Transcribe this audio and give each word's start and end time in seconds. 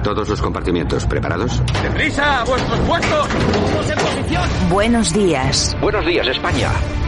A 0.00 0.02
todos 0.02 0.30
los 0.30 0.40
compartimientos, 0.40 1.04
¿preparados? 1.04 1.62
¡Deprisa! 1.82 2.40
¡A 2.40 2.44
vuestros 2.44 2.78
puestos! 2.80 3.28
¡Todos 3.28 3.90
en 3.90 3.98
posición! 3.98 4.48
Buenos 4.70 5.12
días. 5.12 5.76
Buenos 5.78 6.06
días, 6.06 6.26
España. 6.26 6.70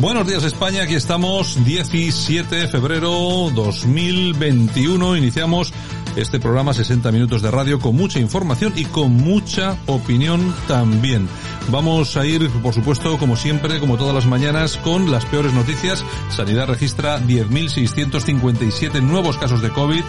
Buenos 0.00 0.26
días 0.26 0.42
España, 0.44 0.82
aquí 0.82 0.94
estamos 0.94 1.64
17 1.64 2.56
de 2.56 2.68
febrero 2.68 3.10
2021, 3.54 5.16
iniciamos 5.16 5.72
este 6.16 6.40
programa 6.40 6.74
60 6.74 7.12
minutos 7.12 7.42
de 7.42 7.50
radio 7.50 7.78
con 7.78 7.94
mucha 7.94 8.18
información 8.18 8.72
y 8.76 8.84
con 8.86 9.12
mucha 9.12 9.76
opinión 9.86 10.54
también. 10.66 11.28
Vamos 11.70 12.16
a 12.16 12.26
ir, 12.26 12.50
por 12.62 12.74
supuesto, 12.74 13.18
como 13.18 13.36
siempre, 13.36 13.78
como 13.80 13.96
todas 13.96 14.14
las 14.14 14.26
mañanas, 14.26 14.76
con 14.78 15.10
las 15.10 15.24
peores 15.26 15.52
noticias. 15.54 16.04
Sanidad 16.28 16.66
registra 16.66 17.20
10.657 17.20 19.00
nuevos 19.00 19.38
casos 19.38 19.62
de 19.62 19.70
COVID, 19.70 20.02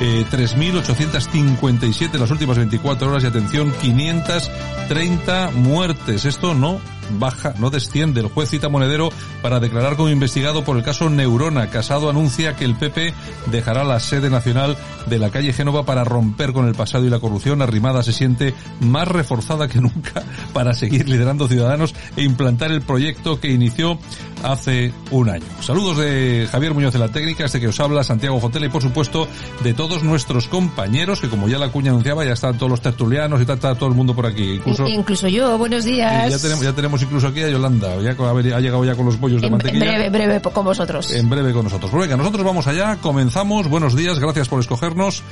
eh, 0.00 0.24
3.857 0.30 2.14
en 2.14 2.20
las 2.20 2.30
últimas 2.30 2.58
24 2.58 3.10
horas 3.10 3.24
y 3.24 3.26
atención, 3.26 3.72
530 3.80 5.50
muertes. 5.54 6.24
Esto 6.26 6.54
no 6.54 6.80
baja, 7.18 7.54
no 7.58 7.70
desciende. 7.70 8.20
El 8.20 8.28
juez 8.28 8.50
cita 8.50 8.68
Monedero 8.68 9.10
para 9.42 9.60
declarar 9.60 9.96
como 9.96 10.08
investigado 10.08 10.64
por 10.64 10.76
el 10.76 10.82
caso 10.82 11.10
Neurona. 11.10 11.70
Casado 11.70 12.10
anuncia 12.10 12.56
que 12.56 12.64
el 12.64 12.76
PP 12.76 13.14
dejará 13.50 13.84
la 13.84 14.00
sede 14.00 14.30
nacional 14.30 14.76
de 15.06 15.18
la 15.18 15.30
calle 15.30 15.52
Génova 15.52 15.84
para 15.84 16.04
romper 16.04 16.52
con 16.52 16.68
el 16.68 16.74
pasado 16.74 17.04
y 17.04 17.10
la 17.10 17.20
corrupción. 17.20 17.62
Arrimada 17.62 18.02
se 18.02 18.12
siente 18.12 18.54
más 18.80 19.08
reforzada 19.08 19.68
que 19.68 19.80
nunca 19.80 20.22
para 20.52 20.74
seguir 20.74 21.08
liderando 21.08 21.48
Ciudadanos 21.48 21.94
e 22.16 22.22
implantar 22.22 22.70
el 22.70 22.82
proyecto 22.82 23.40
que 23.40 23.50
inició 23.50 23.98
hace 24.42 24.92
un 25.10 25.28
año. 25.28 25.44
Saludos 25.60 25.98
de 25.98 26.48
Javier 26.50 26.74
Muñoz 26.74 26.92
de 26.92 26.98
la 26.98 27.08
técnica, 27.08 27.44
este 27.44 27.60
que 27.60 27.68
os 27.68 27.78
habla, 27.80 28.04
Santiago 28.04 28.40
Fotela 28.40 28.66
y 28.66 28.68
por 28.70 28.82
supuesto 28.82 29.28
de 29.62 29.74
todos 29.74 30.02
nuestros 30.02 30.48
compañeros 30.48 31.20
que 31.20 31.28
como 31.28 31.48
ya 31.48 31.58
la 31.58 31.70
cuña 31.70 31.90
anunciaba 31.90 32.24
ya 32.24 32.32
están 32.32 32.56
todos 32.56 32.70
los 32.70 32.80
tertulianos 32.80 33.38
y 33.40 33.42
está, 33.42 33.54
está 33.54 33.74
todo 33.74 33.88
el 33.88 33.94
mundo 33.94 34.14
por 34.14 34.26
aquí. 34.26 34.54
Incluso, 34.54 34.86
Incluso 34.88 35.28
yo, 35.28 35.58
buenos 35.58 35.84
días. 35.84 36.30
ya 36.30 36.38
tenemos, 36.38 36.64
ya 36.64 36.72
tenemos 36.72 36.99
incluso 37.02 37.28
aquí 37.28 37.42
a 37.42 37.48
Yolanda, 37.48 38.00
ya 38.00 38.10
ha 38.10 38.30
ha 38.30 38.60
llegado 38.60 38.84
ya 38.84 38.94
con 38.94 39.06
los 39.06 39.18
bollos 39.18 39.40
de 39.40 39.46
En 39.48 39.52
mantequilla. 39.52 39.84
breve, 39.84 40.10
breve 40.10 40.40
con 40.40 40.64
vosotros. 40.64 41.12
En 41.12 41.28
breve 41.28 41.52
con 41.52 41.64
nosotros. 41.64 41.90
Pues 41.90 42.02
venga, 42.02 42.16
nosotros 42.16 42.44
vamos 42.44 42.66
allá, 42.66 42.96
comenzamos. 42.96 43.68
Buenos 43.68 43.96
días, 43.96 44.18
gracias 44.18 44.48
por 44.48 44.60
escogernos. 44.60 45.22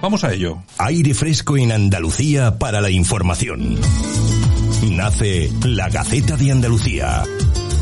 Vamos 0.00 0.24
a 0.24 0.32
ello. 0.32 0.58
Aire 0.78 1.14
fresco 1.14 1.56
en 1.56 1.70
Andalucía 1.72 2.58
para 2.58 2.80
la 2.80 2.90
información. 2.90 3.76
Nace 4.90 5.50
la 5.64 5.88
Gaceta 5.88 6.36
de 6.36 6.50
Andalucía. 6.50 7.22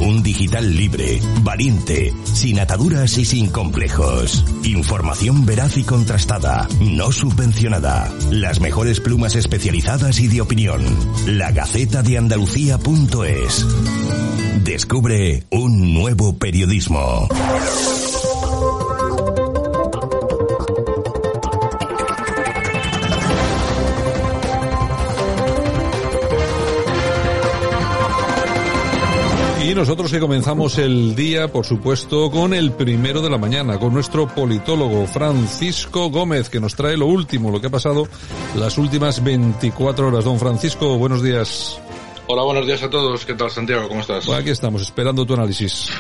Un 0.00 0.22
digital 0.22 0.76
libre, 0.76 1.20
valiente, 1.42 2.14
sin 2.24 2.58
ataduras 2.58 3.18
y 3.18 3.24
sin 3.24 3.50
complejos. 3.50 4.44
Información 4.64 5.44
veraz 5.44 5.76
y 5.76 5.84
contrastada, 5.84 6.66
no 6.80 7.12
subvencionada. 7.12 8.10
Las 8.30 8.60
mejores 8.60 9.00
plumas 9.00 9.36
especializadas 9.36 10.20
y 10.20 10.28
de 10.28 10.40
opinión. 10.40 10.82
La 11.26 11.52
Gaceta 11.52 12.02
de 12.02 12.16
Andalucía.es. 12.16 13.66
Descubre 14.64 15.44
un 15.50 15.92
nuevo 15.92 16.36
periodismo. 16.36 17.28
Y 29.70 29.74
nosotros 29.74 30.10
que 30.10 30.18
comenzamos 30.18 30.78
el 30.78 31.14
día, 31.14 31.46
por 31.46 31.64
supuesto, 31.64 32.28
con 32.28 32.54
el 32.54 32.72
primero 32.72 33.22
de 33.22 33.30
la 33.30 33.38
mañana, 33.38 33.78
con 33.78 33.94
nuestro 33.94 34.26
politólogo 34.26 35.06
Francisco 35.06 36.10
Gómez, 36.10 36.50
que 36.50 36.58
nos 36.58 36.74
trae 36.74 36.96
lo 36.96 37.06
último, 37.06 37.52
lo 37.52 37.60
que 37.60 37.68
ha 37.68 37.70
pasado 37.70 38.08
las 38.56 38.78
últimas 38.78 39.22
24 39.22 40.08
horas. 40.08 40.24
Don 40.24 40.40
Francisco, 40.40 40.98
buenos 40.98 41.22
días. 41.22 41.80
Hola, 42.26 42.42
buenos 42.42 42.66
días 42.66 42.82
a 42.82 42.90
todos. 42.90 43.24
¿Qué 43.24 43.34
tal, 43.34 43.48
Santiago? 43.48 43.86
¿Cómo 43.86 44.00
estás? 44.00 44.26
Pues 44.26 44.40
aquí 44.40 44.50
estamos, 44.50 44.82
esperando 44.82 45.24
tu 45.24 45.34
análisis. 45.34 45.92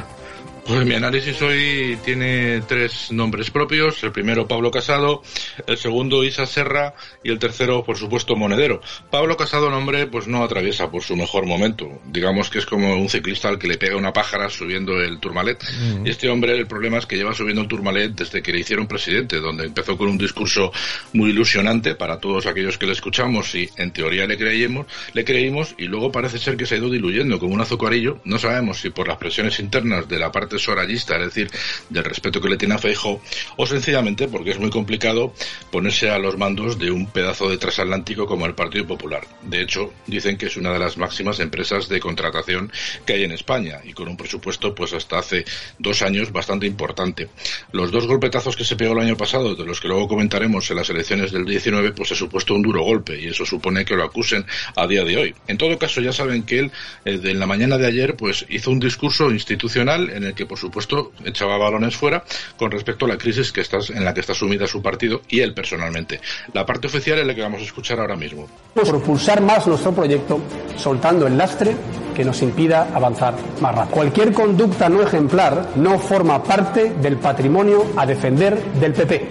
Pues 0.66 0.86
mi 0.86 0.94
análisis 0.94 1.40
hoy 1.42 1.98
tiene 2.04 2.60
tres 2.62 3.10
nombres 3.10 3.50
propios. 3.50 4.02
El 4.04 4.12
primero, 4.12 4.46
Pablo 4.46 4.70
Casado. 4.70 5.22
El 5.66 5.76
segundo, 5.76 6.22
Isa 6.24 6.46
Serra. 6.46 6.94
Y 7.24 7.30
el 7.30 7.38
tercero, 7.38 7.82
por 7.84 7.96
supuesto, 7.96 8.36
Monedero. 8.36 8.80
Pablo 9.10 9.36
Casado, 9.36 9.70
nombre, 9.70 10.06
pues 10.06 10.26
no 10.28 10.42
atraviesa 10.42 10.90
por 10.90 11.02
su 11.02 11.16
mejor 11.16 11.46
momento. 11.46 12.00
Digamos 12.06 12.50
que 12.50 12.58
es 12.58 12.66
como 12.66 12.94
un 12.96 13.08
ciclista 13.08 13.48
al 13.48 13.58
que 13.58 13.68
le 13.68 13.78
pega 13.78 13.96
una 13.96 14.12
pájara 14.12 14.48
subiendo 14.48 15.00
el 15.00 15.18
Tourmalet. 15.18 15.62
Y 16.04 16.10
este 16.10 16.28
hombre, 16.28 16.56
el 16.56 16.66
problema 16.66 16.98
es 16.98 17.06
que 17.06 17.16
lleva 17.16 17.34
subiendo 17.34 17.62
el 17.62 17.68
Tourmalet 17.68 18.12
desde 18.12 18.42
que 18.42 18.52
le 18.52 18.60
hicieron 18.60 18.86
presidente, 18.86 19.40
donde 19.40 19.64
empezó 19.64 19.96
con 19.96 20.08
un 20.08 20.18
discurso 20.18 20.72
muy 21.12 21.30
ilusionante 21.30 21.94
para 21.94 22.20
todos 22.20 22.46
aquellos 22.46 22.78
que 22.78 22.86
le 22.86 22.92
escuchamos 22.92 23.54
y 23.54 23.68
en 23.76 23.92
teoría 23.92 24.26
le 24.26 24.36
creímos, 24.36 24.86
le 25.12 25.24
creímos 25.24 25.74
y 25.78 25.86
luego 25.86 26.12
parece 26.12 26.38
ser 26.38 26.56
que 26.56 26.66
se 26.66 26.74
ha 26.74 26.78
ido 26.78 26.90
diluyendo 26.90 27.38
como 27.38 27.54
un 27.54 27.60
azucarillo. 27.60 28.20
No 28.24 28.38
sabemos 28.38 28.80
si 28.80 28.90
por 28.90 29.08
las 29.08 29.16
presiones 29.16 29.58
internas 29.60 30.08
de 30.08 30.18
la 30.18 30.30
parte 30.30 30.49
sorayista, 30.58 31.16
es 31.16 31.26
decir, 31.26 31.50
del 31.88 32.04
respeto 32.04 32.40
que 32.40 32.48
le 32.48 32.56
tiene 32.56 32.74
a 32.74 32.78
Feijo, 32.78 33.20
o 33.56 33.66
sencillamente 33.66 34.28
porque 34.28 34.50
es 34.50 34.58
muy 34.58 34.70
complicado 34.70 35.32
ponerse 35.70 36.10
a 36.10 36.18
los 36.18 36.36
mandos 36.36 36.78
de 36.78 36.90
un 36.90 37.06
pedazo 37.06 37.48
de 37.48 37.58
transatlántico 37.58 38.26
como 38.26 38.46
el 38.46 38.54
Partido 38.54 38.86
Popular. 38.86 39.26
De 39.42 39.60
hecho, 39.60 39.92
dicen 40.06 40.36
que 40.36 40.46
es 40.46 40.56
una 40.56 40.72
de 40.72 40.78
las 40.78 40.96
máximas 40.96 41.40
empresas 41.40 41.88
de 41.88 42.00
contratación 42.00 42.72
que 43.06 43.14
hay 43.14 43.24
en 43.24 43.32
España 43.32 43.80
y 43.84 43.92
con 43.92 44.08
un 44.08 44.16
presupuesto 44.16 44.74
pues 44.74 44.92
hasta 44.92 45.18
hace 45.18 45.44
dos 45.78 46.02
años 46.02 46.32
bastante 46.32 46.66
importante. 46.66 47.28
Los 47.72 47.90
dos 47.90 48.06
golpetazos 48.06 48.56
que 48.56 48.64
se 48.64 48.76
pegó 48.76 48.92
el 48.94 49.00
año 49.00 49.16
pasado, 49.16 49.54
de 49.54 49.64
los 49.64 49.80
que 49.80 49.88
luego 49.88 50.08
comentaremos 50.08 50.70
en 50.70 50.76
las 50.76 50.90
elecciones 50.90 51.32
del 51.32 51.44
19, 51.44 51.92
pues 51.92 52.12
ha 52.12 52.14
supuesto 52.14 52.54
un 52.54 52.62
duro 52.62 52.82
golpe 52.82 53.20
y 53.20 53.28
eso 53.28 53.44
supone 53.44 53.84
que 53.84 53.96
lo 53.96 54.04
acusen 54.04 54.44
a 54.76 54.86
día 54.86 55.04
de 55.04 55.16
hoy. 55.16 55.34
En 55.46 55.58
todo 55.58 55.78
caso, 55.78 56.00
ya 56.00 56.12
saben 56.12 56.42
que 56.42 56.58
él, 56.60 56.72
eh, 57.04 57.18
de 57.18 57.34
la 57.34 57.46
mañana 57.46 57.78
de 57.78 57.86
ayer, 57.86 58.16
pues 58.16 58.46
hizo 58.48 58.70
un 58.70 58.80
discurso 58.80 59.30
institucional 59.30 60.10
en 60.10 60.24
el 60.24 60.34
por 60.46 60.58
supuesto, 60.58 61.12
echaba 61.24 61.56
balones 61.56 61.96
fuera 61.96 62.24
con 62.56 62.70
respecto 62.70 63.04
a 63.04 63.08
la 63.08 63.18
crisis 63.18 63.52
que 63.52 63.60
estás, 63.60 63.90
en 63.90 64.04
la 64.04 64.14
que 64.14 64.20
está 64.20 64.34
sumida 64.34 64.66
su 64.66 64.82
partido 64.82 65.22
y 65.28 65.40
él 65.40 65.54
personalmente. 65.54 66.20
La 66.52 66.66
parte 66.66 66.86
oficial 66.86 67.18
es 67.18 67.26
la 67.26 67.34
que 67.34 67.42
vamos 67.42 67.60
a 67.60 67.64
escuchar 67.64 68.00
ahora 68.00 68.16
mismo. 68.16 68.46
propulsar 68.74 69.40
más 69.40 69.66
nuestro 69.66 69.92
proyecto 69.92 70.40
soltando 70.76 71.26
el 71.26 71.36
lastre 71.36 71.74
que 72.14 72.24
nos 72.24 72.42
impida 72.42 72.88
avanzar 72.94 73.34
más 73.60 73.74
rápido. 73.74 73.94
Cualquier 73.94 74.32
conducta 74.32 74.88
no 74.88 75.02
ejemplar 75.02 75.70
no 75.76 75.98
forma 75.98 76.42
parte 76.42 76.94
del 77.00 77.16
patrimonio 77.16 77.86
a 77.96 78.06
defender 78.06 78.62
del 78.74 78.92
PP. 78.92 79.28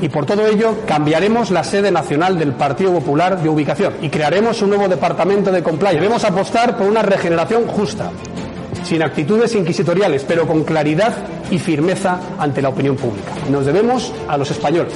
Y 0.00 0.08
por 0.08 0.24
todo 0.24 0.46
ello 0.46 0.78
cambiaremos 0.86 1.50
la 1.50 1.62
sede 1.62 1.90
nacional 1.90 2.38
del 2.38 2.52
Partido 2.52 2.92
Popular 2.92 3.42
de 3.42 3.48
ubicación 3.48 3.94
y 4.00 4.08
crearemos 4.08 4.62
un 4.62 4.70
nuevo 4.70 4.88
departamento 4.88 5.52
de 5.52 5.62
compliance. 5.62 6.00
Debemos 6.00 6.24
apostar 6.24 6.76
por 6.78 6.86
una 6.86 7.02
regeneración 7.02 7.66
justa, 7.66 8.10
sin 8.82 9.02
actitudes 9.02 9.54
inquisitoriales, 9.54 10.24
pero 10.26 10.46
con 10.46 10.64
claridad 10.64 11.12
y 11.50 11.58
firmeza 11.58 12.20
ante 12.38 12.62
la 12.62 12.70
opinión 12.70 12.96
pública. 12.96 13.32
Nos 13.50 13.66
debemos 13.66 14.12
a 14.28 14.36
los 14.36 14.50
españoles. 14.50 14.94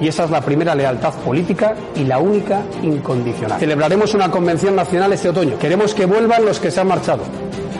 Y 0.00 0.08
esa 0.08 0.24
es 0.24 0.30
la 0.30 0.42
primera 0.42 0.74
lealtad 0.74 1.14
política 1.14 1.74
y 1.94 2.04
la 2.04 2.18
única 2.18 2.62
incondicional. 2.82 3.58
Celebraremos 3.58 4.12
una 4.14 4.30
convención 4.30 4.76
nacional 4.76 5.12
este 5.12 5.30
otoño. 5.30 5.58
Queremos 5.58 5.94
que 5.94 6.04
vuelvan 6.04 6.44
los 6.44 6.60
que 6.60 6.70
se 6.70 6.80
han 6.80 6.88
marchado. 6.88 7.22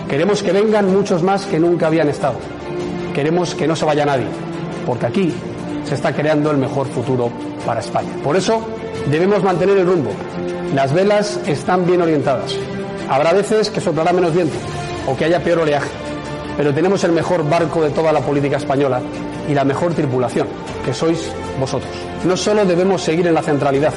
Queremos 0.09 0.43
que 0.43 0.53
vengan 0.53 0.91
muchos 0.91 1.23
más 1.23 1.45
que 1.45 1.59
nunca 1.59 1.89
habían 1.89 2.09
estado. 2.09 2.37
Queremos 3.15 3.55
que 3.55 3.67
no 3.67 3.77
se 3.77 3.85
vaya 3.85 4.07
nadie, 4.07 4.27
porque 4.87 5.07
aquí 5.07 5.35
se 5.85 5.95
está 5.95 6.15
creando 6.15 6.51
el 6.51 6.59
mejor 6.59 6.87
futuro 6.87 7.31
para 7.67 7.81
España. 7.81 8.11
Por 8.23 8.37
eso 8.37 8.63
debemos 9.11 9.43
mantener 9.43 9.77
el 9.79 9.87
rumbo. 9.87 10.11
Las 10.75 10.93
velas 10.93 11.41
están 11.47 11.87
bien 11.87 12.01
orientadas. 12.01 12.55
Habrá 13.09 13.33
veces 13.33 13.71
que 13.71 13.81
soplará 13.81 14.13
menos 14.13 14.35
viento 14.35 14.57
o 15.07 15.17
que 15.17 15.25
haya 15.25 15.43
peor 15.43 15.61
oleaje, 15.61 15.91
pero 16.57 16.73
tenemos 16.73 17.03
el 17.05 17.13
mejor 17.13 17.49
barco 17.49 17.83
de 17.83 17.91
toda 17.91 18.13
la 18.13 18.21
política 18.21 18.57
española 18.57 19.01
y 19.49 19.55
la 19.55 19.65
mejor 19.65 19.95
tripulación, 19.95 20.49
que 20.85 20.93
sois 20.93 21.31
vosotros. 21.61 21.91
No 22.25 22.37
solo 22.37 22.65
debemos 22.65 23.03
seguir 23.03 23.27
en 23.27 23.35
la 23.35 23.43
centralidad, 23.43 23.95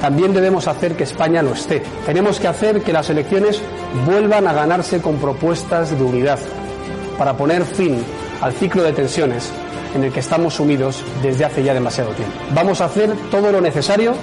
también 0.00 0.32
debemos 0.32 0.68
hacer 0.68 0.94
que 0.94 1.04
España 1.04 1.42
lo 1.42 1.52
esté. 1.52 1.82
Tenemos 2.06 2.38
que 2.38 2.48
hacer 2.48 2.82
que 2.82 2.92
las 2.92 3.10
elecciones 3.10 3.60
vuelvan 4.06 4.46
a 4.46 4.52
ganarse 4.52 5.00
con 5.00 5.16
propuestas 5.16 5.96
de 5.96 6.02
unidad 6.02 6.38
para 7.18 7.36
poner 7.36 7.64
fin 7.64 8.02
al 8.40 8.52
ciclo 8.52 8.84
de 8.84 8.92
tensiones 8.92 9.50
en 9.94 10.04
el 10.04 10.12
que 10.12 10.20
estamos 10.20 10.54
sumidos 10.54 11.02
desde 11.22 11.44
hace 11.44 11.64
ya 11.64 11.74
demasiado 11.74 12.10
tiempo. 12.10 12.36
Vamos 12.54 12.80
a 12.80 12.84
hacer 12.84 13.12
todo 13.30 13.50
lo 13.50 13.60
necesario 13.60 14.14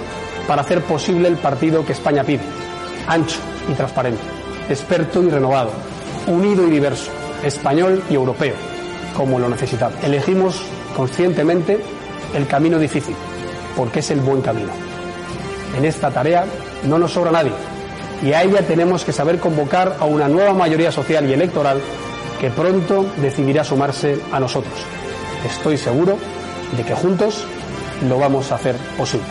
para 0.46 0.62
hacer 0.62 0.80
posible 0.82 1.28
el 1.28 1.36
partido 1.36 1.84
que 1.84 1.92
España 1.92 2.24
pide, 2.24 2.42
ancho 3.06 3.38
y 3.70 3.74
transparente, 3.74 4.22
experto 4.68 5.22
y 5.22 5.30
renovado, 5.30 5.70
unido 6.26 6.66
y 6.66 6.70
diverso, 6.70 7.10
español 7.42 8.02
y 8.10 8.14
europeo, 8.14 8.54
como 9.16 9.38
lo 9.38 9.48
necesitamos. 9.48 10.02
Elegimos 10.02 10.62
conscientemente 10.96 11.78
el 12.34 12.46
camino 12.46 12.78
difícil, 12.78 13.14
porque 13.76 14.00
es 14.00 14.10
el 14.10 14.20
buen 14.20 14.42
camino. 14.42 14.72
En 15.76 15.84
esta 15.84 16.10
tarea 16.10 16.46
no 16.84 16.98
nos 16.98 17.12
sobra 17.12 17.30
nadie 17.30 17.52
y 18.22 18.32
a 18.32 18.42
ella 18.42 18.62
tenemos 18.66 19.04
que 19.04 19.12
saber 19.12 19.38
convocar 19.38 19.96
a 20.00 20.04
una 20.04 20.28
nueva 20.28 20.54
mayoría 20.54 20.90
social 20.90 21.28
y 21.28 21.32
electoral 21.32 21.80
que 22.40 22.50
pronto 22.50 23.06
decidirá 23.18 23.64
sumarse 23.64 24.20
a 24.32 24.40
nosotros. 24.40 24.74
Estoy 25.44 25.78
seguro 25.78 26.16
de 26.76 26.82
que 26.82 26.94
juntos 26.94 27.44
lo 28.08 28.18
vamos 28.18 28.52
a 28.52 28.56
hacer 28.56 28.76
posible. 28.96 29.26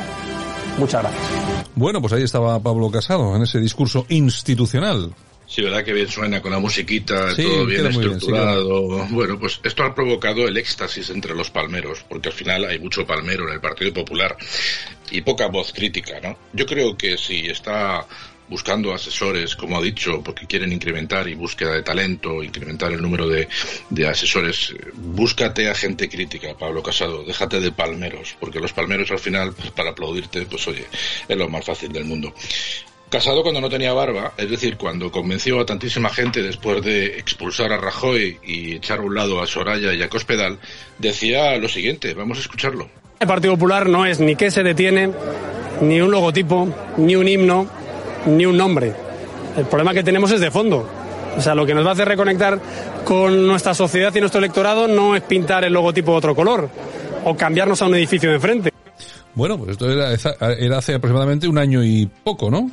Muchas 0.78 1.02
gracias. 1.02 1.55
Bueno, 1.76 2.02
pues 2.02 2.14
ahí 2.14 2.24
estaba 2.24 2.60
Pablo 2.60 2.90
Casado 2.90 3.36
en 3.36 3.44
ese 3.44 3.60
discurso 3.60 4.06
institucional. 4.10 5.14
Sí, 5.48 5.62
verdad 5.62 5.84
que 5.84 5.94
bien 5.94 6.08
suena 6.08 6.42
con 6.42 6.52
la 6.52 6.60
musiquita, 6.60 7.32
Sí, 7.36 7.44
todo 7.44 7.66
bien, 7.66 7.86
estructurado. 7.86 9.06
bueno, 9.12 9.38
pues 9.40 9.60
esto 9.64 9.84
ha 9.84 9.94
provocado 9.94 10.48
el 10.48 10.58
éxtasis 10.58 11.12
entre 11.12 11.36
los 11.36 11.52
palmeros, 11.52 12.04
porque 12.10 12.30
al 12.30 12.34
final 12.36 12.66
hay 12.66 12.80
mucho 12.80 13.06
palmero 13.06 13.48
en 13.48 13.54
el 13.54 13.62
Partido 13.62 13.94
Popular 13.94 14.36
y 15.12 15.22
poca 15.22 15.48
voz 15.48 15.72
crítica, 15.72 16.20
¿no? 16.22 16.36
Yo 16.54 16.66
creo 16.66 16.98
que 16.98 17.18
si 17.18 17.46
está 17.46 18.08
buscando 18.48 18.94
asesores, 18.94 19.56
como 19.56 19.78
ha 19.78 19.82
dicho, 19.82 20.22
porque 20.24 20.46
quieren 20.46 20.72
incrementar 20.72 21.28
y 21.28 21.36
búsqueda 21.36 21.74
de 21.74 21.84
talento, 21.84 22.44
incrementar 22.44 22.92
el 22.92 23.02
número 23.02 23.28
de, 23.28 23.48
de 23.90 24.08
asesores, 24.08 24.74
búscate 24.94 25.70
a 25.70 25.76
gente 25.76 26.08
crítica, 26.10 26.56
Pablo 26.58 26.84
Casado, 26.84 27.24
déjate 27.24 27.60
de 27.60 27.72
palmeros, 27.72 28.36
porque 28.40 28.60
los 28.60 28.74
palmeros 28.74 29.10
al 29.12 29.20
final, 29.20 29.54
pues, 29.54 29.72
para 29.72 29.92
aplaudirte, 29.92 30.46
pues 30.46 30.68
oye, 30.68 30.86
es 31.28 31.38
lo 31.38 31.50
más 31.50 31.66
fácil 31.66 31.92
del 31.92 32.06
mundo. 32.06 32.34
Casado 33.10 33.44
cuando 33.44 33.62
no 33.62 33.70
tenía 33.70 33.94
barba, 33.94 34.34
es 34.36 34.50
decir, 34.50 34.78
cuando 34.78 35.12
convenció 35.12 35.60
a 35.60 35.66
tantísima 35.66 36.10
gente 36.10 36.42
después 36.42 36.84
de 36.84 37.18
expulsar 37.20 37.72
a 37.72 37.78
Rajoy 37.78 38.40
y 38.44 38.76
echar 38.76 39.00
a 39.00 39.04
un 39.04 39.14
lado 39.14 39.42
a 39.42 39.48
Soraya 39.48 39.94
y 39.94 40.02
a 40.02 40.10
Cospedal, 40.10 40.60
decía 40.98 41.56
lo 41.58 41.70
siguiente, 41.70 42.14
vamos 42.14 42.40
a 42.40 42.42
escucharlo. 42.42 42.90
El 43.20 43.28
Partido 43.28 43.54
Popular 43.54 43.88
no 43.88 44.06
es 44.06 44.20
ni 44.20 44.36
qué 44.36 44.50
se 44.50 44.64
detiene, 44.64 45.12
ni 45.82 46.02
un 46.02 46.12
logotipo, 46.12 46.68
ni 46.98 47.16
un 47.16 47.28
himno, 47.28 47.70
ni 48.26 48.46
un 48.46 48.58
nombre. 48.58 48.94
El 49.58 49.66
problema 49.66 49.94
que 49.94 50.04
tenemos 50.04 50.32
es 50.32 50.40
de 50.42 50.52
fondo. 50.52 50.88
O 51.38 51.42
sea, 51.42 51.54
lo 51.56 51.66
que 51.66 51.74
nos 51.74 51.86
va 51.86 51.90
a 51.90 51.94
hacer 51.94 52.08
reconectar 52.08 52.60
con 53.04 53.46
nuestra 53.46 53.74
sociedad 53.74 54.14
y 54.16 54.20
nuestro 54.20 54.40
electorado 54.40 54.88
no 54.88 55.16
es 55.16 55.22
pintar 55.24 55.64
el 55.66 55.74
logotipo 55.74 56.12
de 56.12 56.18
otro 56.18 56.36
color 56.36 56.70
o 57.26 57.36
cambiarnos 57.36 57.82
a 57.82 57.88
un 57.88 57.96
edificio 57.96 58.30
de 58.30 58.36
enfrente. 58.36 58.72
Bueno, 59.34 59.58
pues 59.58 59.72
esto 59.72 59.92
era, 59.92 60.14
era 60.58 60.78
hace 60.78 60.96
aproximadamente 60.96 61.48
un 61.48 61.58
año 61.58 61.84
y 61.84 62.10
poco, 62.24 62.50
¿no? 62.50 62.70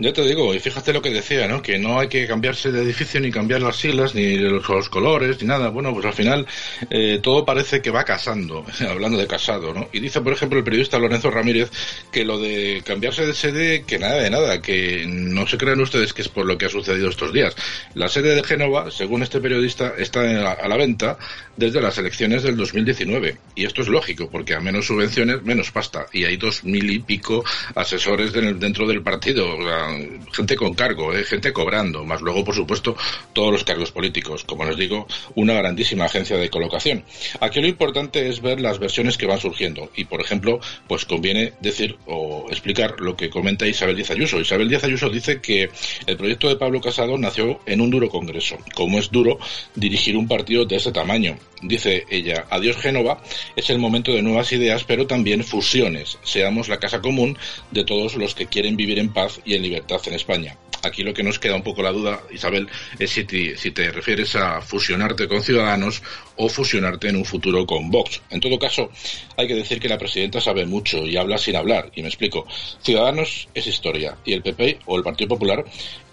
Ya 0.00 0.14
te 0.14 0.22
digo, 0.22 0.54
y 0.54 0.58
fíjate 0.58 0.94
lo 0.94 1.02
que 1.02 1.10
decía, 1.10 1.46
¿no? 1.46 1.60
Que 1.60 1.78
no 1.78 2.00
hay 2.00 2.08
que 2.08 2.26
cambiarse 2.26 2.72
de 2.72 2.80
edificio, 2.80 3.20
ni 3.20 3.30
cambiar 3.30 3.60
las 3.60 3.76
siglas, 3.76 4.14
ni 4.14 4.38
los, 4.38 4.88
colores, 4.88 5.42
ni 5.42 5.46
nada. 5.46 5.68
Bueno, 5.68 5.92
pues 5.92 6.06
al 6.06 6.14
final 6.14 6.46
eh, 6.88 7.20
todo 7.22 7.44
parece 7.44 7.82
que 7.82 7.90
va 7.90 8.02
casando, 8.02 8.64
hablando 8.88 9.18
de 9.18 9.26
casado, 9.26 9.74
¿no? 9.74 9.90
Y 9.92 10.00
dice, 10.00 10.22
por 10.22 10.32
ejemplo, 10.32 10.56
el 10.56 10.64
periodista 10.64 10.98
Lorenzo 10.98 11.30
Ramírez 11.30 11.70
que 12.10 12.24
lo 12.24 12.38
de 12.38 12.82
cambiarse 12.82 13.26
de 13.26 13.34
sede, 13.34 13.84
que 13.84 13.98
nada 13.98 14.14
de 14.14 14.30
nada, 14.30 14.62
que 14.62 15.04
no 15.06 15.46
se 15.46 15.58
crean 15.58 15.78
ustedes 15.82 16.14
que 16.14 16.22
es 16.22 16.30
por 16.30 16.46
lo 16.46 16.56
que 16.56 16.64
ha 16.64 16.70
sucedido 16.70 17.10
estos 17.10 17.34
días. 17.34 17.54
La 17.92 18.08
sede 18.08 18.34
de 18.34 18.42
Génova, 18.42 18.90
según 18.90 19.22
este 19.22 19.38
periodista, 19.38 19.92
está 19.98 20.22
la, 20.22 20.52
a 20.52 20.66
la 20.66 20.78
venta 20.78 21.18
desde 21.58 21.82
las 21.82 21.98
elecciones 21.98 22.42
del 22.42 22.56
2019. 22.56 23.36
Y 23.54 23.66
esto 23.66 23.82
es 23.82 23.88
lógico, 23.88 24.30
porque 24.30 24.54
a 24.54 24.60
menos 24.60 24.86
subvenciones, 24.86 25.42
menos 25.42 25.70
pasta. 25.70 26.06
Y 26.10 26.24
hay 26.24 26.38
dos 26.38 26.64
mil 26.64 26.90
y 26.90 27.00
pico 27.00 27.44
asesores 27.74 28.32
de, 28.32 28.54
dentro 28.54 28.86
del 28.86 29.02
partido. 29.02 29.56
O 29.56 29.62
sea, 29.62 29.89
gente 30.32 30.56
con 30.56 30.74
cargo, 30.74 31.14
¿eh? 31.14 31.24
gente 31.24 31.52
cobrando, 31.52 32.04
más 32.04 32.20
luego, 32.20 32.44
por 32.44 32.54
supuesto, 32.54 32.96
todos 33.32 33.52
los 33.52 33.64
cargos 33.64 33.92
políticos. 33.92 34.44
Como 34.44 34.64
les 34.64 34.76
digo, 34.76 35.06
una 35.34 35.54
grandísima 35.54 36.06
agencia 36.06 36.36
de 36.36 36.50
colocación. 36.50 37.04
Aquí 37.40 37.60
lo 37.60 37.68
importante 37.68 38.28
es 38.28 38.40
ver 38.40 38.60
las 38.60 38.78
versiones 38.78 39.16
que 39.16 39.26
van 39.26 39.40
surgiendo. 39.40 39.90
Y, 39.96 40.04
por 40.04 40.20
ejemplo, 40.20 40.60
pues 40.88 41.04
conviene 41.04 41.52
decir 41.60 41.96
o 42.06 42.46
explicar 42.50 43.00
lo 43.00 43.16
que 43.16 43.30
comenta 43.30 43.66
Isabel 43.66 43.96
Díaz 43.96 44.10
Ayuso. 44.10 44.40
Isabel 44.40 44.68
Díaz 44.68 44.84
Ayuso 44.84 45.08
dice 45.08 45.40
que 45.40 45.70
el 46.06 46.16
proyecto 46.16 46.48
de 46.48 46.56
Pablo 46.56 46.80
Casado 46.80 47.16
nació 47.18 47.60
en 47.66 47.80
un 47.80 47.90
duro 47.90 48.08
congreso. 48.08 48.56
Como 48.74 48.98
es 48.98 49.10
duro 49.10 49.38
dirigir 49.74 50.16
un 50.16 50.28
partido 50.28 50.64
de 50.64 50.76
ese 50.76 50.92
tamaño. 50.92 51.36
Dice 51.62 52.04
ella, 52.08 52.46
adiós 52.48 52.76
Génova, 52.76 53.22
es 53.54 53.68
el 53.68 53.78
momento 53.78 54.12
de 54.12 54.22
nuevas 54.22 54.50
ideas, 54.52 54.84
pero 54.84 55.06
también 55.06 55.44
fusiones. 55.44 56.18
Seamos 56.22 56.68
la 56.68 56.78
casa 56.78 57.00
común 57.00 57.36
de 57.70 57.84
todos 57.84 58.14
los 58.14 58.34
que 58.34 58.46
quieren 58.46 58.76
vivir 58.76 58.98
en 58.98 59.12
paz 59.12 59.40
y 59.44 59.54
en 59.54 59.62
libertad 59.62 59.79
en 59.88 60.14
España. 60.14 60.56
Aquí 60.82 61.02
lo 61.02 61.12
que 61.12 61.22
nos 61.22 61.38
queda 61.38 61.56
un 61.56 61.62
poco 61.62 61.82
la 61.82 61.92
duda, 61.92 62.22
Isabel, 62.30 62.66
es 62.98 63.10
si 63.10 63.24
te, 63.24 63.56
si 63.56 63.70
te, 63.70 63.90
refieres 63.90 64.34
a 64.34 64.62
fusionarte 64.62 65.28
con 65.28 65.42
Ciudadanos 65.42 66.02
o 66.36 66.48
fusionarte 66.48 67.08
en 67.08 67.16
un 67.16 67.24
futuro 67.26 67.66
con 67.66 67.90
Vox. 67.90 68.22
En 68.30 68.40
todo 68.40 68.58
caso, 68.58 68.90
hay 69.36 69.46
que 69.46 69.54
decir 69.54 69.78
que 69.78 69.88
la 69.88 69.98
presidenta 69.98 70.40
sabe 70.40 70.64
mucho 70.64 71.04
y 71.04 71.18
habla 71.18 71.36
sin 71.36 71.56
hablar. 71.56 71.90
Y 71.94 72.02
me 72.02 72.08
explico. 72.08 72.46
Ciudadanos 72.82 73.48
es 73.52 73.66
historia 73.66 74.16
y 74.24 74.32
el 74.32 74.42
PP 74.42 74.78
o 74.86 74.96
el 74.96 75.02
Partido 75.02 75.28
Popular 75.28 75.64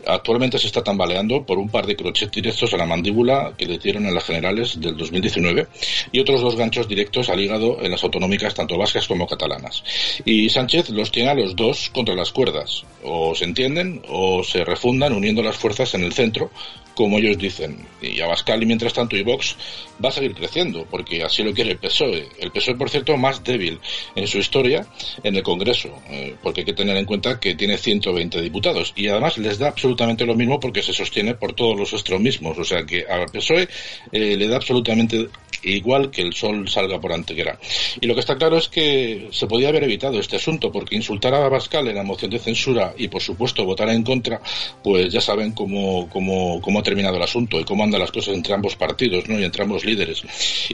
actualmente 0.08 0.58
se 0.58 0.68
está 0.68 0.84
tambaleando 0.84 1.46
por 1.46 1.58
un 1.58 1.70
par 1.70 1.86
de 1.86 1.96
crochets 1.96 2.32
directos 2.32 2.74
a 2.74 2.78
la 2.78 2.86
mandíbula 2.86 3.54
que 3.58 3.66
le 3.66 3.78
dieron 3.78 4.06
en 4.06 4.14
las 4.14 4.24
generales 4.24 4.80
del 4.80 4.96
2019 4.98 5.68
y 6.12 6.20
otros 6.20 6.42
dos 6.42 6.56
ganchos 6.56 6.88
directos 6.88 7.30
al 7.30 7.40
hígado 7.40 7.78
en 7.82 7.92
las 7.92 8.04
autonómicas 8.04 8.54
tanto 8.54 8.78
vascas 8.78 9.08
como 9.08 9.28
catalanas. 9.28 9.84
Y 10.26 10.50
Sánchez 10.50 10.90
los 10.90 11.12
tiene 11.12 11.30
a 11.30 11.36
los 11.36 11.56
dos 11.56 11.90
contra 11.94 12.16
las 12.16 12.32
cuerdas. 12.32 12.84
O 13.04 13.36
se 13.36 13.46
entienden 13.46 14.02
o 14.10 14.44
se 14.44 14.64
refundan 14.64 15.14
uniendo 15.14 15.42
las 15.42 15.58
fuerzas 15.58 15.94
en 15.94 16.04
el 16.04 16.14
centro, 16.14 16.52
como 16.98 17.20
ellos 17.20 17.38
dicen. 17.38 17.78
Y 18.02 18.20
Abascal 18.22 18.64
y 18.64 18.66
mientras 18.66 18.92
tanto 18.92 19.16
y 19.16 19.22
Vox 19.22 19.56
va 20.04 20.10
a 20.10 20.12
seguir 20.12 20.34
creciendo, 20.34 20.88
porque 20.90 21.24
así 21.24 21.44
lo 21.44 21.54
quiere 21.54 21.72
el 21.72 21.78
PSOE. 21.78 22.28
El 22.40 22.52
PSOE, 22.52 22.74
por 22.74 22.90
cierto, 22.90 23.16
más 23.18 23.44
débil 23.44 23.80
en 24.16 24.28
su 24.28 24.40
historia 24.40 24.88
en 25.24 25.36
el 25.36 25.44
Congreso, 25.44 25.94
eh, 26.10 26.36
porque 26.42 26.62
hay 26.62 26.66
que 26.66 26.74
tener 26.74 26.98
en 26.98 27.06
cuenta 27.06 27.40
que 27.40 27.54
tiene 27.54 27.78
120 27.78 28.42
diputados. 28.42 28.94
Y 28.96 29.08
además 29.10 29.38
les 29.38 29.60
da 29.60 29.68
absolutamente 29.68 30.26
lo 30.26 30.34
mismo 30.34 30.60
porque 30.60 30.82
se 30.82 30.92
sostiene 30.92 31.36
por 31.36 31.54
todos 31.54 31.78
los 31.78 31.94
extremismos. 31.94 32.58
O 32.58 32.64
sea 32.64 32.84
que 32.84 33.06
al 33.08 33.28
PSOE 33.28 33.70
eh, 34.12 34.36
le 34.36 34.48
da 34.48 34.56
absolutamente 34.56 35.28
igual 35.64 36.10
que 36.12 36.22
el 36.22 36.34
sol 36.34 36.68
salga 36.68 37.00
por 37.00 37.14
Antequera. 37.14 37.60
Y 38.02 38.08
lo 38.08 38.14
que 38.14 38.22
está 38.22 38.38
claro 38.38 38.58
es 38.58 38.68
que 38.68 39.28
se 39.32 39.48
podía 39.48 39.70
haber 39.70 39.84
evitado 39.84 40.20
este 40.20 40.38
asunto, 40.38 40.72
porque 40.72 40.96
insultar 40.96 41.34
a 41.34 41.46
Abascal 41.46 41.88
en 41.88 41.96
la 41.96 42.04
moción 42.04 42.32
de 42.32 42.40
censura 42.40 42.94
y, 42.98 43.08
por 43.08 43.22
supuesto, 43.22 43.66
votar 43.66 43.90
en 43.90 44.04
contra, 44.04 44.42
pues 44.84 45.12
ya 45.12 45.22
saben 45.22 45.52
cómo, 45.52 46.10
cómo, 46.10 46.62
cómo 46.62 46.84
terminado 46.88 47.18
el 47.18 47.24
asunto 47.24 47.60
y 47.60 47.66
cómo 47.66 47.84
andan 47.84 48.00
las 48.00 48.14
cosas 48.14 48.34
entre 48.34 48.54
ambos 48.54 48.78
partidos 48.78 49.28
¿no? 49.28 49.38
y 49.38 49.44
entre 49.44 49.64
ambos 49.64 49.84
líderes. 49.84 50.24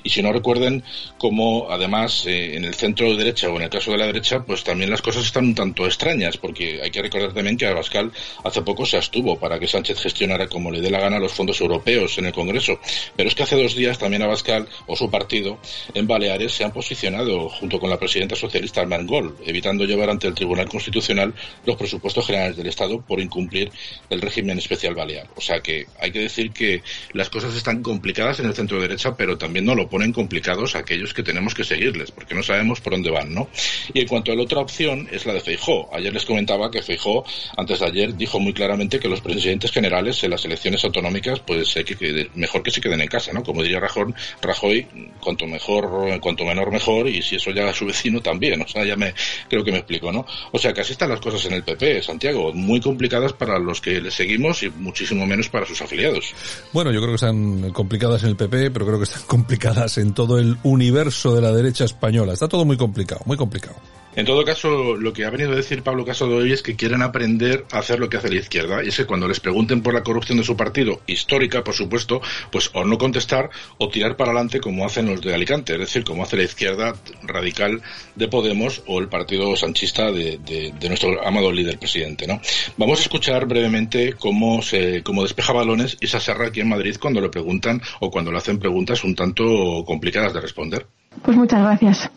Y 0.04 0.12
si 0.12 0.22
no 0.22 0.32
recuerden 0.32 0.84
cómo, 1.18 1.66
además, 1.72 2.28
eh, 2.28 2.56
en 2.56 2.66
el 2.66 2.76
centro 2.76 3.16
derecha 3.16 3.50
o 3.50 3.56
en 3.56 3.64
el 3.64 3.70
caso 3.72 3.90
de 3.90 3.98
la 3.98 4.06
derecha, 4.06 4.44
pues 4.44 4.64
también 4.64 4.92
las 4.92 5.02
cosas 5.02 5.26
están 5.26 5.46
un 5.46 5.56
tanto 5.56 5.88
extrañas, 5.88 6.38
porque 6.38 6.82
hay 6.84 6.92
que 6.92 7.02
recordar 7.02 7.34
también 7.34 7.58
que 7.58 7.66
Abascal 7.66 8.12
hace 8.44 8.62
poco 8.62 8.86
se 8.86 8.98
abstuvo 8.98 9.40
para 9.40 9.60
que 9.60 9.68
Sánchez 9.68 10.00
gestionara 10.02 10.48
como 10.48 10.70
le 10.70 10.82
dé 10.82 10.92
la 10.92 11.00
gana 11.00 11.18
los 11.18 11.34
fondos 11.34 11.60
europeos 11.62 12.16
en 12.20 12.28
el 12.28 12.32
Congreso. 12.32 12.80
Pero 13.16 13.28
es 13.28 13.34
que 13.34 13.42
hace 13.42 13.60
dos 13.60 13.76
días 13.76 13.98
también 13.98 14.22
Abascal 14.22 14.68
o 14.86 14.96
su 14.96 15.10
partido 15.10 15.58
en 15.96 16.06
Baleares 16.06 16.52
se 16.52 16.64
han 16.64 16.72
posicionado 16.72 17.50
junto 17.50 17.80
con 17.80 17.90
la 17.90 17.98
presidenta 17.98 18.36
socialista 18.36 18.82
Armengol, 18.82 19.36
evitando 19.48 19.86
llevar 19.86 20.12
ante 20.12 20.28
el 20.28 20.36
Tribunal 20.36 20.70
Constitucional 20.70 21.34
los 21.66 21.76
presupuestos 21.76 22.28
generales 22.28 22.56
del 22.56 22.68
Estado 22.68 23.02
por 23.02 23.20
incumplir 23.20 23.72
el 24.12 24.22
régimen 24.22 24.60
especial 24.60 24.94
balear. 24.94 25.28
O 25.36 25.42
sea 25.42 25.60
que 25.60 25.88
hay 26.04 26.12
que 26.12 26.20
decir 26.20 26.52
que 26.52 26.84
las 27.14 27.30
cosas 27.30 27.56
están 27.56 27.82
complicadas 27.82 28.38
en 28.42 28.48
el 28.48 28.54
centro 28.54 28.80
derecha, 28.82 29.16
pero 29.16 29.38
también 29.38 29.64
no 29.64 29.74
lo 29.74 29.88
ponen 29.88 30.12
complicados 30.12 30.76
aquellos 30.76 31.14
que 31.14 31.24
tenemos 31.24 31.56
que 31.56 31.64
seguirles, 31.64 32.12
porque 32.12 32.36
no 32.36 32.44
sabemos 32.44 32.82
por 32.82 32.92
dónde 32.92 33.10
van, 33.10 33.34
¿no? 33.34 33.48
Y 33.94 34.02
en 34.02 34.08
cuanto 34.08 34.34
a 34.34 34.36
la 34.36 34.44
otra 34.44 34.60
opción 34.60 35.08
es 35.14 35.26
la 35.26 35.34
de 35.34 35.40
Feijó. 35.40 35.90
Ayer 35.96 36.14
les 36.14 36.26
comentaba 36.26 36.70
que 36.70 36.82
Feijó, 36.82 37.24
antes 37.56 37.80
de 37.80 37.86
ayer, 37.86 38.16
dijo 38.18 38.38
muy 38.42 38.52
claramente 38.52 39.00
que 39.00 39.08
los 39.08 39.22
presidentes 39.22 39.72
generales 39.72 40.22
en 40.26 40.32
las 40.32 40.44
elecciones 40.44 40.84
autonómicas, 40.84 41.40
pues 41.40 41.74
hay 41.78 41.86
que, 41.86 42.30
mejor 42.36 42.64
que 42.64 42.72
se 42.72 42.82
queden 42.82 43.00
en 43.00 43.08
casa, 43.08 43.32
¿no? 43.32 43.42
Como 43.42 43.64
diría 43.64 43.80
Rajoy, 43.80 44.14
Rajoy 44.42 44.86
cuanto 45.22 45.48
mejor, 45.48 46.20
cuanto 46.20 46.44
menor 46.44 46.70
mejor, 46.70 47.08
y 47.08 47.22
si 47.22 47.38
eso 47.38 47.52
ya 47.52 47.70
a 47.70 47.74
su 47.74 47.86
vecino 47.86 48.20
también. 48.20 48.62
O 48.62 48.68
sea, 48.68 48.84
ya 48.84 48.98
me, 48.98 49.14
creo 49.48 49.64
que 49.64 49.72
me 49.72 49.78
explico, 49.78 50.12
¿no? 50.12 50.26
O 50.52 50.60
sea, 50.60 50.74
que 50.74 50.82
así 50.82 50.92
están 50.92 51.08
las 51.08 51.22
cosas 51.22 51.46
en 51.46 51.54
el 51.54 51.64
PP, 51.64 52.04
Santiago, 52.04 52.52
muy 52.52 52.82
complicadas 52.82 53.32
para 53.32 53.58
los 53.58 53.80
que 53.80 54.02
le 54.02 54.12
seguimos 54.12 54.64
y 54.64 54.70
muchísimo 54.70 55.26
menos 55.26 55.48
para 55.48 55.66
sus 55.66 55.82
afiliados. 55.84 56.34
Bueno, 56.72 56.92
yo 56.92 57.00
creo 57.00 57.12
que 57.12 57.16
están 57.16 57.72
complicadas 57.72 58.24
en 58.24 58.30
el 58.30 58.36
PP, 58.36 58.72
pero 58.72 58.86
creo 58.86 58.98
que 58.98 59.06
están 59.06 59.24
complicadas 59.28 59.98
en 59.98 60.14
todo 60.14 60.40
el 60.40 60.58
universo 60.64 61.36
de 61.36 61.42
la 61.42 61.52
derecha 61.52 61.86
española. 61.86 62.34
Está 62.34 62.48
todo 62.48 62.66
muy 62.66 62.78
complicado, 62.78 63.22
muy 63.26 63.38
complicado. 63.38 63.76
En 64.16 64.28
todo 64.28 64.46
caso, 64.46 64.96
lo 64.96 65.12
que 65.12 65.26
ha 65.26 65.32
venido 65.32 65.54
a 65.54 65.56
decir 65.56 65.82
Pablo 65.82 66.06
Casado 66.06 66.36
hoy 66.36 66.52
es 66.52 66.62
que 66.62 66.76
quieren 66.76 67.02
aprender 67.02 67.66
a 67.72 67.80
hacer 67.80 68.00
lo 68.00 68.10
que 68.10 68.18
hace 68.18 68.30
la 68.30 68.40
izquierda. 68.40 68.84
Y 68.84 68.90
es 68.90 68.98
que 68.98 69.06
cuando 69.06 69.28
les 69.28 69.40
pregunten 69.40 69.82
por 69.82 69.96
la 69.96 70.04
corrupción 70.04 70.38
de 70.38 70.44
su 70.44 70.56
partido, 70.56 71.02
histórica, 71.08 71.64
por 71.64 71.74
supuesto, 71.74 72.22
pues 72.52 72.70
o 72.74 72.84
no 72.86 73.00
contestar 73.00 73.50
o 73.80 73.90
tirar 73.90 74.16
para 74.16 74.32
adelante 74.32 74.60
como 74.60 74.86
hacen 74.86 75.08
los 75.08 75.22
de 75.22 75.34
Alicante, 75.34 75.74
es 75.74 75.80
decir, 75.80 76.04
como 76.04 76.22
hace 76.22 76.38
la 76.38 76.44
izquierda 76.44 76.94
radical 77.24 77.82
de 78.16 78.28
Podemos 78.28 78.84
o 78.86 79.00
el 79.00 79.10
partido 79.10 79.56
sanchista 79.56 80.12
de, 80.12 80.74
nuestro 80.88 81.26
amado 81.26 81.52
líder 81.52 81.80
presidente. 81.80 82.28
¿no? 82.28 82.40
Vamos 82.78 83.00
a 83.00 83.02
escuchar 83.02 83.48
brevemente 83.48 84.14
cómo, 84.14 84.62
se, 84.62 85.02
cómo 85.02 85.24
despeja 85.24 85.54
balones 85.54 85.98
Isa 86.02 86.20
Serra 86.20 86.48
aquí 86.48 86.60
en 86.60 86.70
Madrid 86.70 86.98
cuando 87.00 87.20
le 87.20 87.30
preguntan 87.30 87.82
o 88.00 88.12
cuando 88.12 88.32
le 88.32 88.38
hacen 88.38 88.60
preguntas 88.60 89.04
un 89.04 89.16
tanto 89.16 89.84
complicadas 89.88 90.34
de 90.34 90.42
responder. 90.42 90.86
Pues 91.24 91.36
muchas 91.36 91.62
gracias. 91.62 92.12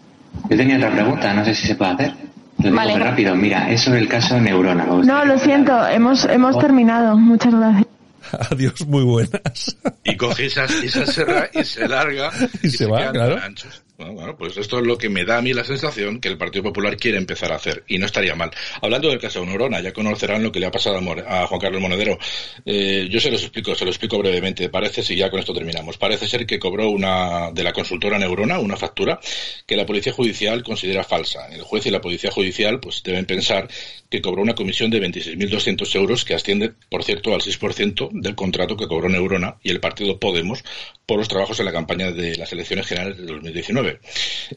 Yo 0.49 0.57
tenía 0.57 0.76
otra 0.76 0.93
pregunta, 0.93 1.35
no 1.35 1.45
sé 1.45 1.55
si 1.55 1.66
se 1.66 1.75
puede 1.75 1.93
hacer. 1.93 2.14
Lo 2.59 2.75
vale. 2.75 2.99
rápido. 2.99 3.35
Mira, 3.35 3.71
es 3.71 3.83
sobre 3.83 4.00
el 4.00 4.09
caso 4.09 4.40
Neurona. 4.40 4.85
No, 4.85 5.25
lo 5.25 5.38
siento, 5.38 5.87
hemos, 5.87 6.25
hemos 6.25 6.57
oh. 6.57 6.59
terminado. 6.59 7.16
Muchas 7.16 7.55
gracias. 7.55 7.87
Adiós, 8.50 8.87
muy 8.87 9.05
buenas. 9.05 9.76
Y 10.05 10.16
coge 10.16 10.47
esa, 10.47 10.66
serra 10.66 11.49
y 11.52 11.64
se 11.64 11.87
larga 11.87 12.31
y, 12.62 12.71
se, 12.71 12.87
va, 12.87 13.11
claro. 13.12 13.37
Bueno, 13.98 14.36
pues 14.36 14.58
esto 14.58 14.78
es 14.78 14.86
lo 14.86 14.98
que 14.98 15.08
me 15.08 15.24
da 15.24 15.38
a 15.38 15.42
mí 15.42 15.54
la 15.54 15.64
sensación 15.64 16.20
que 16.20 16.28
el 16.28 16.36
Partido 16.36 16.64
Popular 16.64 16.98
quiere 16.98 17.16
empezar 17.16 17.50
a 17.50 17.56
hacer 17.56 17.82
y 17.88 17.96
no 17.96 18.04
estaría 18.04 18.34
mal. 18.34 18.50
Hablando 18.82 19.08
del 19.08 19.18
caso 19.18 19.40
de 19.40 19.46
Neurona, 19.46 19.80
ya 19.80 19.94
conocerán 19.94 20.42
lo 20.42 20.52
que 20.52 20.60
le 20.60 20.66
ha 20.66 20.70
pasado 20.70 20.98
a, 20.98 21.46
Juan 21.46 21.60
Carlos 21.60 21.80
Monedero. 21.80 22.18
Eh, 22.66 23.08
yo 23.10 23.20
se 23.20 23.30
los 23.30 23.40
explico, 23.40 23.74
se 23.74 23.86
lo 23.86 23.90
explico 23.90 24.18
brevemente. 24.18 24.68
Parece, 24.68 25.02
si 25.02 25.16
ya 25.16 25.30
con 25.30 25.40
esto 25.40 25.54
terminamos, 25.54 25.96
parece 25.96 26.28
ser 26.28 26.44
que 26.44 26.58
cobró 26.58 26.90
una 26.90 27.50
de 27.52 27.64
la 27.64 27.72
consultora 27.72 28.18
Neurona 28.18 28.58
una 28.58 28.76
factura 28.76 29.18
que 29.66 29.76
la 29.76 29.86
Policía 29.86 30.12
Judicial 30.12 30.62
considera 30.62 31.02
falsa. 31.02 31.46
El 31.50 31.62
juez 31.62 31.86
y 31.86 31.90
la 31.90 32.02
Policía 32.02 32.30
Judicial 32.30 32.80
pues 32.80 33.02
deben 33.02 33.24
pensar 33.24 33.66
que 34.10 34.20
cobró 34.20 34.42
una 34.42 34.54
comisión 34.54 34.90
de 34.90 35.00
26.200 35.00 35.96
euros 35.96 36.24
que 36.26 36.34
asciende, 36.34 36.72
por 36.90 37.02
cierto, 37.02 37.34
al 37.34 37.40
6% 37.40 38.10
del 38.12 38.34
contrato 38.34 38.76
que 38.76 38.88
cobró 38.88 39.08
Neurona 39.08 39.56
y 39.62 39.70
el 39.70 39.80
partido 39.80 40.18
Podemos 40.18 40.62
por 41.06 41.18
los 41.18 41.28
trabajos 41.28 41.58
en 41.60 41.66
la 41.66 41.72
campaña 41.72 42.10
de 42.10 42.36
las 42.36 42.52
elecciones 42.52 42.86
generales 42.86 43.16
de 43.18 43.26
2019. 43.26 43.86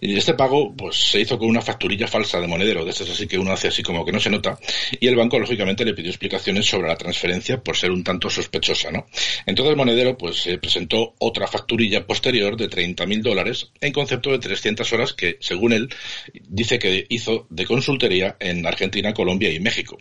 Este 0.01 0.33
pago 0.33 0.73
pues 0.75 0.95
se 0.95 1.21
hizo 1.21 1.37
con 1.37 1.47
una 1.47 1.61
facturilla 1.61 2.07
falsa 2.07 2.39
de 2.39 2.47
monedero, 2.47 2.85
de 2.85 2.91
estas 2.91 3.09
así 3.09 3.27
que 3.27 3.37
uno 3.37 3.51
hace 3.51 3.69
así 3.69 3.83
como 3.83 4.05
que 4.05 4.11
no 4.11 4.19
se 4.19 4.29
nota, 4.29 4.57
y 4.99 5.07
el 5.07 5.15
banco 5.15 5.39
lógicamente 5.39 5.85
le 5.85 5.93
pidió 5.93 6.09
explicaciones 6.09 6.65
sobre 6.65 6.87
la 6.87 6.95
transferencia 6.95 7.61
por 7.61 7.77
ser 7.77 7.91
un 7.91 8.03
tanto 8.03 8.29
sospechosa, 8.29 8.91
¿no? 8.91 9.07
Entonces 9.45 9.75
Monedero 9.75 10.17
pues 10.17 10.37
se 10.37 10.57
presentó 10.57 11.15
otra 11.19 11.47
facturilla 11.47 12.05
posterior 12.05 12.57
de 12.57 12.69
30.000 12.69 13.21
dólares 13.21 13.71
en 13.81 13.93
concepto 13.93 14.31
de 14.31 14.39
300 14.39 14.91
horas 14.93 15.13
que, 15.13 15.37
según 15.39 15.73
él, 15.73 15.89
dice 16.47 16.79
que 16.79 17.05
hizo 17.09 17.47
de 17.49 17.65
consultoría 17.65 18.37
en 18.39 18.65
Argentina, 18.65 19.13
Colombia 19.13 19.51
y 19.51 19.59
México. 19.59 19.97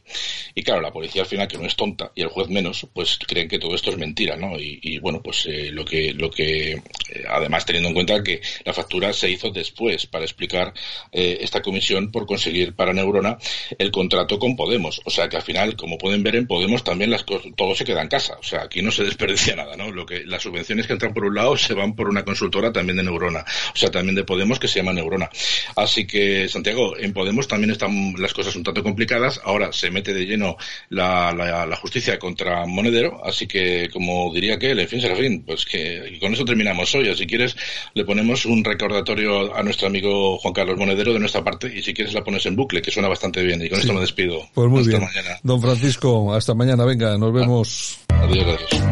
Y 0.54 0.62
claro, 0.62 0.80
la 0.80 0.92
policía 0.92 1.22
al 1.22 1.28
final, 1.28 1.48
que 1.48 1.58
no 1.58 1.66
es 1.66 1.76
tonta, 1.76 2.12
y 2.14 2.22
el 2.22 2.28
juez 2.28 2.48
menos, 2.48 2.86
pues 2.92 3.18
creen 3.26 3.48
que 3.48 3.58
todo 3.58 3.74
esto 3.74 3.90
es 3.90 3.98
mentira, 3.98 4.36
¿no? 4.36 4.58
Y, 4.58 4.98
bueno, 4.98 5.22
pues 5.22 5.46
eh, 5.46 5.70
lo 5.72 5.84
que, 5.84 6.12
lo 6.12 6.30
que 6.30 6.72
eh, 6.72 6.82
además 7.28 7.64
teniendo 7.64 7.88
en 7.88 7.94
cuenta 7.94 8.22
que 8.22 8.40
la 8.64 8.72
factura 8.72 9.12
se 9.18 9.30
hizo 9.30 9.50
después 9.50 10.06
para 10.06 10.24
explicar 10.24 10.72
eh, 11.12 11.38
esta 11.40 11.60
comisión 11.60 12.10
por 12.10 12.26
conseguir 12.26 12.74
para 12.74 12.92
Neurona 12.92 13.38
el 13.78 13.90
contrato 13.90 14.38
con 14.38 14.56
Podemos. 14.56 15.00
O 15.04 15.10
sea 15.10 15.28
que 15.28 15.36
al 15.36 15.42
final, 15.42 15.76
como 15.76 15.98
pueden 15.98 16.22
ver 16.22 16.36
en 16.36 16.46
Podemos, 16.46 16.84
también 16.84 17.10
las 17.10 17.24
todo 17.24 17.74
se 17.74 17.84
queda 17.84 18.02
en 18.02 18.08
casa. 18.08 18.36
O 18.38 18.42
sea, 18.42 18.62
aquí 18.62 18.82
no 18.82 18.90
se 18.90 19.04
desperdicia 19.08 19.56
nada, 19.56 19.76
¿no? 19.76 19.90
Lo 19.90 20.06
que, 20.06 20.24
las 20.24 20.42
subvenciones 20.42 20.86
que 20.86 20.92
entran 20.92 21.12
por 21.12 21.24
un 21.24 21.34
lado 21.34 21.56
se 21.56 21.74
van 21.74 21.94
por 21.94 22.08
una 22.08 22.24
consultora 22.24 22.72
también 22.72 22.96
de 22.98 23.02
Neurona. 23.02 23.44
O 23.74 23.76
sea, 23.76 23.90
también 23.90 24.14
de 24.14 24.24
Podemos 24.24 24.58
que 24.58 24.68
se 24.68 24.80
llama 24.80 24.92
Neurona. 24.92 25.28
Así 25.76 26.06
que, 26.06 26.48
Santiago, 26.48 26.96
en 26.96 27.12
Podemos 27.12 27.48
también 27.48 27.70
están 27.70 28.14
las 28.18 28.32
cosas 28.32 28.54
un 28.56 28.62
tanto 28.62 28.82
complicadas. 28.82 29.40
Ahora 29.44 29.72
se 29.72 29.90
mete 29.90 30.14
de 30.14 30.24
lleno 30.24 30.56
la, 30.90 31.78
justicia 31.80 32.18
contra 32.18 32.66
Monedero. 32.66 33.24
Así 33.24 33.46
que, 33.46 33.88
como 33.92 34.32
diría 34.32 34.58
que, 34.58 34.70
en 34.70 34.88
fin, 34.88 35.00
Serafín, 35.00 35.42
pues 35.42 35.64
que 35.64 36.18
con 36.20 36.32
eso 36.32 36.44
terminamos 36.44 36.94
hoy. 36.94 37.14
Si 37.16 37.26
quieres, 37.26 37.56
le 37.94 38.04
ponemos 38.04 38.44
un 38.44 38.64
recordatorio 38.64 39.07
a 39.12 39.62
nuestro 39.62 39.86
amigo 39.86 40.38
Juan 40.38 40.54
Carlos 40.54 40.76
Monedero 40.76 41.12
de 41.12 41.20
nuestra 41.20 41.42
parte 41.42 41.72
y 41.74 41.82
si 41.82 41.94
quieres 41.94 42.14
la 42.14 42.22
pones 42.22 42.44
en 42.46 42.56
bucle, 42.56 42.82
que 42.82 42.90
suena 42.90 43.08
bastante 43.08 43.42
bien. 43.42 43.62
Y 43.62 43.68
con 43.68 43.80
esto 43.80 43.92
me 43.94 44.00
despido. 44.00 44.40
Pues 44.54 44.68
muy 44.68 44.86
bien. 44.86 45.02
Don 45.42 45.60
Francisco, 45.60 46.34
hasta 46.34 46.54
mañana. 46.54 46.84
Venga, 46.84 47.16
nos 47.16 47.32
vemos. 47.32 47.98
Adiós, 48.08 48.46
adiós. 48.46 48.82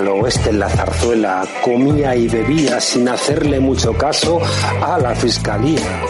al 0.00 0.08
oeste 0.08 0.50
en 0.50 0.60
la 0.60 0.68
zarzuela, 0.68 1.46
comía 1.62 2.14
y 2.16 2.28
bebía 2.28 2.80
sin 2.80 3.08
hacerle 3.08 3.60
mucho 3.60 3.92
caso 3.92 4.40
a 4.80 4.98
la. 4.98 5.10
Fiscalía. 5.14 6.02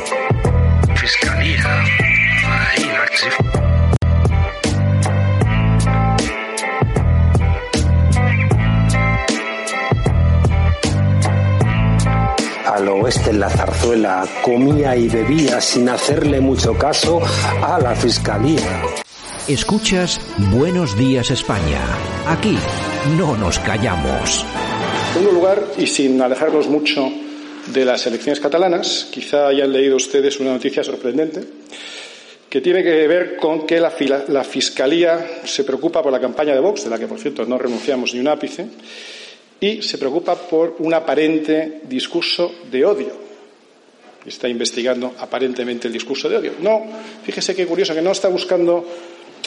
En 13.31 13.41
la 13.41 13.49
zarzuela, 13.49 14.27
comía 14.43 14.97
y 14.97 15.09
bebía 15.09 15.61
sin 15.61 15.89
hacerle 15.89 16.41
mucho 16.41 16.77
caso 16.77 17.21
a 17.63 17.79
la 17.81 17.95
fiscalía. 17.95 18.83
Escuchas 19.47 20.21
Buenos 20.53 20.99
Días 20.99 21.31
España. 21.31 21.81
Aquí 22.27 22.57
no 23.17 23.37
nos 23.37 23.61
callamos. 23.61 24.45
En 25.09 25.13
segundo 25.15 25.33
lugar, 25.33 25.65
y 25.79 25.87
sin 25.87 26.21
alejarnos 26.21 26.69
mucho 26.69 27.09
de 27.73 27.85
las 27.85 28.05
elecciones 28.07 28.41
catalanas, 28.41 29.09
quizá 29.13 29.47
hayan 29.47 29.73
leído 29.73 29.97
ustedes 29.97 30.41
una 30.41 30.53
noticia 30.53 30.83
sorprendente 30.83 31.41
que 32.49 32.61
tiene 32.61 32.83
que 32.83 33.07
ver 33.07 33.37
con 33.37 33.65
que 33.65 33.79
la, 33.79 33.93
la 34.27 34.43
Fiscalía 34.43 35.41
se 35.45 35.63
preocupa 35.63 36.03
por 36.03 36.11
la 36.11 36.21
campaña 36.21 36.53
de 36.53 36.61
Vox, 36.61 36.83
de 36.83 36.91
la 36.91 36.99
que, 36.99 37.07
por 37.07 37.21
cierto, 37.21 37.45
no 37.45 37.59
renunciamos 37.59 38.13
ni 38.13 38.19
un 38.19 38.27
ápice, 38.27 38.67
y 39.61 39.83
se 39.83 39.99
preocupa 39.99 40.35
por 40.35 40.76
un 40.79 40.95
aparente 40.95 41.83
discurso 41.85 42.50
de 42.71 42.85
odio. 42.85 43.12
Está 44.25 44.49
investigando 44.49 45.14
aparentemente 45.19 45.87
el 45.87 45.93
discurso 45.93 46.29
de 46.29 46.37
odio. 46.37 46.52
No, 46.61 46.83
fíjese 47.25 47.55
qué 47.55 47.67
curioso 47.67 47.95
que 47.95 48.02
no 48.02 48.12
está 48.12 48.29
buscando, 48.29 48.85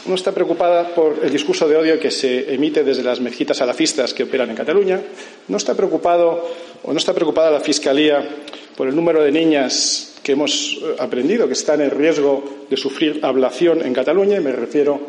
no 0.05 0.15
está 0.15 0.31
preocupada 0.31 0.93
por 0.93 1.19
el 1.23 1.31
discurso 1.31 1.67
de 1.67 1.77
odio 1.77 1.99
que 1.99 2.11
se 2.11 2.53
emite 2.53 2.83
desde 2.83 3.03
las 3.03 3.19
mezquitas 3.19 3.57
salafistas 3.57 4.13
que 4.13 4.23
operan 4.23 4.49
en 4.49 4.55
Cataluña. 4.55 5.01
No 5.47 5.57
está 5.57 5.75
preocupado 5.75 6.47
o 6.83 6.91
no 6.91 6.97
está 6.97 7.13
preocupada 7.13 7.51
la 7.51 7.59
Fiscalía 7.59 8.27
por 8.75 8.87
el 8.87 8.95
número 8.95 9.23
de 9.23 9.31
niñas 9.31 10.15
que 10.23 10.31
hemos 10.31 10.79
eh, 10.81 10.95
aprendido 10.99 11.47
que 11.47 11.53
están 11.53 11.81
en 11.81 11.91
riesgo 11.91 12.65
de 12.69 12.77
sufrir 12.77 13.19
ablación 13.23 13.85
en 13.85 13.93
Cataluña. 13.93 14.39
me 14.39 14.51
refiero 14.51 15.01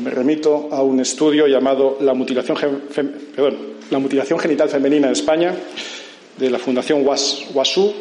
me 0.00 0.10
remito 0.10 0.68
a 0.70 0.82
un 0.82 1.00
estudio 1.00 1.46
llamado 1.46 1.98
La 2.00 2.14
mutilación, 2.14 2.56
perdón, 3.34 3.56
la 3.90 3.98
mutilación 3.98 4.38
genital 4.38 4.68
femenina 4.68 5.08
en 5.08 5.12
España, 5.12 5.54
de 6.38 6.50
la 6.50 6.58
Fundación 6.58 7.06
WASU, 7.06 7.94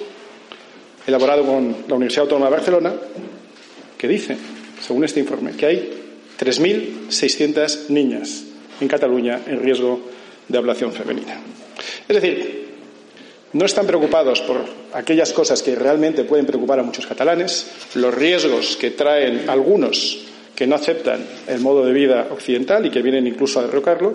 elaborado 1.05 1.45
con 1.45 1.75
la 1.88 1.95
Universidad 1.95 2.24
Autónoma 2.24 2.45
de 2.45 2.55
Barcelona, 2.55 2.93
que 3.98 4.07
dice, 4.07 4.38
según 4.81 5.03
este 5.03 5.19
informe, 5.19 5.51
que 5.51 5.65
hay 5.65 6.01
3.600 6.39 7.89
niñas 7.89 8.43
en 8.79 8.88
Cataluña 8.88 9.41
en 9.45 9.62
riesgo 9.62 10.00
de 10.48 10.57
ablación 10.57 10.93
femenina. 10.93 11.39
Es 12.07 12.15
decir, 12.15 12.69
no 13.53 13.65
están 13.65 13.86
preocupados 13.86 14.39
por 14.41 14.63
aquellas 14.93 15.33
cosas 15.33 15.62
que 15.62 15.75
realmente 15.75 16.24
pueden 16.24 16.45
preocupar 16.45 16.79
a 16.79 16.83
muchos 16.83 17.05
catalanes, 17.05 17.69
los 17.95 18.13
riesgos 18.13 18.77
que 18.77 18.91
traen 18.91 19.50
algunos 19.50 20.30
que 20.62 20.68
no 20.68 20.75
aceptan 20.75 21.25
el 21.48 21.60
modo 21.60 21.84
de 21.84 21.91
vida 21.91 22.27
occidental 22.30 22.86
y 22.86 22.91
que 22.91 23.01
vienen 23.01 23.25
incluso 23.25 23.60
a 23.60 23.63
derrocarlo, 23.63 24.13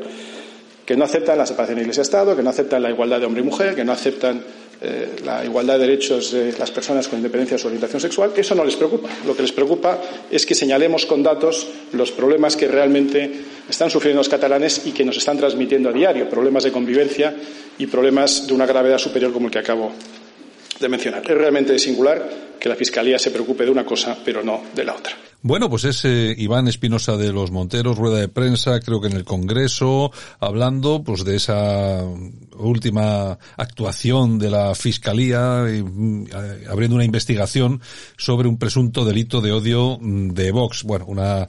que 0.84 0.96
no 0.96 1.02
aceptan 1.02 1.38
la 1.38 1.44
separación 1.44 1.80
Iglesia-Estado, 1.80 2.36
que 2.36 2.42
no 2.44 2.50
aceptan 2.50 2.84
la 2.84 2.88
igualdad 2.88 3.18
de 3.18 3.26
hombre 3.26 3.42
y 3.42 3.44
mujer, 3.44 3.74
que 3.74 3.84
no 3.84 3.90
aceptan 3.90 4.44
eh, 4.80 5.16
la 5.24 5.44
igualdad 5.44 5.74
de 5.74 5.88
derechos 5.88 6.30
de 6.30 6.54
las 6.56 6.70
personas 6.70 7.08
con 7.08 7.18
independencia 7.18 7.56
de 7.56 7.60
su 7.60 7.66
orientación 7.66 8.00
sexual, 8.00 8.30
eso 8.36 8.54
no 8.54 8.64
les 8.64 8.76
preocupa. 8.76 9.08
Lo 9.26 9.34
que 9.34 9.42
les 9.42 9.50
preocupa 9.50 10.00
es 10.30 10.46
que 10.46 10.54
señalemos 10.54 11.04
con 11.04 11.20
datos 11.20 11.66
los 11.94 12.12
problemas 12.12 12.54
que 12.54 12.68
realmente 12.68 13.28
están 13.68 13.90
sufriendo 13.90 14.20
los 14.20 14.28
catalanes 14.28 14.86
y 14.86 14.92
que 14.92 15.04
nos 15.04 15.16
están 15.16 15.38
transmitiendo 15.38 15.88
a 15.88 15.92
diario, 15.92 16.30
problemas 16.30 16.62
de 16.62 16.70
convivencia 16.70 17.34
y 17.76 17.88
problemas 17.88 18.46
de 18.46 18.54
una 18.54 18.66
gravedad 18.66 18.98
superior 18.98 19.32
como 19.32 19.46
el 19.48 19.52
que 19.52 19.58
acabo 19.58 19.90
de 20.78 20.88
mencionar. 20.88 21.22
Es 21.28 21.36
realmente 21.36 21.76
singular 21.80 22.30
que 22.60 22.68
la 22.68 22.76
Fiscalía 22.76 23.18
se 23.18 23.32
preocupe 23.32 23.64
de 23.64 23.72
una 23.72 23.84
cosa, 23.84 24.16
pero 24.24 24.44
no 24.44 24.62
de 24.72 24.84
la 24.84 24.94
otra. 24.94 25.16
Bueno, 25.46 25.70
pues 25.70 25.84
es 25.84 26.04
eh, 26.04 26.34
Iván 26.36 26.66
Espinosa 26.66 27.16
de 27.16 27.32
los 27.32 27.52
Monteros, 27.52 27.96
rueda 27.96 28.18
de 28.18 28.26
prensa, 28.26 28.80
creo 28.80 29.00
que 29.00 29.06
en 29.06 29.12
el 29.12 29.22
Congreso, 29.22 30.10
hablando 30.40 31.04
pues 31.04 31.24
de 31.24 31.36
esa 31.36 32.02
última 32.58 33.38
actuación 33.56 34.40
de 34.40 34.50
la 34.50 34.74
Fiscalía, 34.74 35.64
mm, 35.64 36.24
abriendo 36.68 36.96
una 36.96 37.04
investigación 37.04 37.80
sobre 38.16 38.48
un 38.48 38.58
presunto 38.58 39.04
delito 39.04 39.40
de 39.40 39.52
odio 39.52 39.98
mm, 40.00 40.30
de 40.30 40.50
Vox. 40.50 40.82
Bueno, 40.82 41.04
una 41.06 41.48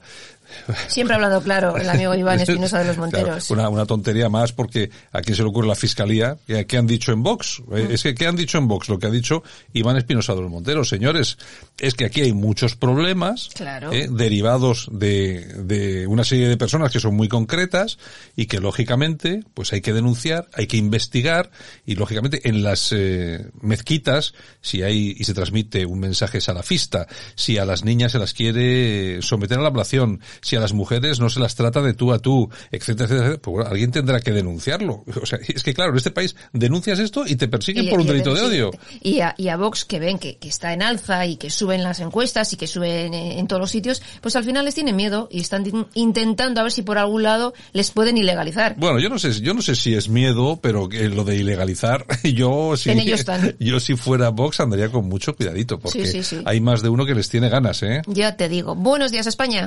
Siempre 0.87 1.13
ha 1.13 1.17
hablado 1.17 1.41
claro 1.41 1.77
el 1.77 1.89
amigo 1.89 2.15
Iván 2.15 2.39
Espinosa 2.39 2.79
de 2.79 2.85
los 2.85 2.97
Monteros. 2.97 3.49
una, 3.51 3.69
una, 3.69 3.85
tontería 3.85 4.29
más 4.29 4.51
porque 4.51 4.89
a 5.11 5.21
quién 5.21 5.35
se 5.35 5.43
le 5.43 5.49
ocurre 5.49 5.67
la 5.67 5.75
fiscalía. 5.75 6.37
¿Qué 6.45 6.77
han 6.77 6.87
dicho 6.87 7.11
en 7.11 7.23
Vox? 7.23 7.61
Eh, 7.71 7.89
es 7.91 8.03
que 8.03 8.15
¿qué 8.15 8.27
han 8.27 8.35
dicho 8.35 8.57
en 8.57 8.67
Vox? 8.67 8.89
Lo 8.89 8.99
que 8.99 9.07
ha 9.07 9.11
dicho 9.11 9.43
Iván 9.73 9.97
Espinosa 9.97 10.35
de 10.35 10.41
los 10.41 10.51
Monteros. 10.51 10.89
Señores, 10.89 11.37
es 11.79 11.93
que 11.93 12.05
aquí 12.05 12.21
hay 12.21 12.33
muchos 12.33 12.75
problemas 12.75 13.49
eh, 13.91 14.07
derivados 14.09 14.89
de, 14.91 15.45
de 15.63 16.07
una 16.07 16.23
serie 16.23 16.47
de 16.47 16.57
personas 16.57 16.91
que 16.91 16.99
son 16.99 17.15
muy 17.15 17.27
concretas 17.27 17.97
y 18.35 18.45
que 18.47 18.59
lógicamente 18.59 19.43
pues 19.53 19.73
hay 19.73 19.81
que 19.81 19.93
denunciar, 19.93 20.47
hay 20.53 20.67
que 20.67 20.77
investigar 20.77 21.51
y 21.85 21.95
lógicamente 21.95 22.47
en 22.47 22.63
las 22.63 22.91
eh, 22.91 23.47
mezquitas 23.61 24.33
si 24.61 24.83
hay 24.83 25.15
y 25.17 25.23
se 25.23 25.33
transmite 25.33 25.85
un 25.85 25.99
mensaje 25.99 26.41
salafista, 26.41 27.07
si 27.35 27.57
a 27.57 27.65
las 27.65 27.83
niñas 27.83 28.11
se 28.11 28.19
las 28.19 28.33
quiere 28.33 29.21
someter 29.21 29.59
a 29.59 29.61
la 29.61 29.67
ablación, 29.67 30.21
si 30.41 30.55
a 30.55 30.59
las 30.59 30.73
mujeres 30.73 31.19
no 31.19 31.29
se 31.29 31.39
las 31.39 31.55
trata 31.55 31.81
de 31.81 31.93
tú 31.93 32.13
a 32.13 32.19
tú, 32.19 32.49
etcétera, 32.71 33.05
etcétera, 33.05 33.37
pues 33.37 33.53
bueno, 33.53 33.69
alguien 33.69 33.91
tendrá 33.91 34.19
que 34.19 34.31
denunciarlo. 34.31 35.03
O 35.19 35.25
sea, 35.25 35.39
es 35.45 35.63
que 35.63 35.73
claro, 35.73 35.91
en 35.91 35.97
este 35.97 36.11
país 36.11 36.35
denuncias 36.53 36.99
esto 36.99 37.25
y 37.25 37.35
te 37.35 37.47
persiguen 37.47 37.89
por 37.89 37.99
un 37.99 38.07
delito 38.07 38.33
de 38.33 38.41
odio. 38.41 38.71
Y 39.01 39.19
a, 39.19 39.33
y 39.37 39.49
a 39.49 39.57
Vox 39.57 39.83
que 39.83 39.99
ven 39.99 40.19
que, 40.19 40.37
que, 40.37 40.47
está 40.47 40.73
en 40.73 40.81
alza 40.81 41.25
y 41.25 41.37
que 41.37 41.49
suben 41.49 41.83
las 41.83 41.99
encuestas 41.99 42.53
y 42.53 42.57
que 42.57 42.67
suben 42.67 43.13
en, 43.13 43.47
todos 43.47 43.59
los 43.59 43.71
sitios, 43.71 44.01
pues 44.21 44.35
al 44.35 44.43
final 44.43 44.63
les 44.63 44.75
tienen 44.75 44.95
miedo 44.95 45.27
y 45.31 45.41
están 45.41 45.65
intentando 45.95 46.61
a 46.61 46.63
ver 46.63 46.71
si 46.71 46.83
por 46.83 46.97
algún 46.97 47.23
lado 47.23 47.53
les 47.73 47.91
pueden 47.91 48.17
ilegalizar. 48.17 48.75
Bueno, 48.77 48.99
yo 48.99 49.09
no 49.09 49.19
sé, 49.19 49.31
yo 49.41 49.53
no 49.53 49.61
sé 49.61 49.75
si 49.75 49.95
es 49.95 50.07
miedo, 50.07 50.59
pero 50.61 50.87
que 50.87 51.09
lo 51.09 51.23
de 51.23 51.35
ilegalizar, 51.37 52.05
yo 52.23 52.77
si, 52.77 52.91
en 52.91 52.99
ellos 52.99 53.19
están. 53.21 53.55
yo 53.59 53.79
si 53.79 53.95
fuera 53.95 54.29
Vox 54.29 54.59
andaría 54.59 54.89
con 54.89 55.07
mucho 55.07 55.35
cuidadito, 55.35 55.79
porque 55.79 56.05
sí, 56.05 56.23
sí, 56.23 56.37
sí. 56.37 56.41
hay 56.45 56.59
más 56.59 56.81
de 56.81 56.89
uno 56.89 57.05
que 57.05 57.15
les 57.15 57.29
tiene 57.29 57.49
ganas, 57.49 57.81
¿eh? 57.83 58.01
Ya 58.07 58.35
te 58.35 58.49
digo. 58.49 58.75
Buenos 58.75 59.11
días, 59.11 59.27
España. 59.27 59.65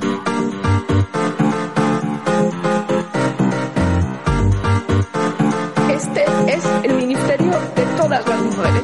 Este 5.89 6.25
es 6.47 6.65
el 6.83 6.93
ministerio 6.95 7.51
de 7.75 7.85
todas 7.97 8.27
las 8.27 8.41
mujeres. 8.41 8.83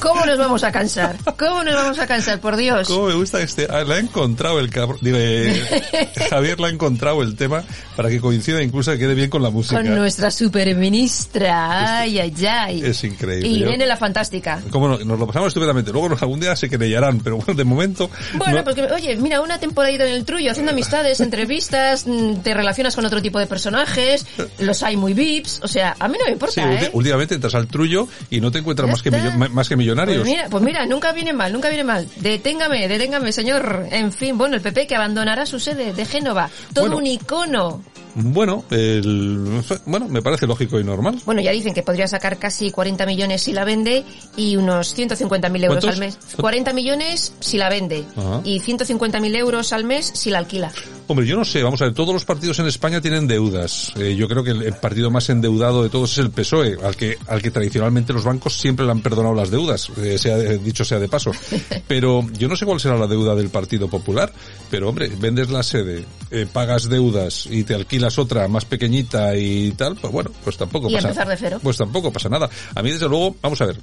¿Cómo 0.00 0.24
nos 0.24 0.38
vamos 0.38 0.62
a 0.64 0.70
cansar? 0.70 1.16
¿Cómo 1.38 1.64
nos 1.64 1.74
vamos 1.74 1.98
a 1.98 2.06
cansar, 2.06 2.40
por 2.40 2.56
Dios? 2.56 2.88
¿Cómo 2.88 3.06
me 3.06 3.14
gusta 3.14 3.40
este? 3.40 3.66
Ah, 3.68 3.82
le 3.82 3.94
ha 3.94 3.98
encontrado 3.98 4.60
el 4.60 4.70
cabrón. 4.70 4.98
Eh, 5.04 6.08
Javier 6.30 6.60
le 6.60 6.66
ha 6.66 6.70
encontrado 6.70 7.22
el 7.22 7.34
tema 7.34 7.64
para 7.96 8.08
que 8.08 8.20
coincida 8.20 8.62
incluso 8.62 8.92
que 8.92 8.98
quede 8.98 9.14
bien 9.14 9.28
con 9.28 9.42
la 9.42 9.50
música. 9.50 9.76
Con 9.76 9.94
nuestra 9.94 10.30
superministra. 10.30 12.00
Ay, 12.00 12.18
ay, 12.20 12.34
ay. 12.46 12.82
Es 12.84 13.02
increíble. 13.02 13.48
Y 13.48 13.62
Irene 13.62 13.86
la 13.86 13.96
fantástica. 13.96 14.62
Como 14.70 14.88
no, 14.88 14.98
nos 14.98 15.18
lo 15.18 15.26
pasamos 15.26 15.48
estupendamente. 15.48 15.92
Luego 15.92 16.16
algún 16.20 16.40
día 16.40 16.54
se 16.54 16.68
querellarán, 16.68 17.20
pero 17.20 17.36
bueno, 17.38 17.54
de 17.54 17.64
momento. 17.64 18.10
Bueno, 18.34 18.58
no... 18.58 18.64
porque, 18.64 18.82
oye, 18.82 19.16
mira, 19.16 19.40
una 19.40 19.58
temporadita 19.58 20.06
en 20.06 20.14
el 20.14 20.24
trullo, 20.24 20.52
haciendo 20.52 20.72
amistades, 20.72 21.20
entrevistas, 21.28 22.06
mm, 22.06 22.36
te 22.36 22.54
relacionas 22.54 22.94
con 22.94 23.04
otro 23.04 23.20
tipo 23.20 23.38
de 23.38 23.46
personajes, 23.46 24.26
los 24.60 24.82
hay 24.82 24.96
muy 24.96 25.14
vips, 25.14 25.60
o 25.62 25.68
sea, 25.68 25.96
a 25.98 26.08
mí 26.08 26.16
no 26.18 26.26
me 26.26 26.32
importa. 26.32 26.54
Sí, 26.54 26.84
¿eh? 26.84 26.90
últimamente 26.92 27.34
entras 27.34 27.54
al 27.54 27.66
trullo 27.66 28.06
y 28.30 28.40
no 28.40 28.50
te 28.50 28.58
encuentras 28.58 28.88
más 28.88 29.02
que, 29.02 29.10
más 29.10 29.68
que 29.68 29.76
millonarios. 29.88 30.18
Pues 30.18 30.30
mira, 30.30 30.48
pues 30.50 30.62
mira, 30.64 30.86
nunca 30.86 31.12
viene 31.12 31.32
mal, 31.32 31.52
nunca 31.52 31.68
viene 31.68 31.84
mal. 31.84 32.06
Deténgame, 32.16 32.88
deténgame, 32.88 33.32
señor. 33.32 33.86
En 33.90 34.12
fin, 34.12 34.36
bueno, 34.38 34.54
el 34.56 34.60
PP 34.60 34.86
que 34.86 34.94
abandonará 34.96 35.46
su 35.46 35.58
sede 35.58 35.92
de 35.92 36.04
Génova. 36.04 36.50
Todo 36.72 36.84
Bueno. 36.84 36.96
un 36.98 37.06
icono. 37.06 37.82
Bueno, 38.20 38.64
el, 38.70 39.62
bueno, 39.86 40.08
me 40.08 40.20
parece 40.22 40.46
lógico 40.46 40.80
y 40.80 40.84
normal. 40.84 41.20
Bueno, 41.24 41.40
ya 41.40 41.52
dicen 41.52 41.72
que 41.72 41.84
podría 41.84 42.08
sacar 42.08 42.36
casi 42.38 42.72
40 42.72 43.06
millones 43.06 43.42
si 43.42 43.52
la 43.52 43.64
vende 43.64 44.04
y 44.36 44.56
unos 44.56 44.96
150.000 44.96 45.64
euros 45.64 45.68
¿Cuántos? 45.68 45.90
al 45.90 45.98
mes. 45.98 46.18
40 46.36 46.72
millones 46.72 47.32
si 47.38 47.58
la 47.58 47.68
vende 47.68 48.04
Ajá. 48.16 48.40
y 48.44 48.58
150.000 48.60 49.36
euros 49.36 49.72
al 49.72 49.84
mes 49.84 50.10
si 50.14 50.30
la 50.30 50.38
alquila. 50.38 50.72
Hombre, 51.06 51.26
yo 51.26 51.36
no 51.36 51.44
sé, 51.44 51.62
vamos 51.62 51.80
a 51.80 51.86
ver, 51.86 51.94
todos 51.94 52.12
los 52.12 52.24
partidos 52.24 52.58
en 52.58 52.66
España 52.66 53.00
tienen 53.00 53.26
deudas. 53.26 53.92
Eh, 53.96 54.14
yo 54.14 54.28
creo 54.28 54.42
que 54.44 54.50
el, 54.50 54.62
el 54.62 54.74
partido 54.74 55.10
más 55.10 55.30
endeudado 55.30 55.82
de 55.82 55.88
todos 55.88 56.12
es 56.12 56.18
el 56.18 56.30
PSOE, 56.30 56.76
al 56.82 56.96
que, 56.96 57.16
al 57.28 57.40
que 57.40 57.50
tradicionalmente 57.50 58.12
los 58.12 58.24
bancos 58.24 58.58
siempre 58.58 58.84
le 58.84 58.92
han 58.92 59.00
perdonado 59.00 59.34
las 59.34 59.50
deudas, 59.50 59.90
eh, 59.96 60.18
sea, 60.18 60.36
eh, 60.38 60.58
dicho 60.58 60.84
sea 60.84 60.98
de 60.98 61.08
paso. 61.08 61.30
Pero 61.88 62.26
yo 62.32 62.48
no 62.48 62.56
sé 62.56 62.66
cuál 62.66 62.80
será 62.80 62.98
la 62.98 63.06
deuda 63.06 63.34
del 63.34 63.48
Partido 63.48 63.88
Popular, 63.88 64.32
pero 64.70 64.88
hombre, 64.88 65.10
vendes 65.18 65.48
la 65.50 65.62
sede, 65.62 66.04
eh, 66.30 66.46
pagas 66.52 66.88
deudas 66.88 67.46
y 67.50 67.64
te 67.64 67.74
alquilas 67.74 68.07
otra 68.16 68.48
más 68.48 68.64
pequeñita 68.64 69.36
y 69.36 69.72
tal, 69.72 69.96
pues 69.96 70.12
bueno, 70.12 70.30
pues 70.44 70.56
tampoco 70.56 70.88
Y 70.88 70.94
pasa 70.94 71.08
empezar 71.08 71.28
de 71.28 71.36
cero. 71.36 71.60
Pues 71.62 71.76
tampoco 71.76 72.10
pasa 72.12 72.28
nada. 72.30 72.48
A 72.74 72.82
mí 72.82 72.90
desde 72.92 73.08
luego, 73.08 73.36
vamos 73.42 73.60
a 73.60 73.66
ver, 73.66 73.76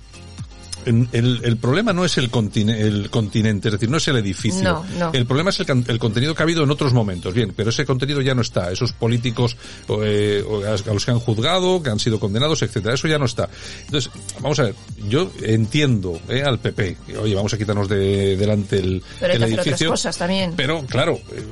el, 0.85 1.39
el 1.43 1.57
problema 1.57 1.93
no 1.93 2.05
es 2.05 2.15
el, 2.19 2.29
contine- 2.29 2.77
el 2.79 3.09
continente, 3.09 3.69
es 3.69 3.71
decir, 3.73 3.89
no 3.89 3.97
es 3.97 4.07
el 4.07 4.17
edificio. 4.17 4.61
No, 4.61 4.85
no. 4.99 5.09
El 5.13 5.25
problema 5.25 5.49
es 5.49 5.59
el, 5.59 5.83
el 5.87 5.97
contenido 5.97 6.35
que 6.35 6.43
ha 6.43 6.45
habido 6.45 6.63
en 6.63 6.69
otros 6.69 6.93
momentos. 6.93 7.33
Bien, 7.33 7.53
pero 7.55 7.71
ese 7.71 7.85
contenido 7.87 8.21
ya 8.21 8.35
no 8.35 8.43
está. 8.43 8.71
Esos 8.71 8.91
políticos 8.93 9.57
eh, 10.03 10.43
a 10.87 10.91
los 10.93 11.03
que 11.05 11.09
han 11.11 11.19
juzgado, 11.19 11.81
que 11.81 11.89
han 11.89 11.97
sido 11.99 12.19
condenados, 12.19 12.61
etcétera, 12.61 12.93
eso 12.93 13.07
ya 13.07 13.17
no 13.17 13.25
está. 13.25 13.49
Entonces, 13.85 14.11
vamos 14.41 14.59
a 14.59 14.63
ver, 14.65 14.75
yo 15.09 15.31
entiendo 15.41 16.19
eh, 16.29 16.43
al 16.43 16.59
PP, 16.59 16.97
que, 17.07 17.17
oye, 17.17 17.33
vamos 17.33 17.51
a 17.51 17.57
quitarnos 17.57 17.89
de 17.89 18.37
delante 18.37 18.77
el, 18.77 19.01
Pero 19.19 19.33
hay 19.33 19.37
el 19.37 19.39
que 19.39 19.45
hacer 19.45 19.53
otras 19.53 19.67
edificio. 19.67 19.89
cosas 19.89 20.15
también. 20.19 20.53
Pero 20.55 20.85
claro, 20.85 21.19
eh, 21.31 21.43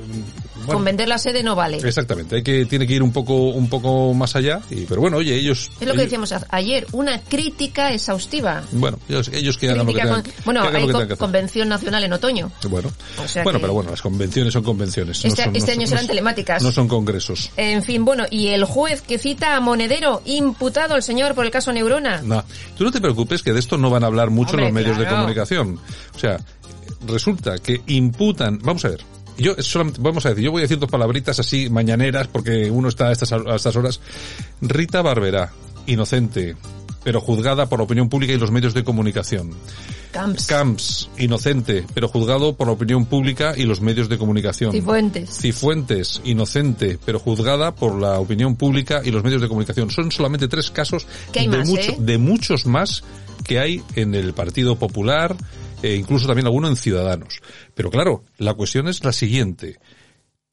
bueno, 0.66 0.78
Con 0.78 0.84
vender 0.84 1.08
la 1.08 1.18
sede 1.18 1.42
no 1.42 1.54
vale. 1.54 1.76
exactamente, 1.78 2.36
hay 2.36 2.42
que 2.42 2.64
tiene 2.66 2.86
que 2.86 2.94
ir 2.94 3.02
un 3.02 3.12
poco 3.12 3.34
un 3.34 3.68
poco 3.68 4.12
más 4.14 4.34
allá. 4.36 4.60
Y, 4.70 4.82
pero 4.86 5.00
bueno, 5.00 5.18
oye, 5.18 5.34
ellos 5.34 5.70
Es 5.80 5.86
lo 5.88 5.94
que 5.94 6.02
decíamos 6.02 6.32
ayer, 6.50 6.86
una 6.92 7.20
crítica 7.20 7.92
exhaustiva. 7.92 8.62
bueno, 8.72 8.98
ellos, 9.08 9.28
ellos 9.32 9.58
que 9.58 9.66
hagan 9.66 9.78
lo 9.78 9.86
que 9.86 9.92
Crítica 9.92 10.14
tengan, 10.16 10.22
con- 10.22 10.44
bueno, 10.44 10.62
que 10.62 10.68
hagan 10.68 10.80
hay 10.82 10.88
lo 10.88 10.98
que 11.00 11.08
que 11.08 11.16
convención 11.16 11.68
nacional 11.68 12.04
en 12.04 12.12
otoño. 12.12 12.50
Bueno, 12.68 12.90
O 13.22 13.28
sea 13.28 13.42
bueno 13.44 13.60
pero 13.60 13.72
bueno, 13.72 13.90
las 13.90 14.02
convenciones 14.02 14.52
son 14.52 14.62
convenciones. 14.62 15.22
no 15.24 15.28
Este- 15.28 15.44
son- 15.44 15.56
este 15.56 15.72
año 15.72 15.86
serán 15.86 16.06
telemáticas. 16.06 16.62
No 16.62 16.72
son 16.72 16.88
congresos. 16.88 17.50
En 17.56 17.82
fin, 17.82 18.04
bueno, 18.04 18.24
y 18.30 18.48
el 18.48 18.64
juez 18.64 19.02
que 19.02 19.18
cita 19.18 19.56
a 19.56 19.60
Monedero, 19.60 20.22
imputado 20.24 20.96
el 20.96 21.02
señor 21.02 21.34
por 21.34 21.44
el 21.44 21.50
caso 21.50 21.72
Neurona. 21.72 22.22
No, 22.22 22.44
tú 22.76 22.84
no 22.84 22.90
te 22.90 23.00
preocupes 23.00 23.42
que 23.42 23.52
de 23.52 23.60
esto 23.60 23.76
no 23.78 23.90
van 23.90 24.04
a 24.04 24.06
hablar 24.06 24.30
mucho 24.30 24.50
Hombre, 24.52 24.64
los 24.66 24.72
medios 24.74 24.98
de 24.98 25.06
comunicación. 25.06 25.78
O 26.14 26.18
sea, 26.18 26.38
resulta 27.06 27.58
que 27.58 27.80
imputan, 27.86 28.58
vamos 28.62 28.84
a 28.84 28.88
ver. 28.88 29.00
Yo 29.38 29.54
solamente, 29.58 30.00
vamos 30.02 30.24
a 30.26 30.30
decir, 30.30 30.44
yo 30.44 30.50
voy 30.52 30.60
a 30.60 30.62
decir 30.62 30.78
dos 30.78 30.90
palabritas 30.90 31.38
así 31.40 31.68
mañaneras 31.70 32.28
porque 32.28 32.70
uno 32.70 32.88
está 32.88 33.08
a 33.08 33.12
estas, 33.12 33.32
a 33.32 33.54
estas 33.56 33.74
horas. 33.76 34.00
Rita 34.60 35.02
Barberá, 35.02 35.52
inocente, 35.86 36.56
pero 37.02 37.20
juzgada 37.20 37.66
por 37.66 37.78
la 37.80 37.84
opinión 37.84 38.08
pública 38.08 38.32
y 38.32 38.38
los 38.38 38.50
medios 38.50 38.74
de 38.74 38.84
comunicación. 38.84 39.50
Camps. 40.12 40.46
Camps, 40.46 41.10
inocente, 41.18 41.84
pero 41.92 42.06
juzgado 42.08 42.54
por 42.54 42.68
la 42.68 42.72
opinión 42.72 43.04
pública 43.06 43.54
y 43.56 43.64
los 43.64 43.80
medios 43.80 44.08
de 44.08 44.16
comunicación. 44.16 44.70
Cifuentes. 44.70 45.38
Cifuentes, 45.40 46.20
inocente, 46.24 46.98
pero 47.04 47.18
juzgada 47.18 47.74
por 47.74 48.00
la 48.00 48.20
opinión 48.20 48.54
pública 48.54 49.02
y 49.04 49.10
los 49.10 49.24
medios 49.24 49.42
de 49.42 49.48
comunicación. 49.48 49.90
Son 49.90 50.12
solamente 50.12 50.46
tres 50.46 50.70
casos 50.70 51.06
de, 51.32 51.48
más, 51.48 51.68
mucho- 51.68 51.90
¿eh? 51.92 51.96
de 51.98 52.18
muchos 52.18 52.64
más 52.66 53.02
que 53.44 53.58
hay 53.58 53.82
en 53.96 54.14
el 54.14 54.32
Partido 54.32 54.76
Popular, 54.76 55.36
e 55.84 55.96
incluso 55.96 56.26
también 56.26 56.46
alguno 56.46 56.68
en 56.68 56.76
Ciudadanos. 56.76 57.42
Pero 57.74 57.90
claro, 57.90 58.24
la 58.38 58.54
cuestión 58.54 58.88
es 58.88 59.04
la 59.04 59.12
siguiente 59.12 59.78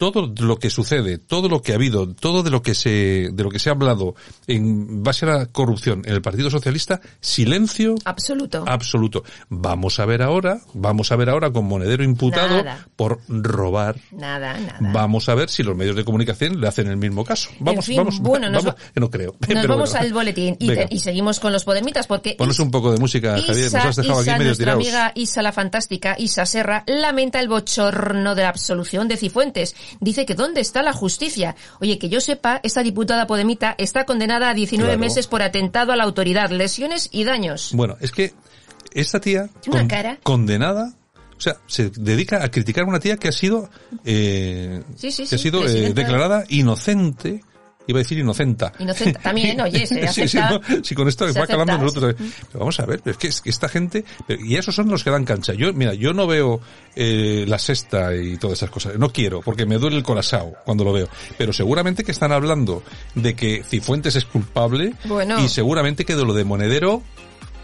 todo 0.02 0.34
lo 0.40 0.58
que 0.58 0.72
sucede, 0.72 1.20
todo 1.20 1.48
lo 1.48 1.62
que 1.62 1.74
ha 1.74 1.76
habido, 1.76 2.12
todo 2.12 2.42
de 2.42 2.50
lo 2.50 2.64
que 2.64 2.74
se, 2.74 3.30
de 3.32 3.44
lo 3.44 3.52
que 3.52 3.60
se 3.60 3.70
ha 3.70 3.74
hablado 3.74 4.16
en 4.48 5.04
base 5.04 5.28
a 5.28 5.30
la 5.30 5.46
corrupción 5.46 6.02
en 6.06 6.14
el 6.16 6.24
Partido 6.24 6.50
Socialista, 6.50 7.00
silencio 7.20 7.94
absoluto. 8.04 8.64
Absoluto. 8.68 9.24
Vamos 9.50 10.00
a 10.00 10.06
ver 10.08 10.24
ahora, 10.24 10.60
vamos 10.74 11.12
a 11.12 11.16
ver 11.18 11.30
ahora 11.30 11.52
con 11.52 11.66
Monedero 11.66 12.04
imputado 12.04 12.64
Nada. 12.64 12.88
por 12.96 13.20
robar. 13.30 13.96
Nada, 14.12 14.58
nada. 14.60 14.80
Vamos 14.92 15.30
a 15.30 15.36
ver 15.36 15.52
si 15.52 15.62
los 15.62 15.78
medios 15.78 15.96
de 15.96 16.04
comunicación 16.04 16.60
le 16.60 16.68
hacen 16.68 16.88
el 16.88 16.98
mismo 16.98 17.24
caso. 17.24 17.52
Vamos, 17.60 17.86
fin, 17.86 17.98
vamos, 17.98 18.20
bueno, 18.22 18.50
nos 18.50 18.64
vamos, 18.64 18.82
que 18.96 19.00
no 19.00 19.12
creo. 19.12 19.36
Nos 19.40 19.48
Pero 19.50 19.68
vamos 19.68 19.92
bueno. 19.92 20.04
al 20.08 20.14
boletín 20.14 20.56
y, 20.58 20.68
Venga. 20.68 20.88
te- 20.88 20.96
y 20.96 20.98
seguimos 20.98 21.40
con 21.40 21.54
los 21.54 21.64
podemitas 21.64 22.08
porque 22.08 22.34
Ponos 22.40 22.58
un 22.60 22.72
poco 22.72 22.92
de 22.92 22.98
música, 22.98 23.40
Javier, 23.40 23.72
nos 23.72 23.86
has 23.86 23.96
dejado 23.98 24.22
Isa, 24.24 24.32
aquí 24.34 24.40
medio 24.40 24.56
tirados. 24.56 24.84
amiga 24.84 25.12
Isa 25.14 25.44
la 25.44 25.52
fantástica, 25.52 26.16
Isa 26.18 26.48
Serra, 26.48 26.84
lamenta 26.88 27.40
el 27.40 27.48
bochorno 27.50 28.34
de 28.34 28.42
la 28.42 28.50
absolución 28.50 29.08
de 29.08 29.18
Cifuentes. 29.18 29.76
Dice 30.00 30.26
que 30.26 30.36
¿dónde 30.36 30.62
está 30.62 30.82
la 30.84 30.94
justicia? 30.94 31.56
Oye, 31.80 31.98
que 32.00 32.10
yo 32.10 32.22
sepa, 32.22 32.60
esta 32.64 32.84
diputada 32.84 33.28
podemita 33.28 33.76
está 33.78 34.06
condenada 34.06 34.50
a 34.50 34.54
19 34.54 34.88
Claro. 34.94 35.00
meses 35.00 35.28
por 35.28 35.42
atentado 35.42 35.92
a 35.92 35.96
la 35.96 36.04
autoridad, 36.04 36.50
lesiones 36.52 37.10
y 37.12 37.24
daños. 37.24 37.72
Bueno, 37.74 37.98
es 38.00 38.12
que 38.12 38.34
esta 38.94 39.20
tía 39.20 39.50
Una 39.68 39.88
cara. 39.88 40.18
condenada, 40.24 40.94
o 41.38 41.42
sea, 41.42 41.58
se 41.68 41.90
dedica 41.90 42.44
a 42.44 42.50
criticar 42.52 42.84
a 42.84 42.88
una 42.88 43.00
tía 43.00 43.18
que 43.18 43.28
ha 43.28 43.32
sido, 43.32 43.70
eh, 44.06 44.84
Sí, 44.96 45.12
sí, 45.12 45.26
que 45.28 45.36
ha 45.36 45.38
sido 45.38 45.68
eh, 45.68 45.94
declarada 45.94 46.44
inocente. 46.50 47.44
Iba 47.88 48.00
a 48.00 48.04
decir 48.04 48.17
inocenta. 48.20 48.72
Inocente. 48.80 49.20
También, 49.22 49.60
oye, 49.62 49.86
se 49.88 50.08
sí, 50.10 50.28
sí, 50.28 50.38
no, 50.38 50.60
sí, 50.84 50.96
con 50.96 51.08
esto 51.08 51.32
se 51.32 51.39
va 51.39 51.48
calando 51.48 51.78
nosotros. 51.78 52.15
Pero 52.17 52.60
vamos 52.60 52.80
a 52.80 52.86
ver, 52.86 53.02
pero 53.04 53.12
es 53.13 53.17
que, 53.17 53.28
es 53.28 53.41
que 53.41 53.50
esta 53.50 53.67
gente, 53.70 54.06
pero- 54.28 54.44
y 54.46 54.56
esos 54.56 54.74
son 54.76 54.88
los 54.89 55.04
que 55.04 55.10
dan 55.10 55.26
cancha. 55.26 55.54
Yo, 55.54 55.74
mira, 55.74 55.94
yo 55.94 56.13
no 56.13 56.28
veo 56.28 56.62
eh, 56.96 57.46
la 57.48 57.58
sexta 57.60 58.15
y 58.15 58.38
todas 58.38 58.60
esas 58.60 58.70
cosas. 58.70 58.98
No 58.98 59.12
quiero, 59.12 59.41
porque 59.41 59.65
me 59.65 59.78
duele 59.78 59.98
el 59.98 60.04
corazón 60.04 60.52
cuando 60.65 60.84
lo 60.84 60.94
veo. 60.94 61.08
Pero 61.38 61.54
seguramente 61.54 62.04
que 62.04 62.12
están 62.12 62.32
hablando 62.32 62.84
de 63.15 63.34
que 63.36 63.63
Cifuentes 63.63 64.15
es 64.15 64.26
culpable 64.26 64.94
Bueno. 65.06 65.39
y 65.44 65.50
seguramente 65.50 66.06
que 66.06 66.15
de 66.15 66.24
lo 66.26 66.34
de 66.34 66.44
Monedero 66.44 67.02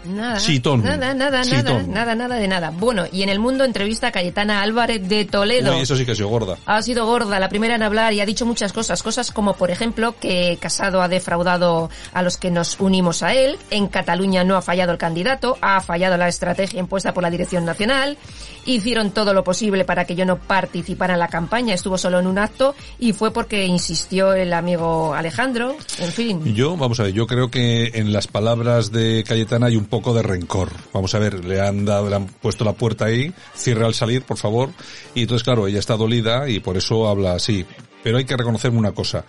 Nada, 0.04 0.38
nada, 0.74 1.14
nada, 1.14 1.44
nada, 1.44 1.82
nada, 1.82 2.14
nada 2.14 2.36
de 2.36 2.48
nada. 2.48 2.70
Bueno, 2.70 3.04
y 3.10 3.22
en 3.22 3.28
el 3.28 3.38
mundo 3.38 3.64
entrevista 3.64 4.08
a 4.08 4.12
Cayetana 4.12 4.62
Álvarez 4.62 5.06
de 5.08 5.24
Toledo. 5.24 5.74
Uy, 5.74 5.82
eso 5.82 5.96
sí 5.96 6.04
que 6.04 6.12
ha 6.12 6.14
sido 6.14 6.28
gorda. 6.28 6.56
Ha 6.66 6.80
sido 6.82 7.04
gorda, 7.06 7.38
la 7.38 7.48
primera 7.48 7.74
en 7.74 7.82
hablar 7.82 8.12
y 8.12 8.20
ha 8.20 8.26
dicho 8.26 8.46
muchas 8.46 8.72
cosas. 8.72 9.02
Cosas 9.02 9.32
como, 9.32 9.54
por 9.54 9.70
ejemplo, 9.70 10.14
que 10.18 10.56
Casado 10.60 11.02
ha 11.02 11.08
defraudado 11.08 11.90
a 12.12 12.22
los 12.22 12.36
que 12.36 12.50
nos 12.50 12.78
unimos 12.80 13.22
a 13.22 13.34
él. 13.34 13.58
En 13.70 13.88
Cataluña 13.88 14.44
no 14.44 14.56
ha 14.56 14.62
fallado 14.62 14.92
el 14.92 14.98
candidato, 14.98 15.58
ha 15.60 15.80
fallado 15.80 16.16
la 16.16 16.28
estrategia 16.28 16.80
impuesta 16.80 17.12
por 17.12 17.22
la 17.22 17.30
Dirección 17.30 17.64
Nacional. 17.64 18.16
Hicieron 18.64 19.10
todo 19.10 19.34
lo 19.34 19.44
posible 19.44 19.84
para 19.84 20.04
que 20.04 20.14
yo 20.14 20.24
no 20.24 20.38
participara 20.38 21.14
en 21.14 21.20
la 21.20 21.28
campaña. 21.28 21.74
Estuvo 21.74 21.98
solo 21.98 22.18
en 22.20 22.26
un 22.26 22.38
acto 22.38 22.74
y 22.98 23.12
fue 23.12 23.32
porque 23.32 23.66
insistió 23.66 24.32
el 24.32 24.52
amigo 24.52 25.14
Alejandro. 25.14 25.76
En 25.98 26.12
fin. 26.12 26.54
Yo, 26.54 26.76
vamos 26.76 27.00
a 27.00 27.04
ver, 27.04 27.12
yo 27.12 27.26
creo 27.26 27.50
que 27.50 27.92
en 27.94 28.12
las 28.12 28.26
palabras 28.26 28.92
de 28.92 29.24
Cayetana 29.26 29.66
hay 29.66 29.76
un 29.76 29.87
poco 29.88 30.14
de 30.14 30.22
rencor. 30.22 30.70
Vamos 30.92 31.14
a 31.14 31.18
ver, 31.18 31.44
le 31.44 31.60
han 31.60 31.84
dado, 31.84 32.08
le 32.08 32.16
han 32.16 32.26
puesto 32.26 32.64
la 32.64 32.72
puerta 32.72 33.06
ahí, 33.06 33.32
cierre 33.54 33.84
al 33.84 33.94
salir, 33.94 34.22
por 34.22 34.36
favor. 34.36 34.70
Y 35.14 35.22
entonces, 35.22 35.44
claro, 35.44 35.66
ella 35.66 35.78
está 35.78 35.96
dolida 35.96 36.48
y 36.48 36.60
por 36.60 36.76
eso 36.76 37.08
habla 37.08 37.32
así. 37.32 37.66
Pero 38.02 38.18
hay 38.18 38.24
que 38.24 38.36
reconocerme 38.36 38.78
una 38.78 38.92
cosa. 38.92 39.24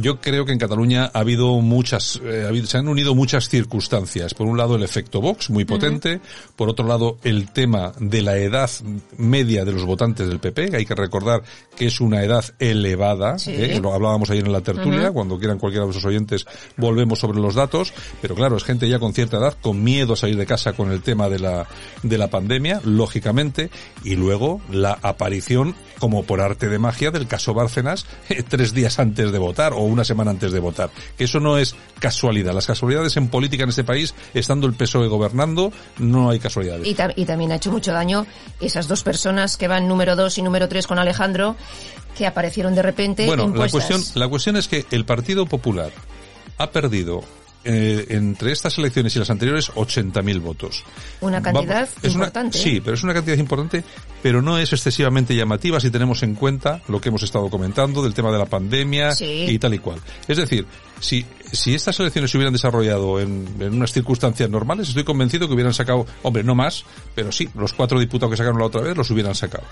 Yo 0.00 0.20
creo 0.20 0.44
que 0.44 0.52
en 0.52 0.58
Cataluña 0.58 1.10
ha 1.12 1.20
habido 1.20 1.60
muchas, 1.60 2.20
eh, 2.24 2.42
ha 2.44 2.48
habido- 2.48 2.66
se 2.66 2.78
han 2.78 2.88
unido 2.88 3.14
muchas 3.14 3.48
circunstancias. 3.48 4.34
Por 4.34 4.46
un 4.46 4.56
lado 4.58 4.76
el 4.76 4.82
efecto 4.82 5.20
Vox, 5.20 5.50
muy 5.50 5.64
potente. 5.64 6.20
Por 6.54 6.68
otro 6.68 6.86
lado 6.86 7.18
el 7.24 7.50
tema 7.52 7.92
de 7.98 8.22
la 8.22 8.36
edad 8.36 8.70
media 9.16 9.64
de 9.64 9.72
los 9.72 9.84
votantes 9.84 10.28
del 10.28 10.38
PP. 10.38 10.70
que 10.70 10.76
Hay 10.76 10.86
que 10.86 10.94
recordar 10.94 11.42
que 11.76 11.86
es 11.86 12.00
una 12.00 12.22
edad 12.22 12.44
elevada. 12.58 13.38
Sí. 13.38 13.52
eh, 13.54 13.80
Lo 13.80 13.92
hablábamos 13.94 14.30
ayer 14.30 14.44
en 14.44 14.52
la 14.52 14.60
tertulia. 14.60 15.10
Cuando 15.12 15.38
quieran 15.38 15.58
cualquiera 15.58 15.82
de 15.84 15.88
nuestros 15.88 16.04
oyentes 16.06 16.46
volvemos 16.76 17.18
sobre 17.18 17.40
los 17.40 17.54
datos. 17.54 17.92
Pero 18.20 18.34
claro, 18.34 18.56
es 18.56 18.64
gente 18.64 18.88
ya 18.88 18.98
con 18.98 19.12
cierta 19.14 19.38
edad, 19.38 19.56
con 19.60 19.82
miedo 19.82 20.12
a 20.12 20.16
salir 20.16 20.36
de 20.36 20.46
casa 20.46 20.72
con 20.74 20.90
el 20.92 21.02
tema 21.02 21.28
de 21.28 21.38
la, 21.38 21.66
de 22.02 22.18
la 22.18 22.28
pandemia, 22.28 22.80
lógicamente. 22.84 23.70
Y 24.04 24.16
luego 24.16 24.60
la 24.70 24.98
aparición, 25.02 25.74
como 25.98 26.24
por 26.24 26.40
arte 26.40 26.68
de 26.68 26.78
magia, 26.78 27.10
del 27.10 27.26
caso 27.26 27.54
Bárcenas 27.54 28.06
eh, 28.28 28.42
tres 28.48 28.74
días 28.74 28.98
antes 28.98 29.32
de 29.32 29.38
votar 29.38 29.72
o 29.72 29.85
una 29.86 30.04
semana 30.04 30.30
antes 30.30 30.52
de 30.52 30.60
votar. 30.60 30.90
Que 31.16 31.24
eso 31.24 31.40
no 31.40 31.58
es 31.58 31.74
casualidad. 31.98 32.52
Las 32.52 32.66
casualidades 32.66 33.16
en 33.16 33.28
política 33.28 33.64
en 33.64 33.70
este 33.70 33.84
país, 33.84 34.14
estando 34.34 34.66
el 34.66 34.74
PSOE 34.74 35.08
gobernando, 35.08 35.72
no 35.98 36.30
hay 36.30 36.38
casualidades. 36.38 36.86
Y, 36.86 36.94
ta- 36.94 37.12
y 37.16 37.24
también 37.24 37.52
ha 37.52 37.56
hecho 37.56 37.70
mucho 37.72 37.92
daño 37.92 38.26
esas 38.60 38.88
dos 38.88 39.02
personas 39.02 39.56
que 39.56 39.68
van 39.68 39.88
número 39.88 40.16
dos 40.16 40.36
y 40.38 40.42
número 40.42 40.68
tres 40.68 40.86
con 40.86 40.98
Alejandro, 40.98 41.56
que 42.16 42.26
aparecieron 42.26 42.74
de 42.74 42.82
repente 42.82 43.26
Bueno, 43.26 43.48
la 43.54 43.68
cuestión, 43.68 44.02
la 44.14 44.28
cuestión 44.28 44.56
es 44.56 44.68
que 44.68 44.86
el 44.90 45.04
Partido 45.04 45.46
Popular 45.46 45.90
ha 46.58 46.70
perdido 46.70 47.22
eh, 47.66 48.06
entre 48.10 48.52
estas 48.52 48.78
elecciones 48.78 49.14
y 49.16 49.18
las 49.18 49.28
anteriores 49.28 49.72
80.000 49.72 50.40
votos. 50.40 50.84
Una 51.20 51.42
cantidad 51.42 51.88
es 52.02 52.12
importante. 52.14 52.58
¿eh? 52.58 52.60
sí, 52.62 52.80
pero 52.80 52.94
es 52.94 53.02
una 53.02 53.12
cantidad 53.12 53.36
importante, 53.36 53.82
pero 54.22 54.40
no 54.40 54.56
es 54.56 54.72
excesivamente 54.72 55.34
llamativa 55.34 55.80
si 55.80 55.90
tenemos 55.90 56.22
en 56.22 56.36
cuenta 56.36 56.80
lo 56.88 57.00
que 57.00 57.08
hemos 57.08 57.24
estado 57.24 57.50
comentando 57.50 58.02
del 58.02 58.14
tema 58.14 58.30
de 58.30 58.38
la 58.38 58.46
pandemia 58.46 59.12
Sí. 59.12 59.46
y 59.48 59.58
tal 59.58 59.74
y 59.74 59.78
cual. 59.80 59.98
Es 60.28 60.36
decir, 60.36 60.64
si, 61.00 61.26
si 61.52 61.74
estas 61.74 61.98
elecciones 62.00 62.30
se 62.30 62.36
hubieran 62.36 62.52
desarrollado 62.52 63.20
en, 63.20 63.46
en 63.60 63.74
unas 63.74 63.92
circunstancias 63.92 64.48
normales, 64.50 64.88
estoy 64.88 65.04
convencido 65.04 65.48
que 65.48 65.54
hubieran 65.54 65.74
sacado, 65.74 66.06
hombre, 66.22 66.42
no 66.44 66.54
más, 66.54 66.84
pero 67.14 67.32
sí, 67.32 67.48
los 67.54 67.72
cuatro 67.72 67.98
diputados 68.00 68.30
que 68.32 68.36
sacaron 68.36 68.58
la 68.58 68.66
otra 68.66 68.80
vez 68.82 68.96
los 68.96 69.10
hubieran 69.10 69.34
sacado. 69.34 69.64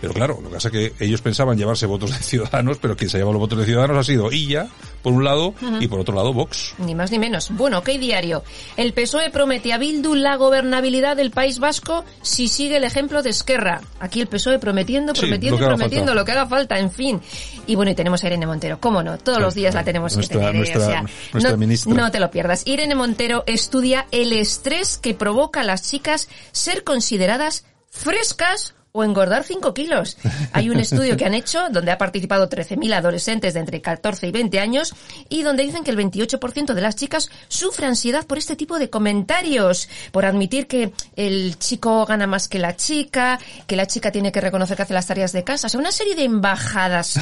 Pero 0.00 0.12
claro, 0.14 0.38
lo 0.42 0.48
que 0.48 0.54
pasa 0.56 0.68
es 0.68 0.72
que 0.72 1.04
ellos 1.04 1.20
pensaban 1.22 1.56
llevarse 1.56 1.86
votos 1.86 2.10
de 2.10 2.18
Ciudadanos, 2.22 2.78
pero 2.80 2.96
quien 2.96 3.10
se 3.10 3.16
ha 3.16 3.20
llevado 3.20 3.34
los 3.34 3.40
votos 3.40 3.58
de 3.58 3.64
Ciudadanos 3.66 3.96
ha 3.98 4.04
sido 4.04 4.30
Illa, 4.32 4.68
por 5.02 5.12
un 5.12 5.24
lado, 5.24 5.54
y 5.80 5.88
por 5.88 5.98
otro 6.00 6.14
lado 6.14 6.32
Vox. 6.32 6.74
Ni 6.78 6.94
más 6.94 7.10
ni 7.10 7.18
menos. 7.18 7.50
Bueno, 7.50 7.82
¿qué 7.82 7.98
diario? 7.98 8.44
El 8.76 8.92
PSOE 8.92 9.30
promete 9.30 9.72
a 9.72 9.78
Bildu 9.78 10.14
la 10.14 10.36
gobernabilidad 10.36 11.16
del 11.16 11.30
País 11.32 11.58
Vasco 11.58 12.04
si 12.22 12.46
sigue 12.48 12.76
el 12.76 12.84
ejemplo 12.84 13.22
de 13.22 13.30
Esquerra. 13.30 13.80
Aquí 14.00 14.20
el 14.20 14.28
PSOE 14.28 14.58
prometiendo, 14.58 15.12
Sí, 15.14 15.22
prometiendo 15.22 15.58
lo 15.58 15.66
prometiendo 15.66 16.06
falta. 16.08 16.20
lo 16.20 16.24
que 16.24 16.32
haga 16.32 16.46
falta, 16.46 16.78
en 16.78 16.90
fin. 16.90 17.20
Y 17.66 17.74
bueno, 17.74 17.90
y 17.90 17.94
tenemos 17.94 18.22
a 18.22 18.26
Irene 18.28 18.46
Montero, 18.46 18.78
cómo 18.80 19.02
no, 19.02 19.18
todos 19.18 19.38
Sí, 19.38 19.42
los 19.42 19.54
días 19.54 19.74
la 19.74 19.82
tenemos 19.84 20.14
nuestra- 20.14 20.38
que 20.38 20.46
tener. 20.46 20.56
nuestra- 20.56 20.80
o 20.82 20.86
sea, 20.90 21.04
nuestra 21.32 21.52
no, 21.52 21.58
ministra. 21.58 21.94
no 21.94 22.10
te 22.10 22.20
lo 22.20 22.30
pierdas. 22.30 22.62
Irene 22.66 22.94
Montero 22.94 23.44
estudia 23.46 24.06
el 24.10 24.32
estrés 24.32 24.98
que 24.98 25.14
provoca 25.14 25.60
a 25.60 25.64
las 25.64 25.82
chicas 25.88 26.28
ser 26.52 26.84
consideradas 26.84 27.64
frescas 27.90 28.74
o 28.94 29.04
engordar 29.04 29.42
5 29.42 29.72
kilos. 29.72 30.18
Hay 30.52 30.68
un 30.68 30.78
estudio 30.78 31.16
que 31.16 31.24
han 31.24 31.32
hecho 31.32 31.70
donde 31.70 31.90
ha 31.92 31.96
participado 31.96 32.50
13.000 32.50 32.92
adolescentes 32.92 33.54
de 33.54 33.60
entre 33.60 33.80
14 33.80 34.26
y 34.26 34.32
20 34.32 34.60
años 34.60 34.94
y 35.30 35.42
donde 35.42 35.62
dicen 35.62 35.82
que 35.82 35.90
el 35.90 35.96
28% 35.96 36.74
de 36.74 36.80
las 36.82 36.94
chicas 36.96 37.30
sufre 37.48 37.86
ansiedad 37.86 38.26
por 38.26 38.36
este 38.36 38.54
tipo 38.54 38.78
de 38.78 38.90
comentarios, 38.90 39.88
por 40.12 40.26
admitir 40.26 40.66
que 40.66 40.92
el 41.16 41.58
chico 41.58 42.04
gana 42.04 42.26
más 42.26 42.48
que 42.48 42.58
la 42.58 42.76
chica, 42.76 43.38
que 43.66 43.76
la 43.76 43.86
chica 43.86 44.12
tiene 44.12 44.30
que 44.30 44.42
reconocer 44.42 44.76
que 44.76 44.82
hace 44.82 44.92
las 44.92 45.06
tareas 45.06 45.32
de 45.32 45.42
casa, 45.42 45.68
o 45.68 45.70
sea, 45.70 45.80
una 45.80 45.90
serie 45.92 46.14
de 46.14 46.24
embajadas, 46.24 47.18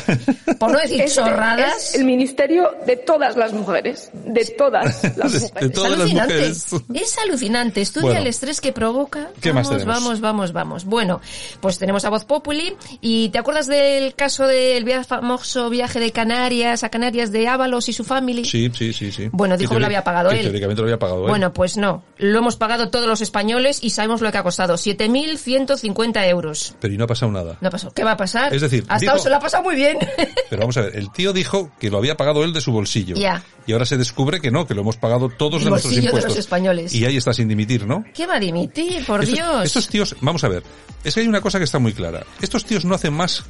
por 0.58 0.72
no 0.72 0.78
decir 0.80 1.02
Este 1.02 1.20
chorradas. 1.20 1.90
es 1.90 1.94
el 1.94 2.04
ministerio 2.04 2.68
de 2.84 2.96
todas 2.96 3.36
las 3.36 3.52
mujeres, 3.52 4.10
de 4.12 4.44
todas 4.58 5.04
las 5.16 5.34
mujeres. 5.40 5.54
De 5.54 5.70
todas 5.70 5.92
es 5.92 5.98
las 5.98 6.00
alucinante. 6.00 6.34
mujeres. 6.34 6.66
Es 6.94 7.18
alucinante. 7.18 7.80
Estudia 7.80 8.06
Bueno. 8.08 8.20
el 8.22 8.26
estrés 8.26 8.60
que 8.60 8.72
provoca. 8.72 9.28
¿Qué 9.40 9.52
vamos, 9.52 9.84
vamos, 9.84 10.20
vamos, 10.20 10.52
vamos. 10.52 10.84
Bueno, 10.84 11.20
pues 11.60 11.78
tenemos 11.78 12.04
a 12.04 12.10
Voz 12.10 12.24
Populi. 12.24 12.74
¿Y 13.00 13.28
te 13.30 13.38
acuerdas 13.38 13.66
del 13.66 14.14
caso 14.14 14.46
del 14.46 14.84
via- 14.84 15.04
famoso 15.04 15.70
viaje 15.70 16.00
de 16.00 16.10
Canarias 16.12 16.84
a 16.84 16.88
Canarias 16.88 17.32
de 17.32 17.48
Ábalos 17.48 17.88
y 17.88 17.92
su 17.92 18.04
family? 18.04 18.44
Sí, 18.44 18.70
sí, 18.74 18.92
sí, 18.92 19.10
sí. 19.12 19.28
Bueno, 19.32 19.56
dijo 19.56 19.74
que 19.74 19.80
lo 19.80 19.86
había 19.86 20.04
pagado 20.04 20.30
que 20.30 20.36
él. 20.36 20.42
Teóricamente 20.42 20.82
lo 20.82 20.86
había 20.86 20.98
pagado 20.98 21.22
él. 21.24 21.28
Bueno, 21.28 21.52
pues 21.52 21.76
no. 21.76 22.02
Lo 22.18 22.38
hemos 22.38 22.56
pagado 22.56 22.88
todos 22.90 23.06
los 23.06 23.20
españoles 23.20 23.78
y 23.82 23.90
sabemos 23.90 24.20
lo 24.20 24.30
que 24.32 24.38
ha 24.38 24.42
costado. 24.42 24.76
7.150 24.76 26.28
euros. 26.28 26.74
Pero 26.80 26.94
y 26.94 26.96
no 26.96 27.04
ha 27.04 27.08
pasado 27.08 27.32
nada. 27.32 27.56
No 27.60 27.70
pasó. 27.70 27.90
¿Qué 27.92 28.04
va 28.04 28.12
a 28.12 28.16
pasar? 28.16 28.54
Es 28.54 28.60
decir, 28.62 28.84
hasta 28.88 29.12
dijo- 29.12 29.18
se 29.22 29.30
lo 29.30 29.36
ha 29.36 29.40
pasado 29.40 29.62
muy 29.64 29.74
bien. 29.76 29.98
Pero 30.50 30.60
vamos 30.60 30.76
a 30.76 30.82
ver, 30.82 30.96
el 30.96 31.10
tío 31.12 31.32
dijo 31.32 31.70
que 31.78 31.90
lo 31.90 31.98
había 31.98 32.16
pagado 32.16 32.44
él 32.44 32.52
de 32.52 32.60
su 32.60 32.72
bolsillo. 32.72 33.14
Ya. 33.16 33.42
Y 33.66 33.72
ahora 33.72 33.84
se 33.86 33.96
descubre 33.96 34.40
que 34.40 34.50
no, 34.50 34.66
que 34.66 34.74
lo 34.74 34.80
hemos 34.80 34.96
pagado 34.96 35.28
todos 35.28 35.58
El 35.60 35.64
de 35.64 35.70
nuestros 35.70 35.92
bolsillo 35.92 36.00
de 36.02 36.06
impuestos. 36.08 36.30
los 36.32 36.38
españoles. 36.38 36.94
Y 36.94 37.04
ahí 37.04 37.16
está 37.16 37.32
sin 37.32 37.48
dimitir, 37.48 37.86
¿no? 37.86 38.04
¿Qué 38.14 38.26
va 38.26 38.36
a 38.36 38.40
dimitir? 38.40 39.04
Por 39.06 39.20
Estos- 39.22 39.34
Dios. 39.34 39.64
Estos 39.64 39.88
tíos, 39.88 40.16
vamos 40.20 40.42
a 40.44 40.48
ver, 40.48 40.62
es 41.04 41.14
que 41.14 41.20
hay 41.20 41.28
una 41.28 41.40
cosa 41.40 41.49
que 41.58 41.64
está 41.64 41.78
muy 41.78 41.92
clara. 41.92 42.24
Estos 42.40 42.64
tíos 42.64 42.84
no 42.84 42.94
hacen 42.94 43.12
más 43.14 43.44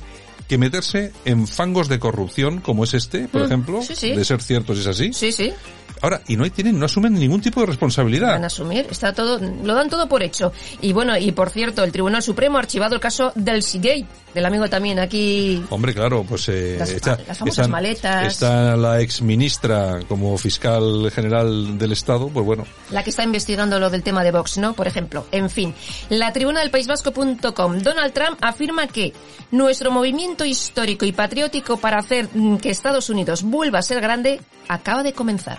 que 0.48 0.58
meterse 0.58 1.12
en 1.24 1.46
fangos 1.46 1.88
de 1.88 1.98
corrupción, 2.00 2.60
como 2.60 2.82
es 2.84 2.94
este, 2.94 3.28
por 3.28 3.42
Mm, 3.42 3.44
ejemplo, 3.44 3.82
sí, 3.82 3.94
sí. 3.94 4.12
de 4.14 4.24
ser 4.24 4.42
cierto 4.42 4.74
si 4.74 4.80
es 4.80 4.86
así. 4.88 5.12
Sí, 5.12 5.30
sí. 5.30 5.52
Ahora, 6.02 6.22
y 6.28 6.36
no 6.36 6.50
tienen, 6.50 6.78
no 6.78 6.86
asumen 6.86 7.12
ningún 7.14 7.40
tipo 7.40 7.60
de 7.60 7.66
responsabilidad. 7.66 8.28
Van 8.28 8.44
a 8.44 8.46
asumir, 8.46 8.86
está 8.90 9.12
todo, 9.12 9.38
lo 9.38 9.74
dan 9.74 9.90
todo 9.90 10.08
por 10.08 10.22
hecho. 10.22 10.52
Y 10.80 10.92
bueno, 10.92 11.16
y 11.16 11.32
por 11.32 11.50
cierto, 11.50 11.84
el 11.84 11.92
Tribunal 11.92 12.22
Supremo 12.22 12.56
ha 12.56 12.60
archivado 12.60 12.94
el 12.94 13.00
caso 13.00 13.32
del 13.34 13.62
Seagate, 13.62 14.06
del 14.34 14.46
amigo 14.46 14.68
también 14.68 14.98
aquí. 14.98 15.62
Hombre, 15.70 15.92
claro, 15.92 16.24
pues 16.28 16.48
eh, 16.48 16.76
Las- 16.78 16.90
está, 16.90 17.18
las 17.26 17.38
famosas 17.38 17.58
están- 17.58 17.70
maletas. 17.70 18.26
está 18.32 18.76
la 18.76 19.00
ex 19.00 19.20
ministra 19.22 20.00
como 20.08 20.36
fiscal 20.38 21.10
general 21.14 21.76
del 21.78 21.92
Estado, 21.92 22.28
pues 22.28 22.46
bueno, 22.46 22.64
La 22.90 23.02
que 23.04 23.10
está 23.10 23.22
investigando 23.22 23.78
lo 23.78 23.90
del 23.90 24.02
tema 24.02 24.24
de 24.24 24.30
Vox, 24.32 24.58
¿no? 24.58 24.72
Por 24.72 24.86
ejemplo. 24.86 25.26
En 25.32 25.50
fin, 25.50 25.74
la 26.08 26.32
tribuna 26.32 26.60
del 26.60 26.70
País 26.70 26.86
Vasco.com. 26.86 27.78
Donald 27.80 28.12
Trump 28.12 28.38
afirma 28.40 28.86
que 28.86 29.12
nuestro 29.50 29.90
movimiento 29.90 30.44
histórico 30.44 31.04
y 31.04 31.12
patriótico 31.12 31.76
para 31.76 31.98
hacer 31.98 32.28
mm, 32.32 32.56
que 32.56 32.70
Estados 32.70 33.10
Unidos 33.10 33.42
vuelva 33.42 33.80
a 33.80 33.82
ser 33.82 34.00
grande 34.00 34.40
acaba 34.68 35.02
de 35.02 35.12
comenzar. 35.12 35.58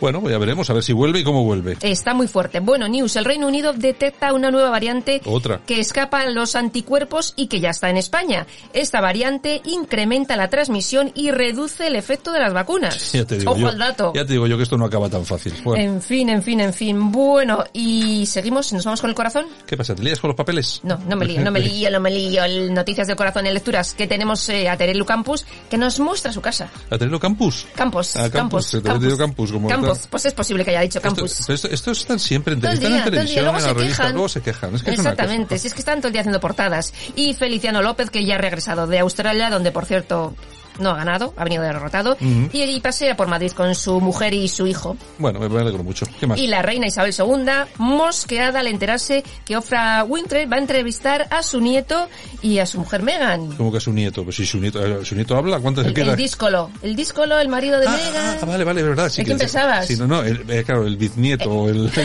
Bueno, 0.00 0.20
pues 0.20 0.32
ya 0.32 0.38
veremos 0.38 0.68
a 0.70 0.72
ver 0.72 0.82
si 0.82 0.92
vuelve 0.92 1.20
y 1.20 1.24
cómo 1.24 1.44
vuelve. 1.44 1.76
Está 1.80 2.14
muy 2.14 2.28
fuerte. 2.28 2.60
Bueno, 2.60 2.88
News, 2.88 3.16
el 3.16 3.24
Reino 3.24 3.46
Unido 3.46 3.72
detecta 3.72 4.32
una 4.32 4.50
nueva 4.50 4.70
variante 4.70 5.20
Otra. 5.24 5.60
que 5.66 5.80
escapa 5.80 6.20
a 6.20 6.30
los 6.30 6.56
anticuerpos 6.56 7.32
y 7.36 7.46
que 7.48 7.60
ya 7.60 7.70
está 7.70 7.90
en 7.90 7.96
España. 7.96 8.46
Esta 8.72 9.00
variante 9.00 9.60
incrementa 9.64 10.36
la 10.36 10.48
transmisión 10.48 11.12
y 11.14 11.30
reduce 11.30 11.86
el 11.86 11.96
efecto 11.96 12.32
de 12.32 12.40
las 12.40 12.52
vacunas. 12.52 13.12
Ya 13.16 13.24
te 13.24 13.38
digo 13.38 13.52
Ojo 13.52 13.60
yo, 13.60 13.68
al 13.68 13.78
dato. 13.78 14.12
ya 14.14 14.26
te 14.26 14.32
digo 14.34 14.46
yo 14.46 14.56
que 14.58 14.62
esto 14.64 14.76
no 14.76 14.84
acaba 14.84 15.08
tan 15.08 15.24
fácil. 15.24 15.54
Bueno, 15.64 15.82
En 15.82 16.02
fin, 16.02 16.28
en 16.28 16.42
fin, 16.42 16.60
en 16.60 16.72
fin. 16.74 17.10
Bueno, 17.10 17.64
y 17.72 18.26
seguimos, 18.26 18.72
nos 18.72 18.84
vamos 18.84 19.00
con 19.00 19.08
el 19.10 19.16
corazón. 19.16 19.46
¿qué 19.66 19.76
pasa? 19.76 19.94
¿Te 19.94 20.02
lías 20.02 20.20
con 20.20 20.28
los 20.28 20.36
papeles? 20.36 20.80
No, 20.82 20.98
no 21.08 21.16
me 21.16 21.24
lío, 21.24 21.40
no 21.42 21.50
me 21.50 21.60
lío, 21.60 21.90
no 21.90 22.00
me 22.00 22.10
lío. 22.10 22.44
El 22.44 22.74
Noticias 22.74 23.06
del 23.06 23.16
Corazón 23.16 23.46
en 23.46 23.54
lecturas 23.54 23.94
que 23.94 24.06
tenemos 24.06 24.46
eh, 24.50 24.68
a 24.68 24.76
Terelu 24.76 25.04
Campus 25.06 25.46
que 25.70 25.78
nos 25.78 25.98
muestra 26.00 26.32
su 26.32 26.40
casa. 26.42 26.68
¿A 26.90 26.98
tenerlo 26.98 27.18
campus? 27.20 27.66
Campos, 27.74 28.16
Ah, 28.16 28.28
Campos, 28.30 28.70
Campus, 28.70 28.74
he 28.74 28.76
entendido 28.78 29.16
Campus, 29.16 29.52
como 29.52 29.65
Campos, 29.68 30.06
pues 30.10 30.24
es 30.26 30.32
posible 30.34 30.64
que 30.64 30.70
haya 30.70 30.80
dicho 30.80 31.00
Campus. 31.00 31.40
Esto- 31.40 31.52
esto- 31.52 31.68
estos 31.68 32.00
están 32.00 32.18
siempre 32.18 32.54
en, 32.54 32.58
están 32.64 32.78
día, 32.78 32.98
en 32.98 33.04
televisión, 33.04 33.44
Luego 33.44 33.58
en 33.58 33.62
se 33.62 33.68
la 33.68 33.74
revista, 33.74 33.96
quejan. 34.02 34.12
luego 34.12 34.28
se 34.28 34.40
quejan. 34.42 34.74
Es 34.74 34.82
que 34.82 34.90
es 34.90 34.98
Exactamente, 34.98 35.48
cosa. 35.54 35.58
si 35.62 35.66
es 35.68 35.74
que 35.74 35.80
están 35.80 35.98
todo 36.00 36.08
el 36.08 36.12
día 36.12 36.20
haciendo 36.22 36.40
portadas. 36.40 36.92
Y 37.14 37.34
Feliciano 37.34 37.82
López, 37.82 38.10
que 38.10 38.24
ya 38.24 38.36
ha 38.36 38.38
regresado 38.38 38.86
de 38.86 38.98
Australia, 38.98 39.50
donde 39.50 39.72
por 39.72 39.84
cierto 39.86 40.34
no 40.78 40.90
ha 40.90 40.96
ganado, 40.96 41.34
ha 41.36 41.44
venido 41.44 41.62
derrotado, 41.62 42.16
y, 42.20 42.62
y 42.62 42.80
pasea 42.80 43.16
por 43.16 43.26
Madrid 43.28 43.52
con 43.52 43.74
su 43.74 44.00
mujer 44.00 44.34
y 44.34 44.48
su 44.48 44.66
hijo. 44.66 44.96
Bueno, 45.18 45.38
me 45.40 45.60
alegro 45.60 45.82
mucho. 45.82 46.06
¿Qué 46.20 46.26
más? 46.26 46.38
Y 46.38 46.46
la 46.46 46.62
reina 46.62 46.86
Isabel 46.86 47.14
II, 47.18 47.46
mosqueada 47.78 48.60
al 48.60 48.66
enterarse 48.66 49.24
que 49.44 49.56
Ofra 49.56 50.04
Winfrey 50.04 50.46
va 50.46 50.56
a 50.56 50.60
entrevistar 50.60 51.26
a 51.30 51.42
su 51.42 51.60
nieto 51.60 52.08
y 52.42 52.58
a 52.58 52.66
su 52.66 52.78
mujer 52.78 53.02
Meghan. 53.02 53.56
Como 53.56 53.70
que 53.72 53.78
a 53.78 53.80
su 53.80 53.92
nieto. 53.92 54.24
Pues 54.24 54.36
si 54.36 54.46
su 54.46 54.58
nieto, 54.58 54.84
eh, 54.84 55.04
su 55.04 55.14
nieto 55.14 55.36
habla, 55.36 55.58
¿cuánto 55.60 55.82
se 55.82 55.88
El, 55.88 55.94
queda? 55.94 56.10
el 56.12 56.16
díscolo, 56.16 56.70
el 56.82 56.96
díscolo, 56.96 57.38
el 57.38 57.48
marido 57.48 57.78
de 57.80 57.88
Meghan. 57.88 58.38
Ah, 58.42 58.46
vale, 58.46 58.64
vale, 58.64 58.80
es 58.80 58.86
verdad. 58.86 59.08
Sí, 59.08 59.22
¿De 59.22 59.24
quién 59.26 59.38
que- 59.38 59.44
pensabas? 59.44 59.86
Sí, 59.86 59.96
no, 59.96 60.06
no, 60.06 60.22
el- 60.22 60.44
eh, 60.50 60.62
claro, 60.64 60.86
el 60.86 60.96
bisnieto, 60.96 61.50
o 61.50 61.68
el... 61.68 61.90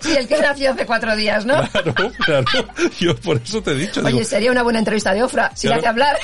Sí, 0.00 0.16
el 0.16 0.26
que 0.26 0.36
nació 0.40 0.72
hace 0.72 0.84
cuatro 0.84 1.14
días, 1.14 1.44
¿no? 1.46 1.54
claro, 1.68 1.94
claro. 2.26 2.44
Yo 2.98 3.14
por 3.16 3.36
eso 3.36 3.62
te 3.62 3.70
he 3.70 3.74
dicho. 3.76 4.00
Oye, 4.00 4.12
digo, 4.14 4.24
sería 4.24 4.50
una 4.50 4.62
buena 4.64 4.80
entrevista 4.80 5.14
de 5.14 5.22
Ofra, 5.22 5.52
si 5.54 5.68
Claro. 5.68 5.80
hace 5.80 5.88
hablar. 5.88 6.16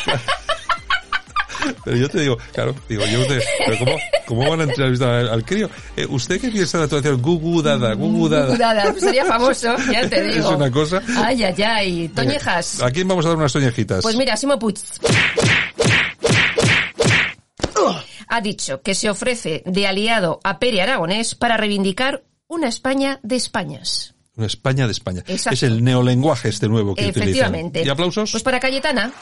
Pero 1.85 1.97
yo 1.97 2.09
te 2.09 2.21
digo, 2.21 2.39
claro, 2.53 2.75
digo, 2.89 3.05
yo 3.07 3.27
te, 3.27 3.43
pero 3.67 3.79
¿cómo, 3.79 3.97
cómo 4.27 4.51
van 4.51 4.61
a 4.61 4.65
entrevistar 4.65 5.09
al, 5.11 5.29
al 5.29 5.45
crío? 5.45 5.69
Eh, 5.97 6.07
¿Usted 6.09 6.41
qué 6.41 6.51
piensa 6.51 6.79
de 6.79 6.83
la 6.83 6.85
actuación? 6.85 7.21
Gugu 7.23 7.63
Dada, 7.63 7.95
Gugu 7.95 8.29
Dada. 8.29 8.57
Dada, 8.57 8.95
sería 8.99 9.25
famoso, 9.25 9.75
ya 9.93 10.09
te 10.09 10.23
digo. 10.23 10.39
Es 10.51 10.57
una 10.57 10.71
cosa. 10.71 11.03
Ay, 11.17 11.43
ay, 11.43 11.63
ay. 11.63 12.09
Toñejas. 12.09 12.83
¿A 12.83 12.91
quién 12.91 13.09
vamos 13.09 13.25
a 13.27 13.31
dar 13.31 13.39
unas 13.39 13.53
toñejitas? 13.53 14.03
Pues 14.03 14.17
mira, 14.17 14.37
Simo 14.37 14.59
Puig 14.59 14.77
ha 18.29 18.41
dicho 18.41 18.83
que 18.83 18.95
se 18.95 19.11
ofrece 19.11 19.63
de 19.67 19.87
aliado 19.87 20.41
a 20.45 20.59
Pere 20.59 20.83
Aragonés 20.83 21.35
para 21.35 21.57
reivindicar 21.57 22.25
una 22.47 22.69
España 22.69 23.21
de 23.23 23.37
Españas. 23.37 24.15
Una 24.37 24.47
España 24.47 24.87
de 24.87 24.93
España. 24.93 25.23
Exacto. 25.27 25.55
Es 25.55 25.63
el 25.65 25.83
neolenguaje 25.83 26.49
este 26.49 26.69
nuevo 26.69 26.95
que 26.95 27.09
Efectivamente. 27.09 27.81
utilizan. 27.81 27.87
¿Y 27.87 27.91
aplausos? 27.91 28.31
Pues 28.31 28.43
para 28.43 28.61
Cayetana, 28.61 29.13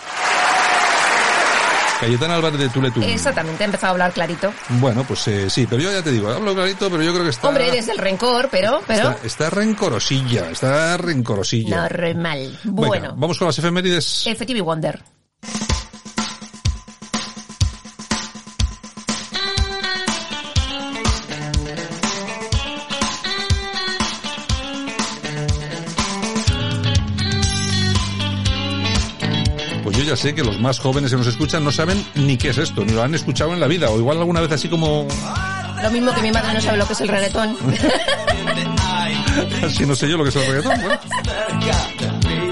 Cayetana 2.00 2.34
Álvarez 2.36 2.58
de 2.60 2.68
Tuletún. 2.68 3.02
exactamente, 3.04 3.62
ha 3.64 3.66
empezado 3.66 3.88
a 3.88 3.90
hablar 3.92 4.12
clarito. 4.12 4.52
Bueno, 4.68 5.04
pues 5.04 5.26
eh, 5.28 5.48
sí, 5.50 5.66
pero 5.68 5.80
yo 5.82 5.90
ya 5.92 6.02
te 6.02 6.10
digo, 6.12 6.28
hablo 6.30 6.54
clarito, 6.54 6.90
pero 6.90 7.02
yo 7.02 7.12
creo 7.12 7.24
que 7.24 7.30
está... 7.30 7.48
Hombre, 7.48 7.70
desde 7.70 7.92
el 7.92 7.98
rencor, 7.98 8.48
pero, 8.50 8.80
pero, 8.86 9.10
Está, 9.12 9.26
está 9.26 9.50
rencorosilla, 9.50 10.50
está 10.50 10.96
rencorosilla. 10.98 11.88
normal. 11.88 12.58
Venga, 12.64 12.86
Bueno, 12.88 13.14
vamos 13.16 13.38
con 13.38 13.46
las 13.46 13.58
efemérides. 13.58 14.26
Effective 14.26 14.60
Wonder. 14.60 15.02
Ya 30.16 30.22
sé 30.22 30.34
que 30.34 30.42
los 30.42 30.58
más 30.60 30.78
jóvenes 30.78 31.10
que 31.10 31.16
nos 31.16 31.26
escuchan 31.26 31.62
no 31.62 31.70
saben 31.70 32.02
ni 32.14 32.36
qué 32.36 32.48
es 32.48 32.58
esto, 32.58 32.84
ni 32.84 32.92
lo 32.92 33.02
han 33.02 33.14
escuchado 33.14 33.52
en 33.52 33.60
la 33.60 33.66
vida, 33.66 33.90
o 33.90 33.98
igual 33.98 34.18
alguna 34.18 34.40
vez 34.40 34.50
así 34.52 34.68
como... 34.68 35.06
Lo 35.82 35.90
mismo 35.90 36.14
que 36.14 36.22
mi 36.22 36.32
madre 36.32 36.54
no 36.54 36.60
sabe 36.60 36.78
lo 36.78 36.86
que 36.86 36.94
es 36.94 37.00
el 37.02 37.08
reggaetón. 37.08 37.56
Así 39.62 39.84
no 39.84 39.94
sé 39.94 40.08
yo 40.08 40.16
lo 40.16 40.22
que 40.24 40.30
es 40.30 40.36
el 40.36 40.46
reggaetón. 40.46 40.80
Bueno. 40.80 40.98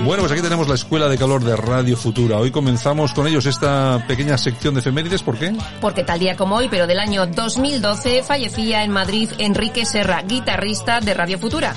Bueno, 0.04 0.22
pues 0.22 0.32
aquí 0.32 0.42
tenemos 0.42 0.68
la 0.68 0.74
Escuela 0.74 1.08
de 1.08 1.16
Calor 1.16 1.42
de 1.42 1.56
Radio 1.56 1.96
Futura. 1.96 2.36
Hoy 2.36 2.50
comenzamos 2.50 3.14
con 3.14 3.26
ellos 3.26 3.46
esta 3.46 4.04
pequeña 4.06 4.36
sección 4.36 4.74
de 4.74 4.80
efemérides. 4.80 5.22
¿Por 5.22 5.38
qué? 5.38 5.56
Porque 5.80 6.04
tal 6.04 6.18
día 6.18 6.36
como 6.36 6.56
hoy, 6.56 6.68
pero 6.68 6.86
del 6.86 6.98
año 6.98 7.26
2012, 7.26 8.22
fallecía 8.22 8.84
en 8.84 8.90
Madrid 8.90 9.30
Enrique 9.38 9.86
Serra, 9.86 10.20
guitarrista 10.20 11.00
de 11.00 11.14
Radio 11.14 11.38
Futura. 11.38 11.74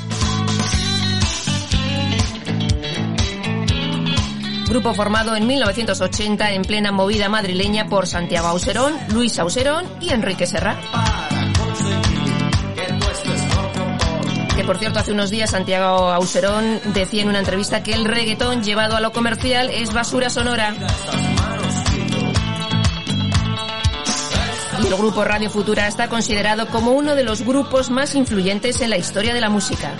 Grupo 4.69 4.93
formado 4.93 5.35
en 5.35 5.47
1980 5.47 6.51
en 6.51 6.61
plena 6.63 6.91
movida 6.91 7.29
madrileña 7.29 7.87
por 7.87 8.05
Santiago 8.05 8.47
Auserón, 8.47 8.93
Luis 9.13 9.39
Auserón 9.39 9.85
y 10.01 10.09
Enrique 10.09 10.45
Serra. 10.45 10.77
Que 14.55 14.63
por 14.65 14.77
cierto, 14.77 14.99
hace 14.99 15.13
unos 15.13 15.29
días 15.29 15.51
Santiago 15.51 16.11
Auserón 16.11 16.81
decía 16.93 17.21
en 17.21 17.29
una 17.29 17.39
entrevista 17.39 17.81
que 17.81 17.93
el 17.93 18.05
reggaetón 18.05 18.61
llevado 18.61 18.97
a 18.97 18.99
lo 18.99 19.13
comercial 19.13 19.69
es 19.69 19.93
basura 19.93 20.29
sonora. 20.29 20.73
Y 24.83 24.87
el 24.87 24.95
grupo 24.95 25.23
Radio 25.23 25.49
Futura 25.49 25.87
está 25.87 26.09
considerado 26.09 26.67
como 26.67 26.91
uno 26.91 27.15
de 27.15 27.23
los 27.23 27.41
grupos 27.41 27.89
más 27.89 28.15
influyentes 28.15 28.81
en 28.81 28.89
la 28.89 28.97
historia 28.97 29.33
de 29.33 29.41
la 29.41 29.49
música. 29.49 29.93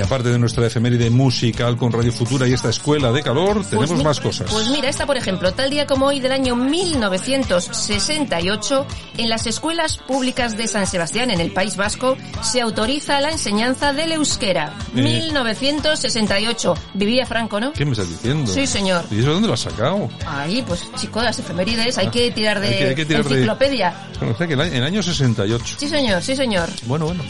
Y 0.00 0.02
aparte 0.02 0.30
de 0.30 0.38
nuestra 0.38 0.66
efeméride 0.66 1.10
musical 1.10 1.76
con 1.76 1.92
Radio 1.92 2.10
Futura 2.12 2.48
y 2.48 2.54
esta 2.54 2.70
Escuela 2.70 3.12
de 3.12 3.22
Calor, 3.22 3.64
tenemos 3.66 3.90
mi- 3.90 4.02
más 4.02 4.18
cosas. 4.18 4.50
Pues 4.50 4.68
mira, 4.70 4.88
esta 4.88 5.04
por 5.06 5.16
ejemplo, 5.18 5.52
tal 5.52 5.68
día 5.70 5.86
como 5.86 6.06
hoy 6.06 6.20
del 6.20 6.32
año 6.32 6.56
1968, 6.56 8.86
en 9.18 9.28
las 9.28 9.46
escuelas 9.46 9.98
públicas 9.98 10.56
de 10.56 10.66
San 10.68 10.86
Sebastián, 10.86 11.30
en 11.30 11.40
el 11.40 11.52
País 11.52 11.76
Vasco, 11.76 12.16
se 12.42 12.60
autoriza 12.62 13.20
la 13.20 13.30
enseñanza 13.30 13.92
del 13.92 14.12
euskera. 14.12 14.74
Eh. 14.96 15.02
1968. 15.02 16.74
Vivía 16.94 17.26
Franco, 17.26 17.60
¿no? 17.60 17.72
¿Qué 17.72 17.84
me 17.84 17.92
estás 17.92 18.08
diciendo? 18.08 18.50
Sí, 18.52 18.66
señor. 18.66 19.04
¿Y 19.10 19.18
eso 19.18 19.28
de 19.28 19.34
dónde 19.34 19.48
lo 19.48 19.54
has 19.54 19.60
sacado? 19.60 20.08
Ahí, 20.26 20.62
pues 20.66 20.82
chico, 20.96 21.20
las 21.22 21.38
efemérides, 21.38 21.98
hay 21.98 22.08
que 22.08 22.30
tirar 22.30 22.58
de 22.60 22.68
Hay 22.68 22.78
que- 22.78 22.84
hay 22.88 22.94
que 22.94 23.04
tirar 23.04 23.24
de- 23.24 23.34
enciclopedia. 23.34 23.92
Bueno, 24.18 24.34
o 24.34 24.38
sea 24.38 24.46
que 24.46 24.54
el 24.54 24.60
año, 24.60 24.72
el 24.72 24.84
año 24.84 25.02
68. 25.02 25.74
Sí, 25.78 25.88
señor, 25.88 26.22
sí, 26.22 26.34
señor. 26.36 26.68
Bueno, 26.86 27.04
bueno. 27.06 27.22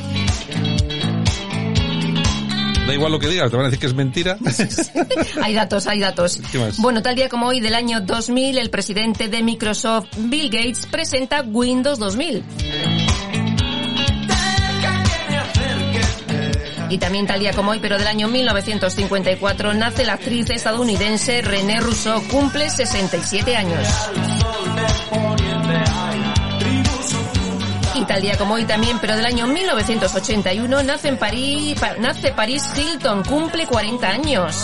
Da 2.91 2.95
igual 2.95 3.13
lo 3.13 3.21
que 3.21 3.29
digas, 3.29 3.49
te 3.49 3.57
van 3.57 3.67
a 3.67 3.69
decir 3.69 3.79
que 3.79 3.87
es 3.87 3.95
mentira. 3.95 4.37
hay 5.43 5.55
datos, 5.55 5.87
hay 5.87 6.01
datos. 6.01 6.41
Bueno, 6.79 7.01
tal 7.03 7.15
día 7.15 7.29
como 7.29 7.47
hoy 7.47 7.61
del 7.61 7.77
año 7.77 8.01
2000, 8.01 8.59
el 8.59 8.69
presidente 8.69 9.29
de 9.29 9.45
Microsoft, 9.45 10.09
Bill 10.19 10.51
Gates, 10.51 10.87
presenta 10.87 11.43
Windows 11.43 12.01
2000. 12.01 12.43
Y 16.89 16.99
también 16.99 17.29
tal 17.29 17.39
día 17.39 17.53
como 17.53 17.71
hoy, 17.71 17.79
pero 17.81 17.97
del 17.97 18.09
año 18.09 18.27
1954, 18.27 19.73
nace 19.75 20.05
la 20.05 20.15
actriz 20.15 20.51
estadounidense 20.51 21.43
René 21.43 21.79
Rousseau, 21.79 22.21
cumple 22.27 22.69
67 22.71 23.55
años. 23.55 23.87
Y 28.01 28.05
tal 28.07 28.23
día 28.23 28.37
como 28.39 28.55
hoy 28.55 28.65
también, 28.65 28.99
pero 29.01 29.15
del 29.15 29.27
año 29.27 29.47
1981, 29.47 30.83
nace 30.83 31.09
en 31.09 31.19
París, 31.19 31.79
pa- 31.79 31.97
nace 31.99 32.33
Paris 32.33 32.63
Hilton, 32.77 33.23
cumple 33.25 33.67
40 33.67 34.09
años. 34.09 34.57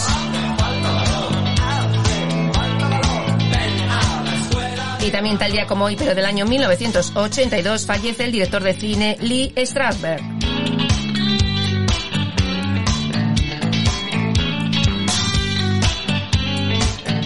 Y 5.01 5.11
también 5.11 5.39
tal 5.39 5.53
día 5.53 5.67
como 5.67 5.85
hoy, 5.85 5.97
pero 5.97 6.15
del 6.15 6.25
año 6.25 6.47
1982, 6.47 7.87
fallece 7.87 8.25
el 8.25 8.33
director 8.33 8.63
de 8.63 8.73
cine 8.75 9.17
Lee 9.21 9.53
Strasberg. 9.65 10.23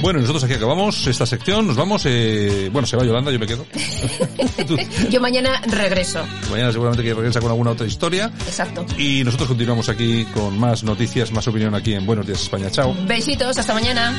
Bueno, 0.01 0.21
nosotros 0.21 0.45
aquí 0.45 0.55
acabamos 0.55 1.07
esta 1.07 1.27
sección, 1.27 1.67
nos 1.67 1.77
vamos, 1.77 2.03
eh, 2.07 2.71
bueno, 2.73 2.87
se 2.87 2.97
va 2.97 3.05
Yolanda, 3.05 3.31
yo 3.31 3.39
me 3.39 3.47
quedo. 3.47 3.67
yo 5.11 5.21
mañana 5.21 5.61
regreso. 5.67 6.25
Mañana 6.51 6.73
seguramente 6.73 7.03
que 7.03 7.15
regresa 7.15 7.41
con 7.41 7.51
alguna 7.51 7.73
otra 7.73 7.87
historia. 7.87 8.31
Exacto. 8.47 8.87
Y 8.97 9.23
nosotros 9.25 9.49
continuamos 9.49 9.89
aquí 9.89 10.25
con 10.33 10.59
más 10.59 10.83
noticias, 10.85 11.33
más 11.33 11.47
opinión 11.49 11.75
aquí 11.75 11.93
en 11.93 12.07
Buenos 12.07 12.27
Días 12.27 12.41
España. 12.41 12.71
Chao. 12.71 12.97
Besitos, 13.07 13.59
hasta 13.59 13.75
mañana. 13.75 14.15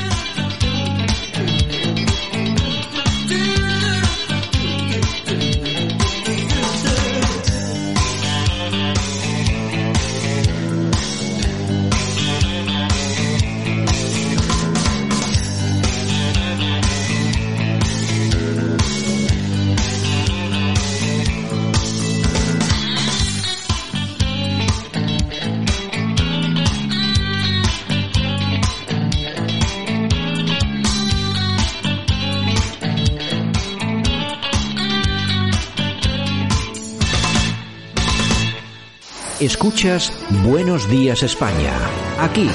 Escuchas 39.42 40.14
Buenos 40.46 40.88
Días 40.88 41.24
España. 41.24 41.74
Aquí 42.20 42.48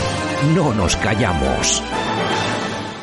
no 0.55 0.73
nos 0.73 0.95
callamos. 0.95 1.83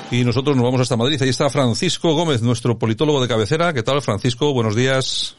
Y 0.09 0.23
nosotros 0.23 0.55
nos 0.55 0.63
vamos 0.63 0.79
hasta 0.79 0.95
Madrid. 0.95 1.21
Ahí 1.21 1.27
está 1.27 1.49
Francisco 1.49 2.13
Gómez, 2.13 2.41
nuestro 2.41 2.79
politólogo 2.79 3.21
de 3.21 3.27
cabecera. 3.27 3.73
¿Qué 3.73 3.83
tal, 3.83 4.01
Francisco? 4.01 4.53
Buenos 4.53 4.77
días. 4.77 5.35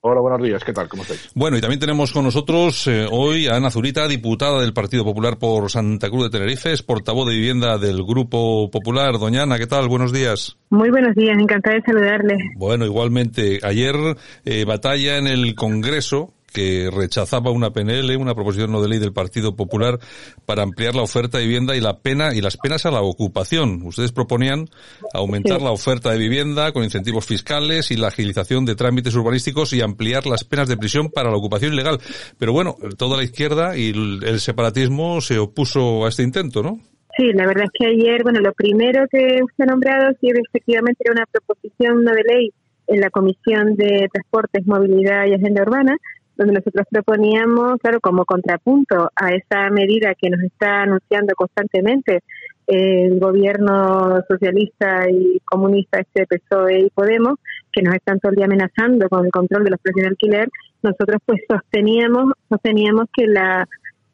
Hola, 0.00 0.20
buenos 0.20 0.40
días. 0.40 0.62
¿Qué 0.62 0.72
tal? 0.72 0.88
¿Cómo 0.88 1.02
estáis? 1.02 1.28
Bueno, 1.34 1.56
y 1.56 1.60
también 1.60 1.80
tenemos 1.80 2.12
con 2.12 2.22
nosotros 2.22 2.86
eh, 2.86 3.08
hoy 3.10 3.48
a 3.48 3.56
Ana 3.56 3.68
Zurita, 3.68 4.06
diputada 4.06 4.60
del 4.60 4.72
Partido 4.72 5.02
Popular 5.02 5.36
por 5.36 5.68
Santa 5.68 6.08
Cruz 6.08 6.22
de 6.22 6.38
Tenerife, 6.38 6.72
es 6.72 6.84
portavoz 6.84 7.28
de 7.28 7.34
vivienda 7.34 7.78
del 7.78 8.04
Grupo 8.04 8.70
Popular. 8.70 9.18
Doña 9.18 9.42
Ana, 9.42 9.58
¿qué 9.58 9.66
tal? 9.66 9.88
Buenos 9.88 10.12
días. 10.12 10.56
Muy 10.70 10.90
buenos 10.90 11.16
días, 11.16 11.36
encantada 11.36 11.74
de 11.74 11.82
saludarle. 11.82 12.36
Bueno, 12.54 12.84
igualmente, 12.84 13.58
ayer 13.64 13.96
eh, 14.44 14.64
batalla 14.64 15.16
en 15.16 15.26
el 15.26 15.56
Congreso 15.56 16.32
que 16.52 16.90
rechazaba 16.90 17.50
una 17.50 17.70
PNL, 17.70 18.16
una 18.16 18.34
proposición 18.34 18.72
no 18.72 18.82
de 18.82 18.88
ley 18.88 18.98
del 18.98 19.12
Partido 19.12 19.54
Popular 19.54 19.98
para 20.46 20.62
ampliar 20.62 20.94
la 20.94 21.02
oferta 21.02 21.38
de 21.38 21.44
vivienda 21.44 21.76
y 21.76 21.80
la 21.80 21.98
pena 21.98 22.34
y 22.34 22.40
las 22.40 22.56
penas 22.56 22.86
a 22.86 22.90
la 22.90 23.02
ocupación. 23.02 23.82
Ustedes 23.84 24.12
proponían 24.12 24.66
aumentar 25.12 25.60
la 25.62 25.70
oferta 25.70 26.10
de 26.10 26.18
vivienda 26.18 26.72
con 26.72 26.84
incentivos 26.84 27.26
fiscales 27.26 27.90
y 27.90 27.96
la 27.96 28.08
agilización 28.08 28.64
de 28.64 28.74
trámites 28.74 29.14
urbanísticos 29.14 29.72
y 29.72 29.80
ampliar 29.80 30.26
las 30.26 30.44
penas 30.44 30.68
de 30.68 30.76
prisión 30.76 31.10
para 31.10 31.30
la 31.30 31.36
ocupación 31.36 31.72
ilegal. 31.72 31.98
Pero 32.38 32.52
bueno, 32.52 32.76
toda 32.96 33.16
la 33.16 33.24
izquierda 33.24 33.76
y 33.76 33.90
el 33.90 34.40
separatismo 34.40 35.20
se 35.20 35.38
opuso 35.38 36.06
a 36.06 36.08
este 36.08 36.22
intento, 36.22 36.62
¿no? 36.62 36.80
Sí, 37.18 37.32
la 37.32 37.46
verdad 37.46 37.64
es 37.64 37.70
que 37.74 37.86
ayer, 37.86 38.22
bueno, 38.22 38.38
lo 38.38 38.52
primero 38.52 39.04
que 39.10 39.40
usted 39.42 39.64
ha 39.64 39.66
nombrado 39.66 40.12
sí 40.20 40.28
efectivamente 40.28 41.02
era 41.04 41.14
una 41.14 41.26
proposición 41.26 42.04
no 42.04 42.12
de 42.12 42.22
ley 42.22 42.52
en 42.86 43.00
la 43.00 43.10
Comisión 43.10 43.74
de 43.74 44.08
Transportes, 44.12 44.66
Movilidad 44.66 45.26
y 45.26 45.34
Agenda 45.34 45.62
Urbana, 45.62 45.96
donde 46.38 46.54
nosotros 46.54 46.86
proponíamos, 46.88 47.78
claro, 47.82 48.00
como 48.00 48.24
contrapunto 48.24 49.10
a 49.14 49.34
esa 49.34 49.68
medida 49.70 50.14
que 50.14 50.30
nos 50.30 50.40
está 50.40 50.82
anunciando 50.82 51.34
constantemente 51.34 52.20
el 52.68 53.18
gobierno 53.18 54.22
socialista 54.28 55.10
y 55.10 55.40
comunista, 55.40 56.00
este 56.00 56.26
PSOE 56.26 56.80
y 56.80 56.90
Podemos, 56.90 57.38
que 57.72 57.82
nos 57.82 57.94
están 57.94 58.20
todo 58.20 58.30
el 58.30 58.36
día 58.36 58.46
amenazando 58.46 59.08
con 59.08 59.26
el 59.26 59.32
control 59.32 59.64
de 59.64 59.70
los 59.70 59.80
precios 59.80 60.02
de 60.02 60.08
alquiler, 60.08 60.48
nosotros 60.82 61.20
pues 61.26 61.40
sosteníamos, 61.50 62.32
sosteníamos 62.48 63.06
que 63.12 63.26
la 63.26 63.66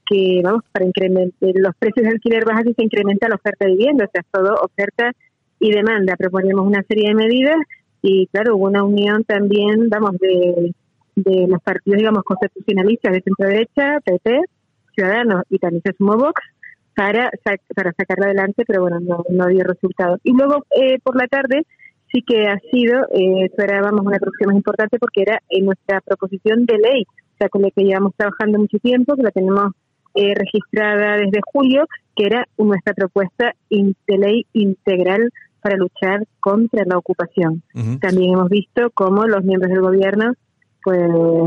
que 0.06 0.40
vamos 0.42 0.62
para 0.70 0.84
incrementar 0.84 1.50
los 1.54 1.74
precios 1.76 2.04
de 2.04 2.12
alquiler 2.12 2.44
bajan 2.44 2.68
y 2.68 2.74
se 2.74 2.84
incrementa 2.84 3.28
la 3.28 3.36
oferta 3.36 3.64
de 3.64 3.72
vivienda, 3.72 4.04
o 4.04 4.10
sea, 4.12 4.22
todo 4.30 4.54
oferta 4.62 5.12
y 5.58 5.70
demanda. 5.70 6.16
Proponíamos 6.16 6.66
una 6.66 6.82
serie 6.82 7.08
de 7.08 7.14
medidas 7.14 7.56
y 8.02 8.26
claro, 8.28 8.56
hubo 8.56 8.66
una 8.66 8.84
unión 8.84 9.24
también, 9.24 9.88
vamos, 9.88 10.18
de 10.18 10.74
de 11.16 11.46
los 11.48 11.62
partidos, 11.62 11.98
digamos, 11.98 12.24
constitucionalistas 12.24 13.12
de 13.12 13.22
centro 13.22 13.48
derecha, 13.48 14.00
PP, 14.04 14.40
Ciudadanos 14.94 15.42
y 15.50 15.58
también 15.58 15.82
se 15.84 15.92
sumó 15.94 16.16
Vox 16.16 16.40
para, 16.94 17.30
para 17.74 17.92
sacarla 17.92 18.26
adelante, 18.26 18.64
pero 18.66 18.82
bueno, 18.82 19.00
no, 19.00 19.24
no 19.28 19.46
dio 19.48 19.64
resultado. 19.64 20.18
Y 20.22 20.32
luego 20.32 20.64
eh, 20.70 20.98
por 21.02 21.16
la 21.16 21.26
tarde 21.26 21.66
sí 22.12 22.22
que 22.22 22.46
ha 22.46 22.58
sido, 22.70 23.02
eh, 23.12 23.50
era, 23.58 23.82
vamos, 23.82 24.06
una 24.06 24.18
producción 24.18 24.48
más 24.48 24.56
importante 24.56 24.98
porque 24.98 25.22
era 25.22 25.42
en 25.48 25.66
nuestra 25.66 26.00
proposición 26.00 26.64
de 26.66 26.78
ley, 26.78 27.04
o 27.08 27.36
sea, 27.38 27.48
con 27.48 27.62
la 27.62 27.70
que 27.70 27.82
llevamos 27.82 28.12
trabajando 28.16 28.58
mucho 28.58 28.78
tiempo, 28.78 29.16
que 29.16 29.24
la 29.24 29.32
tenemos 29.32 29.72
eh, 30.14 30.32
registrada 30.34 31.16
desde 31.16 31.40
julio, 31.52 31.86
que 32.14 32.26
era 32.26 32.46
nuestra 32.56 32.94
propuesta 32.94 33.52
de 33.68 34.18
ley 34.18 34.46
integral 34.52 35.32
para 35.60 35.76
luchar 35.76 36.24
contra 36.38 36.84
la 36.84 36.98
ocupación. 36.98 37.62
También 38.00 38.34
hemos 38.34 38.48
visto 38.48 38.90
cómo 38.92 39.26
los 39.26 39.42
miembros 39.42 39.72
del 39.72 39.80
gobierno 39.80 40.34
pues 40.84 41.00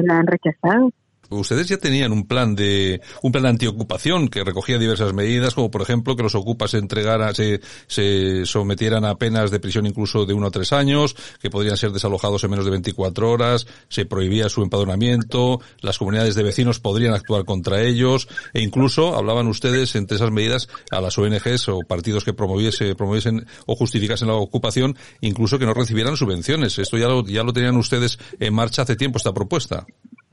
la 0.04 0.18
han 0.18 0.28
rechazado. 0.28 0.92
Ustedes 1.30 1.68
ya 1.68 1.78
tenían 1.78 2.12
un 2.12 2.28
plan 2.28 2.56
de 2.56 3.02
un 3.22 3.32
plan 3.32 3.44
de 3.44 3.50
antiocupación 3.50 4.28
que 4.30 4.44
recogía 4.44 4.78
diversas 4.78 5.14
medidas, 5.14 5.54
como 5.54 5.70
por 5.70 5.82
ejemplo 5.82 6.16
que 6.16 6.24
los 6.24 6.36
ocupas 6.36 6.72
se 6.72 6.78
entregaran, 6.78 7.36
se, 7.36 7.62
se 7.88 8.46
sometieran 8.46 9.06
a 9.06 9.16
penas 9.16 9.52
de 9.52 9.60
prisión 9.60 9.86
incluso 9.86 10.26
de 10.26 10.34
uno 10.34 10.48
a 10.48 10.52
tres 10.52 10.74
años, 10.74 11.16
que 11.42 11.50
podrían 11.50 11.78
ser 11.78 11.92
desalojados 11.92 12.44
en 12.44 12.52
menos 12.52 12.66
de 12.66 12.72
24 12.72 13.30
horas, 13.30 13.68
se 13.90 14.06
prohibía 14.06 14.50
su 14.50 14.64
empadronamiento, 14.64 15.60
las 15.82 15.98
comunidades 15.98 16.36
de 16.36 16.44
vecinos 16.44 16.80
podrían 16.80 17.14
actuar 17.14 17.46
contra 17.46 17.82
ellos, 17.82 18.28
e 18.54 18.62
incluso 18.62 19.16
hablaban 19.16 19.48
ustedes 19.48 19.96
entre 19.96 20.18
esas 20.18 20.32
medidas 20.32 20.70
a 20.92 21.02
las 21.02 21.18
ONGs 21.18 21.70
o 21.70 21.80
partidos 21.88 22.24
que 22.24 22.34
promoviese, 22.34 22.96
promoviesen 22.96 23.46
o 23.66 23.76
justificasen 23.76 24.28
la 24.28 24.36
ocupación, 24.36 24.98
incluso 25.22 25.60
que 25.60 25.66
no 25.66 25.74
recibieran 25.74 26.18
subvenciones. 26.18 26.78
Esto 26.80 26.98
ya 26.98 27.08
lo, 27.08 27.26
ya 27.26 27.44
lo 27.44 27.54
tenían 27.54 27.78
ustedes 27.78 28.18
en 28.40 28.54
marcha 28.54 28.84
hace 28.84 28.96
tiempo, 28.96 29.18
esta 29.18 29.34
propuesta. 29.34 29.86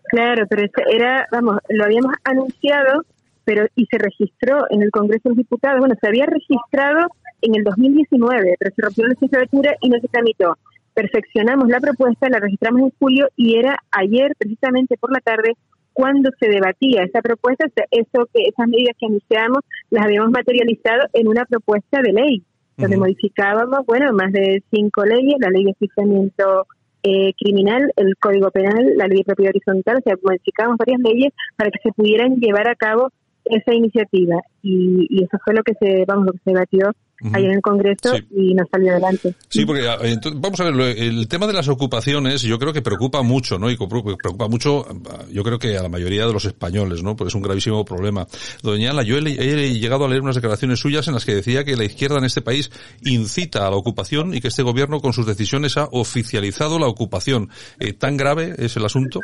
Claro, 0.04 0.46
pero 0.48 0.62
era, 0.92 1.26
vamos, 1.32 1.58
lo 1.68 1.84
habíamos 1.84 2.12
anunciado, 2.24 3.04
pero 3.44 3.66
y 3.74 3.86
se 3.86 3.98
registró 3.98 4.66
en 4.70 4.82
el 4.82 4.90
Congreso 4.90 5.22
de 5.24 5.30
los 5.30 5.38
Diputados. 5.38 5.80
Bueno, 5.80 5.94
se 6.00 6.08
había 6.08 6.26
registrado 6.26 7.08
en 7.42 7.54
el 7.56 7.64
2019, 7.64 8.56
pero 8.58 8.74
se 8.74 8.82
rompió 8.82 9.04
la 9.04 9.10
legislatura 9.10 9.76
y 9.80 9.88
no 9.88 9.98
se 10.00 10.08
tramitó. 10.08 10.58
Perfeccionamos 10.94 11.68
la 11.68 11.80
propuesta, 11.80 12.28
la 12.28 12.38
registramos 12.38 12.82
en 12.82 12.92
julio 12.98 13.28
y 13.36 13.58
era 13.58 13.76
ayer, 13.90 14.32
precisamente 14.38 14.96
por 14.96 15.12
la 15.12 15.20
tarde, 15.20 15.54
cuando 15.92 16.30
se 16.38 16.48
debatía 16.48 17.04
esa 17.04 17.22
propuesta, 17.22 17.66
eso 17.90 18.28
que 18.32 18.42
esas 18.48 18.68
medidas 18.68 18.96
que 18.98 19.06
anunciamos 19.06 19.60
las 19.90 20.04
habíamos 20.04 20.30
materializado 20.30 21.04
en 21.12 21.28
una 21.28 21.44
propuesta 21.44 22.02
de 22.02 22.12
ley, 22.12 22.42
donde 22.76 22.96
modificábamos, 22.96 23.86
bueno, 23.86 24.12
más 24.12 24.32
de 24.32 24.62
cinco 24.72 25.04
leyes, 25.04 25.36
la 25.38 25.50
ley 25.50 25.64
de 25.64 25.70
asfixiamiento 25.70 26.66
eh, 27.04 27.32
criminal, 27.38 27.92
el 27.96 28.16
Código 28.16 28.50
Penal, 28.50 28.96
la 28.96 29.06
Ley 29.06 29.18
de 29.18 29.24
Propiedad 29.24 29.50
Horizontal, 29.50 29.98
o 29.98 30.00
sea, 30.02 30.16
modificamos 30.22 30.76
varias 30.78 31.00
leyes 31.00 31.32
para 31.54 31.70
que 31.70 31.78
se 31.82 31.92
pudieran 31.92 32.36
llevar 32.36 32.66
a 32.66 32.74
cabo 32.74 33.10
esa 33.44 33.74
iniciativa. 33.74 34.36
Y, 34.62 35.06
y 35.10 35.24
eso 35.24 35.38
fue 35.44 35.54
lo 35.54 35.62
que 35.62 35.74
se, 35.74 36.04
vamos, 36.06 36.26
lo 36.26 36.32
que 36.32 36.38
se 36.44 36.50
debatió 36.50 36.92
en 37.20 37.50
el 37.52 37.62
Congreso 37.62 38.14
y 38.30 38.54
nos 38.54 38.68
salió 38.70 38.92
adelante. 38.92 39.34
Sí, 39.48 39.64
porque 39.64 39.86
eh, 39.86 40.18
vamos 40.36 40.60
a 40.60 40.70
ver, 40.70 40.98
el 40.98 41.26
tema 41.28 41.46
de 41.46 41.52
las 41.52 41.68
ocupaciones 41.68 42.42
yo 42.42 42.58
creo 42.58 42.72
que 42.72 42.82
preocupa 42.82 43.22
mucho, 43.22 43.58
¿no? 43.58 43.70
Y 43.70 43.76
preocupa 43.76 44.48
mucho, 44.48 44.84
yo 45.32 45.42
creo 45.42 45.58
que 45.58 45.78
a 45.78 45.82
la 45.82 45.88
mayoría 45.88 46.26
de 46.26 46.32
los 46.32 46.44
españoles, 46.44 47.02
¿no? 47.02 47.16
Porque 47.16 47.28
es 47.28 47.34
un 47.34 47.42
gravísimo 47.42 47.84
problema. 47.84 48.26
Doña 48.62 48.90
Ana, 48.90 49.02
yo 49.02 49.16
he, 49.16 49.74
llegado 49.74 50.04
a 50.04 50.08
leer 50.08 50.22
unas 50.22 50.34
declaraciones 50.34 50.80
suyas 50.80 51.08
en 51.08 51.14
las 51.14 51.24
que 51.24 51.34
decía 51.34 51.64
que 51.64 51.76
la 51.76 51.84
izquierda 51.84 52.18
en 52.18 52.24
este 52.24 52.42
país 52.42 52.70
incita 53.02 53.66
a 53.66 53.70
la 53.70 53.76
ocupación 53.76 54.34
y 54.34 54.40
que 54.40 54.48
este 54.48 54.62
gobierno 54.62 55.00
con 55.00 55.12
sus 55.12 55.26
decisiones 55.26 55.76
ha 55.76 55.88
oficializado 55.92 56.78
la 56.78 56.88
ocupación. 56.88 57.48
Eh, 57.78 57.92
¿Tan 57.92 58.16
grave 58.16 58.54
es 58.58 58.76
el 58.76 58.84
asunto? 58.84 59.20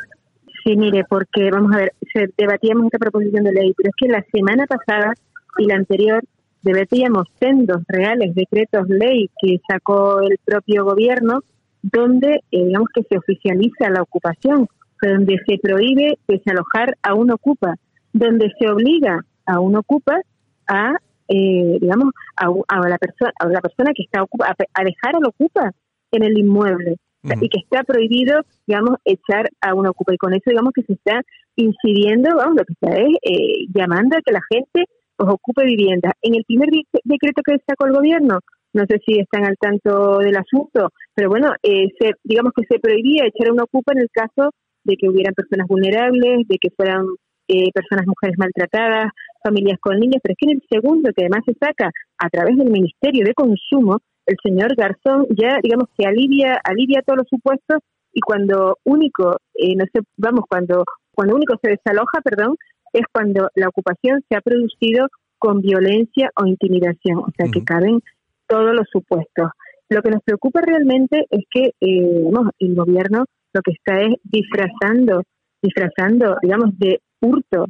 Sí, 0.63 0.75
mire, 0.77 1.03
porque 1.09 1.49
vamos 1.51 1.73
a 1.73 1.77
ver, 1.77 1.93
debatíamos 2.37 2.85
esta 2.85 2.99
proposición 2.99 3.43
de 3.43 3.53
ley, 3.53 3.73
pero 3.75 3.89
es 3.89 3.95
que 3.97 4.07
la 4.07 4.23
semana 4.31 4.65
pasada 4.67 5.13
y 5.57 5.65
la 5.65 5.75
anterior 5.75 6.23
deberíamos 6.61 7.27
sendos 7.39 7.81
reales 7.87 8.35
decretos 8.35 8.87
ley 8.87 9.29
que 9.41 9.57
sacó 9.67 10.21
el 10.21 10.37
propio 10.45 10.85
gobierno 10.85 11.39
donde 11.81 12.43
eh, 12.51 12.65
digamos 12.65 12.89
que 12.93 13.01
se 13.09 13.17
oficializa 13.17 13.89
la 13.89 14.03
ocupación, 14.03 14.67
donde 15.01 15.39
se 15.47 15.57
prohíbe 15.57 16.19
desalojar 16.27 16.95
a 17.01 17.15
un 17.15 17.31
ocupa, 17.31 17.75
donde 18.13 18.51
se 18.59 18.69
obliga 18.69 19.25
a 19.45 19.59
un 19.59 19.75
ocupa 19.75 20.19
a 20.67 20.93
eh, 21.27 21.77
digamos 21.79 22.09
a, 22.35 22.47
la 22.87 22.97
persona 22.97 23.31
a 23.39 23.47
la 23.47 23.61
persona 23.61 23.93
que 23.95 24.03
está 24.03 24.21
ocupa 24.21 24.47
a, 24.47 24.83
dejar 24.83 25.15
al 25.15 25.25
ocupa 25.25 25.71
en 26.11 26.23
el 26.23 26.37
inmueble 26.37 26.97
y 27.23 27.49
que 27.49 27.59
está 27.59 27.83
prohibido 27.83 28.41
digamos 28.65 28.97
echar 29.05 29.49
a 29.61 29.73
un 29.75 29.87
ocupa. 29.87 30.13
Y 30.13 30.17
con 30.17 30.33
eso 30.33 30.49
digamos 30.49 30.73
que 30.73 30.83
se 30.83 30.93
está 30.93 31.21
incidiendo 31.55 32.35
vamos 32.35 32.55
lo 32.55 32.65
que 32.65 32.73
está 32.73 32.95
es 32.97 33.15
eh, 33.21 33.65
llamando 33.73 34.17
a 34.17 34.21
que 34.21 34.31
la 34.31 34.41
gente 34.49 34.85
ocupe 35.17 35.65
vivienda. 35.65 36.13
En 36.21 36.35
el 36.35 36.43
primer 36.45 36.69
decreto 37.03 37.41
que 37.45 37.57
sacó 37.67 37.85
el 37.85 37.93
gobierno, 37.93 38.39
no 38.73 38.85
sé 38.87 38.99
si 39.05 39.19
están 39.19 39.45
al 39.45 39.57
tanto 39.59 40.19
del 40.19 40.35
asunto, 40.37 40.89
pero 41.13 41.29
bueno, 41.29 41.53
eh, 41.61 41.87
se, 41.99 42.13
digamos 42.23 42.53
que 42.55 42.65
se 42.67 42.79
prohibía 42.79 43.25
echar 43.25 43.51
una 43.51 43.63
ocupa 43.63 43.93
en 43.93 43.99
el 43.99 44.09
caso 44.11 44.51
de 44.83 44.95
que 44.95 45.09
hubieran 45.09 45.33
personas 45.33 45.67
vulnerables, 45.67 46.47
de 46.47 46.57
que 46.59 46.69
fueran 46.75 47.05
eh, 47.47 47.69
personas 47.73 48.07
mujeres 48.07 48.37
maltratadas, 48.37 49.11
familias 49.43 49.77
con 49.79 49.99
niños, 49.99 50.21
pero 50.23 50.33
es 50.33 50.37
que 50.39 50.51
en 50.51 50.57
el 50.57 50.63
segundo, 50.69 51.11
que 51.15 51.23
además 51.23 51.41
se 51.45 51.53
saca 51.53 51.91
a 52.17 52.29
través 52.29 52.57
del 52.57 52.71
Ministerio 52.71 53.25
de 53.25 53.33
Consumo, 53.33 53.99
el 54.31 54.37
señor 54.43 54.75
Garzón 54.75 55.27
ya, 55.29 55.59
digamos, 55.61 55.89
que 55.97 56.05
alivia, 56.05 56.59
alivia 56.63 57.01
todos 57.05 57.19
los 57.19 57.27
supuestos 57.29 57.79
y 58.13 58.21
cuando 58.21 58.77
único, 58.83 59.37
eh, 59.55 59.75
no 59.75 59.85
sé, 59.93 60.01
vamos, 60.17 60.45
cuando, 60.49 60.83
cuando 61.13 61.35
único 61.35 61.55
se 61.61 61.71
desaloja, 61.71 62.21
perdón, 62.23 62.55
es 62.93 63.03
cuando 63.11 63.49
la 63.55 63.67
ocupación 63.67 64.21
se 64.27 64.35
ha 64.35 64.41
producido 64.41 65.07
con 65.37 65.61
violencia 65.61 66.29
o 66.35 66.45
intimidación, 66.45 67.19
o 67.19 67.31
sea, 67.35 67.49
que 67.51 67.63
caben 67.63 68.01
todos 68.47 68.73
los 68.73 68.87
supuestos. 68.91 69.49
Lo 69.89 70.01
que 70.01 70.11
nos 70.11 70.21
preocupa 70.23 70.61
realmente 70.61 71.25
es 71.29 71.43
que 71.49 71.71
eh, 71.81 72.31
el 72.59 72.75
gobierno 72.75 73.25
lo 73.53 73.61
que 73.61 73.71
está 73.71 73.99
es 74.01 74.15
disfrazando, 74.23 75.23
disfrazando, 75.61 76.37
digamos, 76.41 76.77
de 76.77 77.01
hurto 77.21 77.65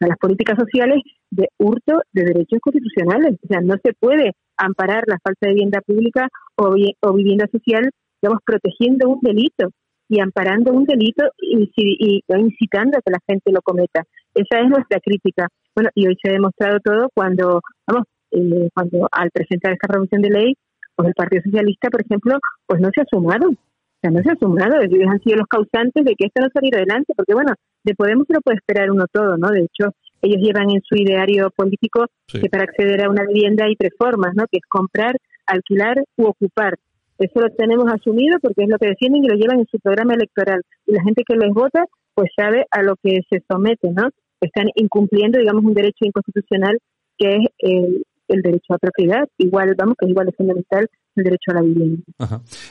a 0.00 0.06
las 0.06 0.18
políticas 0.18 0.56
sociales, 0.58 1.02
de 1.30 1.48
hurto 1.58 2.02
de 2.12 2.24
derechos 2.24 2.60
constitucionales. 2.60 3.36
O 3.42 3.46
sea, 3.48 3.60
no 3.60 3.74
se 3.82 3.92
puede 3.94 4.32
amparar 4.56 5.04
la 5.06 5.18
falta 5.22 5.46
de 5.46 5.54
vivienda 5.54 5.80
pública 5.80 6.28
o, 6.56 6.74
o 7.00 7.12
vivienda 7.12 7.46
social, 7.50 7.90
digamos, 8.20 8.40
protegiendo 8.44 9.08
un 9.08 9.20
delito 9.20 9.70
y 10.08 10.20
amparando 10.20 10.72
un 10.72 10.84
delito 10.84 11.24
y, 11.38 11.70
y, 11.76 12.22
incitando 12.28 12.98
a 12.98 13.02
que 13.02 13.10
la 13.10 13.18
gente 13.26 13.52
lo 13.52 13.62
cometa. 13.62 14.02
Esa 14.34 14.60
es 14.60 14.68
nuestra 14.68 15.00
crítica. 15.00 15.48
Bueno, 15.74 15.90
y 15.94 16.06
hoy 16.06 16.16
se 16.22 16.30
ha 16.30 16.34
demostrado 16.34 16.78
todo 16.80 17.08
cuando, 17.14 17.60
vamos, 17.86 18.04
eh, 18.30 18.68
cuando 18.74 19.08
al 19.10 19.30
presentar 19.30 19.72
esta 19.72 19.88
revolución 19.88 20.22
de 20.22 20.30
ley, 20.30 20.54
pues 20.94 21.08
el 21.08 21.14
Partido 21.14 21.42
Socialista, 21.44 21.88
por 21.90 22.02
ejemplo, 22.02 22.38
pues 22.66 22.80
no 22.80 22.90
se 22.94 23.00
ha 23.00 23.04
sumado. 23.10 23.50
O 23.50 24.00
sea, 24.00 24.10
no 24.10 24.22
se 24.22 24.30
ha 24.30 24.36
sumado. 24.36 24.80
Ellos 24.80 25.10
han 25.10 25.20
sido 25.20 25.38
los 25.38 25.48
causantes 25.48 26.04
de 26.04 26.14
que 26.14 26.26
esto 26.26 26.42
no 26.42 26.48
saliera 26.52 26.78
adelante, 26.78 27.14
porque 27.16 27.34
bueno, 27.34 27.54
de 27.84 27.94
Podemos 27.94 28.26
se 28.26 28.34
lo 28.34 28.40
puede 28.40 28.58
esperar 28.58 28.90
uno 28.90 29.06
todo, 29.10 29.36
¿no? 29.36 29.48
De 29.48 29.62
hecho, 29.62 29.90
ellos 30.24 30.40
llevan 30.40 30.70
en 30.70 30.82
su 30.82 30.96
ideario 30.96 31.50
político 31.54 32.06
que 32.26 32.48
para 32.48 32.64
acceder 32.64 33.04
a 33.04 33.10
una 33.10 33.24
vivienda 33.26 33.66
hay 33.66 33.76
tres 33.76 33.92
formas, 33.98 34.32
¿no? 34.34 34.44
Que 34.50 34.58
es 34.58 34.66
comprar, 34.68 35.16
alquilar 35.46 36.02
u 36.16 36.24
ocupar. 36.26 36.78
Eso 37.18 37.40
lo 37.40 37.48
tenemos 37.50 37.86
asumido 37.92 38.38
porque 38.40 38.64
es 38.64 38.68
lo 38.68 38.78
que 38.78 38.88
defienden 38.88 39.24
y 39.24 39.28
lo 39.28 39.36
llevan 39.36 39.60
en 39.60 39.66
su 39.70 39.78
programa 39.78 40.14
electoral. 40.14 40.62
Y 40.86 40.92
la 40.92 41.02
gente 41.02 41.22
que 41.26 41.36
les 41.36 41.50
vota, 41.50 41.84
pues 42.14 42.30
sabe 42.34 42.64
a 42.70 42.82
lo 42.82 42.96
que 42.96 43.20
se 43.30 43.42
somete, 43.48 43.90
¿no? 43.90 44.08
Están 44.40 44.66
incumpliendo, 44.74 45.38
digamos, 45.38 45.64
un 45.64 45.74
derecho 45.74 46.04
inconstitucional 46.04 46.78
que 47.16 47.36
es 47.36 47.46
el, 47.58 48.04
el 48.28 48.42
derecho 48.42 48.74
a 48.74 48.78
propiedad, 48.78 49.28
igual, 49.38 49.74
vamos, 49.76 49.94
que 49.98 50.06
es 50.06 50.10
igual 50.10 50.26
de 50.26 50.32
fundamental 50.32 50.88
el 51.16 51.24
derecho 51.24 51.50
a 51.52 51.54
la 51.54 51.62
vivienda. 51.62 52.02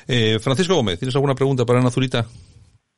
Eh, 0.07 0.39
Francisco 0.39 0.75
Gómez, 0.75 0.99
¿tienes 0.99 1.15
alguna 1.15 1.35
pregunta 1.35 1.65
para 1.65 1.79
Ana 1.79 1.89
Zurita? 1.89 2.25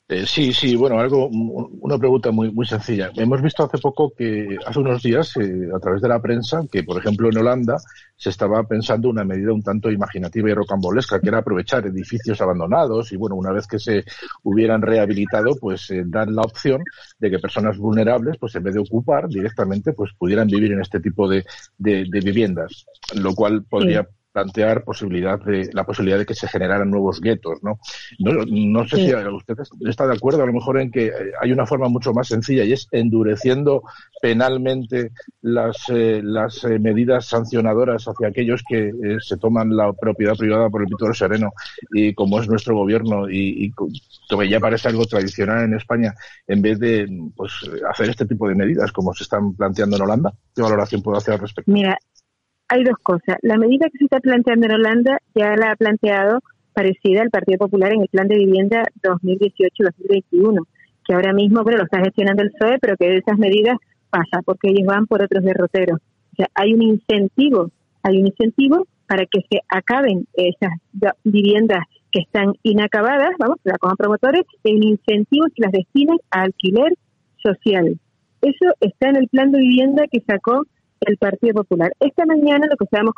Eh, 0.07 0.27
sí, 0.27 0.53
sí, 0.53 0.75
bueno, 0.75 0.99
algo, 0.99 1.27
una 1.29 1.97
pregunta 1.97 2.29
muy, 2.29 2.51
muy 2.51 2.67
sencilla. 2.67 3.09
Hemos 3.15 3.41
visto 3.41 3.63
hace 3.63 3.79
poco 3.79 4.13
que, 4.15 4.55
hace 4.63 4.79
unos 4.79 5.01
días, 5.01 5.35
eh, 5.37 5.67
a 5.75 5.79
través 5.79 5.99
de 5.99 6.07
la 6.07 6.21
prensa, 6.21 6.61
que 6.71 6.83
por 6.83 6.99
ejemplo 6.99 7.27
en 7.27 7.37
Holanda 7.39 7.77
se 8.15 8.29
estaba 8.29 8.63
pensando 8.65 9.09
una 9.09 9.23
medida 9.23 9.51
un 9.51 9.63
tanto 9.63 9.89
imaginativa 9.89 10.51
y 10.51 10.53
rocambolesca, 10.53 11.19
que 11.19 11.29
era 11.29 11.39
aprovechar 11.39 11.87
edificios 11.87 12.39
abandonados 12.39 13.11
y 13.13 13.17
bueno, 13.17 13.35
una 13.35 13.51
vez 13.51 13.65
que 13.65 13.79
se 13.79 14.03
hubieran 14.43 14.83
rehabilitado, 14.83 15.55
pues 15.59 15.89
eh, 15.89 16.03
dar 16.05 16.29
la 16.29 16.43
opción 16.43 16.83
de 17.17 17.31
que 17.31 17.39
personas 17.39 17.75
vulnerables, 17.79 18.37
pues 18.39 18.53
en 18.53 18.63
vez 18.63 18.75
de 18.75 18.81
ocupar 18.81 19.27
directamente, 19.27 19.93
pues 19.93 20.11
pudieran 20.15 20.47
vivir 20.47 20.71
en 20.71 20.81
este 20.81 20.99
tipo 20.99 21.27
de, 21.27 21.43
de, 21.79 22.05
viviendas, 22.23 22.85
lo 23.15 23.33
cual 23.33 23.63
podría 23.63 24.07
plantear 24.35 24.83
posibilidad 24.83 25.39
de 25.39 25.69
la 25.71 25.85
posibilidad 25.85 26.17
de 26.17 26.25
que 26.25 26.33
se 26.33 26.49
generaran 26.49 26.91
nuevos 26.91 27.21
guetos, 27.21 27.63
¿no? 27.63 27.79
No, 28.19 28.85
sé 28.85 28.97
si 28.97 29.15
usted 29.15 29.55
está 29.87 30.05
de 30.05 30.13
acuerdo 30.13 30.43
a 30.43 30.45
lo 30.45 30.51
mejor 30.51 30.77
en 30.81 30.91
que 30.91 31.09
hay 31.39 31.53
una 31.53 31.65
forma 31.65 31.87
mucho 31.87 32.11
más 32.11 32.27
sencilla 32.27 32.65
y 32.65 32.73
es 32.73 32.89
endureciendo 32.91 33.83
penalmente 34.21 35.11
las 35.41 35.77
eh, 35.87 36.19
las 36.21 36.65
eh, 36.65 36.79
medidas 36.79 37.27
sancionadoras 37.27 38.09
hacia 38.09 38.27
aquellos 38.27 38.61
que 38.67 38.89
eh, 38.89 39.17
se 39.21 39.37
toman 39.37 39.73
la 39.73 39.93
propiedad 39.93 40.35
privada 40.35 40.69
por 40.69 40.81
el 40.81 40.89
pito 40.89 41.13
sereno 41.13 41.53
y 41.93 42.13
como 42.13 42.41
es 42.41 42.49
nuestro 42.49 42.75
gobierno 42.75 43.29
y, 43.29 43.65
y 43.65 43.71
que 43.71 44.49
ya 44.49 44.59
parece 44.59 44.89
algo 44.89 45.05
tradicional 45.05 45.63
en 45.63 45.75
España 45.75 46.13
en 46.45 46.61
vez 46.61 46.77
de 46.79 47.07
pues 47.37 47.53
hacer 47.89 48.09
este 48.09 48.25
tipo 48.25 48.49
de 48.49 48.55
medidas 48.55 48.91
como 48.91 49.13
se 49.13 49.23
están 49.23 49.53
planteando 49.53 49.95
en 49.95 50.01
Holanda. 50.01 50.33
¿Qué 50.53 50.61
valoración 50.61 51.01
puedo 51.01 51.17
hacer 51.17 51.35
al 51.35 51.39
respecto? 51.39 51.71
Mira, 51.71 51.97
hay 52.67 52.83
dos 52.83 52.97
cosas. 53.01 53.37
La 53.41 53.57
medida 53.57 53.89
que 53.89 53.97
se 53.97 54.05
está 54.05 54.19
planteando 54.19 54.65
en 54.65 54.73
Holanda 54.73 55.19
ya 55.33 55.55
la 55.55 55.71
ha 55.71 55.75
planteado 55.75 56.39
parecida 56.73 57.21
al 57.21 57.29
Partido 57.29 57.59
Popular 57.59 57.93
en 57.93 58.01
el 58.01 58.07
Plan 58.09 58.27
de 58.27 58.37
Vivienda 58.37 58.83
2018-2021, 59.01 60.65
que 61.05 61.13
ahora 61.13 61.33
mismo 61.33 61.63
bueno, 61.63 61.79
lo 61.79 61.85
está 61.85 61.99
gestionando 61.99 62.43
el 62.43 62.51
PSOE, 62.51 62.79
pero 62.79 62.97
que 62.97 63.07
de 63.07 63.17
esas 63.17 63.37
medidas 63.37 63.77
pasa 64.09 64.41
porque 64.43 64.69
ellos 64.69 64.85
van 64.85 65.07
por 65.07 65.21
otros 65.23 65.43
derroteros. 65.43 65.99
O 66.33 66.35
sea, 66.35 66.47
hay 66.53 66.73
un 66.73 66.81
incentivo, 66.81 67.71
hay 68.03 68.19
un 68.19 68.27
incentivo 68.27 68.85
para 69.07 69.25
que 69.25 69.41
se 69.49 69.61
acaben 69.69 70.27
esas 70.33 70.73
viviendas 71.23 71.85
que 72.11 72.21
están 72.21 72.53
inacabadas, 72.63 73.31
vamos, 73.39 73.57
la 73.63 73.77
como 73.77 73.95
promotores, 73.95 74.43
un 74.63 74.83
incentivo 74.83 75.45
que 75.53 75.63
las 75.63 75.71
destinen 75.71 76.17
a 76.31 76.41
alquiler 76.41 76.93
social. 77.37 77.99
Eso 78.41 78.73
está 78.79 79.09
en 79.09 79.17
el 79.17 79.27
plan 79.27 79.51
de 79.51 79.59
vivienda 79.59 80.03
que 80.11 80.21
sacó 80.27 80.63
el 81.05 81.17
Partido 81.17 81.53
Popular. 81.53 81.91
Esta 81.99 82.25
mañana, 82.25 82.67
lo 82.69 82.77
que 82.77 82.85
estábamos 82.85 83.13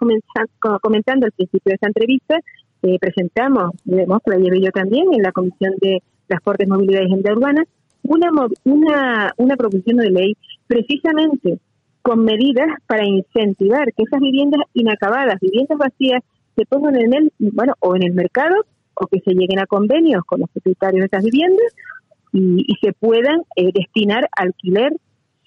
comentando 0.82 1.26
al 1.26 1.32
principio 1.32 1.70
de 1.72 1.76
esta 1.76 1.88
entrevista, 1.88 2.40
eh, 2.84 2.98
presentamos, 3.00 3.72
que 3.86 4.32
la 4.32 4.38
llevé 4.38 4.62
yo 4.62 4.72
también 4.72 5.08
en 5.14 5.24
la 5.24 5.32
Comisión 5.32 5.74
de 5.82 6.02
Transportes, 6.28 6.68
Movilidad 6.68 7.02
y 7.02 7.06
Agenda 7.06 7.34
Urbana, 7.34 7.64
una, 8.04 8.30
una, 8.64 9.34
una 9.38 9.56
proposición 9.56 9.98
de 9.98 10.12
ley 10.12 10.38
precisamente 10.68 11.60
con 12.02 12.24
medidas 12.24 12.68
para 12.88 13.06
incentivar 13.06 13.92
que 13.94 14.04
esas 14.04 14.22
viviendas 14.22 14.62
inacabadas, 14.74 15.40
viviendas 15.42 15.78
vacías, 15.78 16.24
se 16.56 16.66
pongan 16.66 16.96
en 16.96 17.14
el, 17.14 17.32
bueno, 17.40 17.74
o 17.80 17.96
en 17.96 18.04
el 18.04 18.14
mercado, 18.14 18.56
o 18.96 19.08
que 19.08 19.20
se 19.20 19.34
lleguen 19.34 19.60
a 19.60 19.66
convenios 19.66 20.24
con 20.26 20.40
los 20.40 20.50
propietarios 20.50 21.02
de 21.02 21.06
esas 21.06 21.24
viviendas 21.24 21.76
y, 22.34 22.66
se 22.82 22.94
puedan 22.94 23.42
eh, 23.56 23.72
destinar 23.74 24.28
alquiler 24.32 24.94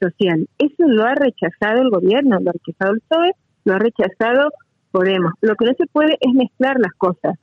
social. 0.00 0.48
Eso 0.58 0.88
lo 0.88 1.04
ha 1.04 1.14
rechazado 1.14 1.82
el 1.82 1.90
gobierno, 1.90 2.38
lo 2.40 2.50
ha 2.50 2.52
rechazado 2.54 2.92
el 2.94 3.00
PSOE, 3.00 3.32
lo 3.64 3.74
ha 3.74 3.78
rechazado 3.78 4.50
Podemos. 4.90 5.32
Lo 5.40 5.54
que 5.54 5.66
no 5.66 5.72
se 5.78 5.86
puede 5.86 6.16
es 6.20 6.34
mezclar 6.34 6.76
las 6.80 6.92
cosas. 6.94 7.38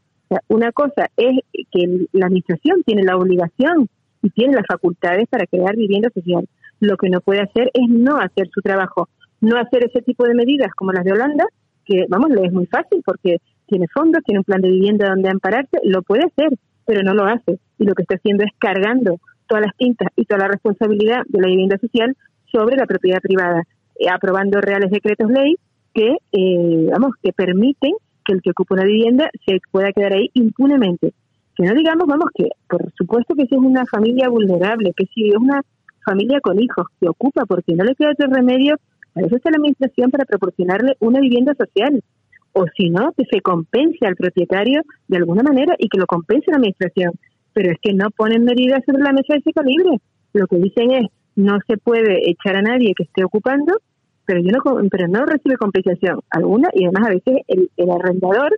Una 0.49 0.71
cosa 0.73 1.07
es 1.15 1.39
que 1.71 2.07
la 2.11 2.25
administración 2.25 2.83
tiene 2.85 3.03
la 3.03 3.15
obligación 3.15 3.87
y 4.21 4.29
tiene 4.31 4.55
las 4.55 4.65
facultades 4.67 5.27
para 5.29 5.45
crear 5.45 5.75
vivienda 5.75 6.09
social. 6.13 6.45
Lo 6.81 6.97
que 6.97 7.09
no 7.09 7.21
puede 7.21 7.39
hacer 7.39 7.71
es 7.73 7.87
no 7.87 8.17
hacer 8.17 8.49
su 8.53 8.61
trabajo, 8.61 9.07
no 9.39 9.57
hacer 9.57 9.85
ese 9.85 10.01
tipo 10.01 10.25
de 10.25 10.33
medidas 10.33 10.71
como 10.75 10.91
las 10.91 11.05
de 11.05 11.13
Holanda, 11.13 11.45
que, 11.85 12.05
vamos, 12.09 12.29
le 12.31 12.45
es 12.45 12.51
muy 12.51 12.65
fácil 12.65 13.01
porque 13.05 13.37
tiene 13.67 13.85
fondos, 13.93 14.21
tiene 14.25 14.39
un 14.39 14.43
plan 14.43 14.61
de 14.61 14.69
vivienda 14.69 15.07
donde 15.07 15.29
ampararse, 15.29 15.77
lo 15.83 16.01
puede 16.01 16.25
hacer, 16.25 16.49
pero 16.85 17.01
no 17.03 17.13
lo 17.13 17.23
hace. 17.25 17.59
Y 17.79 17.85
lo 17.85 17.93
que 17.93 18.01
está 18.01 18.15
haciendo 18.15 18.43
es 18.43 18.51
cargando 18.57 19.21
todas 19.47 19.63
las 19.65 19.77
tintas 19.77 20.09
y 20.17 20.25
toda 20.25 20.39
la 20.39 20.47
responsabilidad 20.49 21.21
de 21.29 21.39
la 21.39 21.47
vivienda 21.47 21.77
social 21.77 22.17
sobre 22.51 22.75
la 22.75 22.85
propiedad 22.85 23.19
privada, 23.21 23.63
eh, 23.99 24.09
aprobando 24.09 24.61
reales 24.61 24.91
decretos 24.91 25.29
ley 25.29 25.55
que, 25.93 26.17
eh, 26.31 26.89
vamos, 26.91 27.15
que 27.21 27.33
permiten 27.33 27.93
que 28.25 28.33
el 28.33 28.41
que 28.41 28.51
ocupa 28.51 28.75
una 28.75 28.83
vivienda 28.83 29.29
se 29.45 29.59
pueda 29.71 29.91
quedar 29.91 30.13
ahí 30.13 30.29
impunemente. 30.33 31.13
Que 31.55 31.65
no 31.65 31.73
digamos, 31.73 32.05
vamos, 32.07 32.29
que 32.35 32.49
por 32.69 32.91
supuesto 32.95 33.33
que 33.35 33.45
si 33.47 33.55
es 33.55 33.61
una 33.61 33.85
familia 33.85 34.29
vulnerable, 34.29 34.93
que 34.95 35.05
si 35.13 35.29
es 35.29 35.35
una 35.35 35.61
familia 36.05 36.39
con 36.41 36.61
hijos 36.61 36.85
que 36.99 37.09
ocupa 37.09 37.45
porque 37.45 37.73
no 37.75 37.83
le 37.83 37.95
queda 37.95 38.11
otro 38.11 38.27
remedio, 38.29 38.75
a 39.15 39.21
eso 39.21 39.35
está 39.35 39.49
la 39.49 39.57
administración 39.57 40.11
para 40.11 40.25
proporcionarle 40.25 40.95
una 40.99 41.19
vivienda 41.19 41.53
social. 41.55 42.03
O 42.53 42.65
si 42.75 42.89
no, 42.89 43.11
que 43.13 43.23
se 43.31 43.41
compense 43.41 44.05
al 44.05 44.15
propietario 44.15 44.81
de 45.07 45.17
alguna 45.17 45.43
manera 45.43 45.75
y 45.77 45.89
que 45.89 45.97
lo 45.97 46.05
compense 46.05 46.51
la 46.51 46.57
administración. 46.57 47.13
Pero 47.53 47.71
es 47.71 47.77
que 47.81 47.93
no 47.93 48.09
ponen 48.11 48.45
medidas 48.45 48.83
sobre 48.85 49.03
la 49.03 49.13
mesa 49.13 49.33
de 49.33 49.39
ese 49.39 49.53
calibre. 49.53 49.99
Lo 50.33 50.47
que 50.47 50.57
dicen 50.57 50.91
es, 50.91 51.07
no 51.37 51.59
se 51.67 51.77
puede 51.77 52.29
echar 52.29 52.57
a 52.57 52.61
nadie 52.61 52.93
que 52.95 53.03
esté 53.03 53.23
ocupando, 53.23 53.79
pero 54.25 54.41
yo 54.41 54.49
no 54.51 54.89
pero 54.89 55.07
no 55.07 55.25
recibe 55.25 55.55
compensación 55.55 56.19
alguna 56.31 56.67
y 56.73 56.83
además 56.83 57.07
a 57.07 57.13
veces 57.13 57.43
el, 57.47 57.69
arrendador 57.89 58.57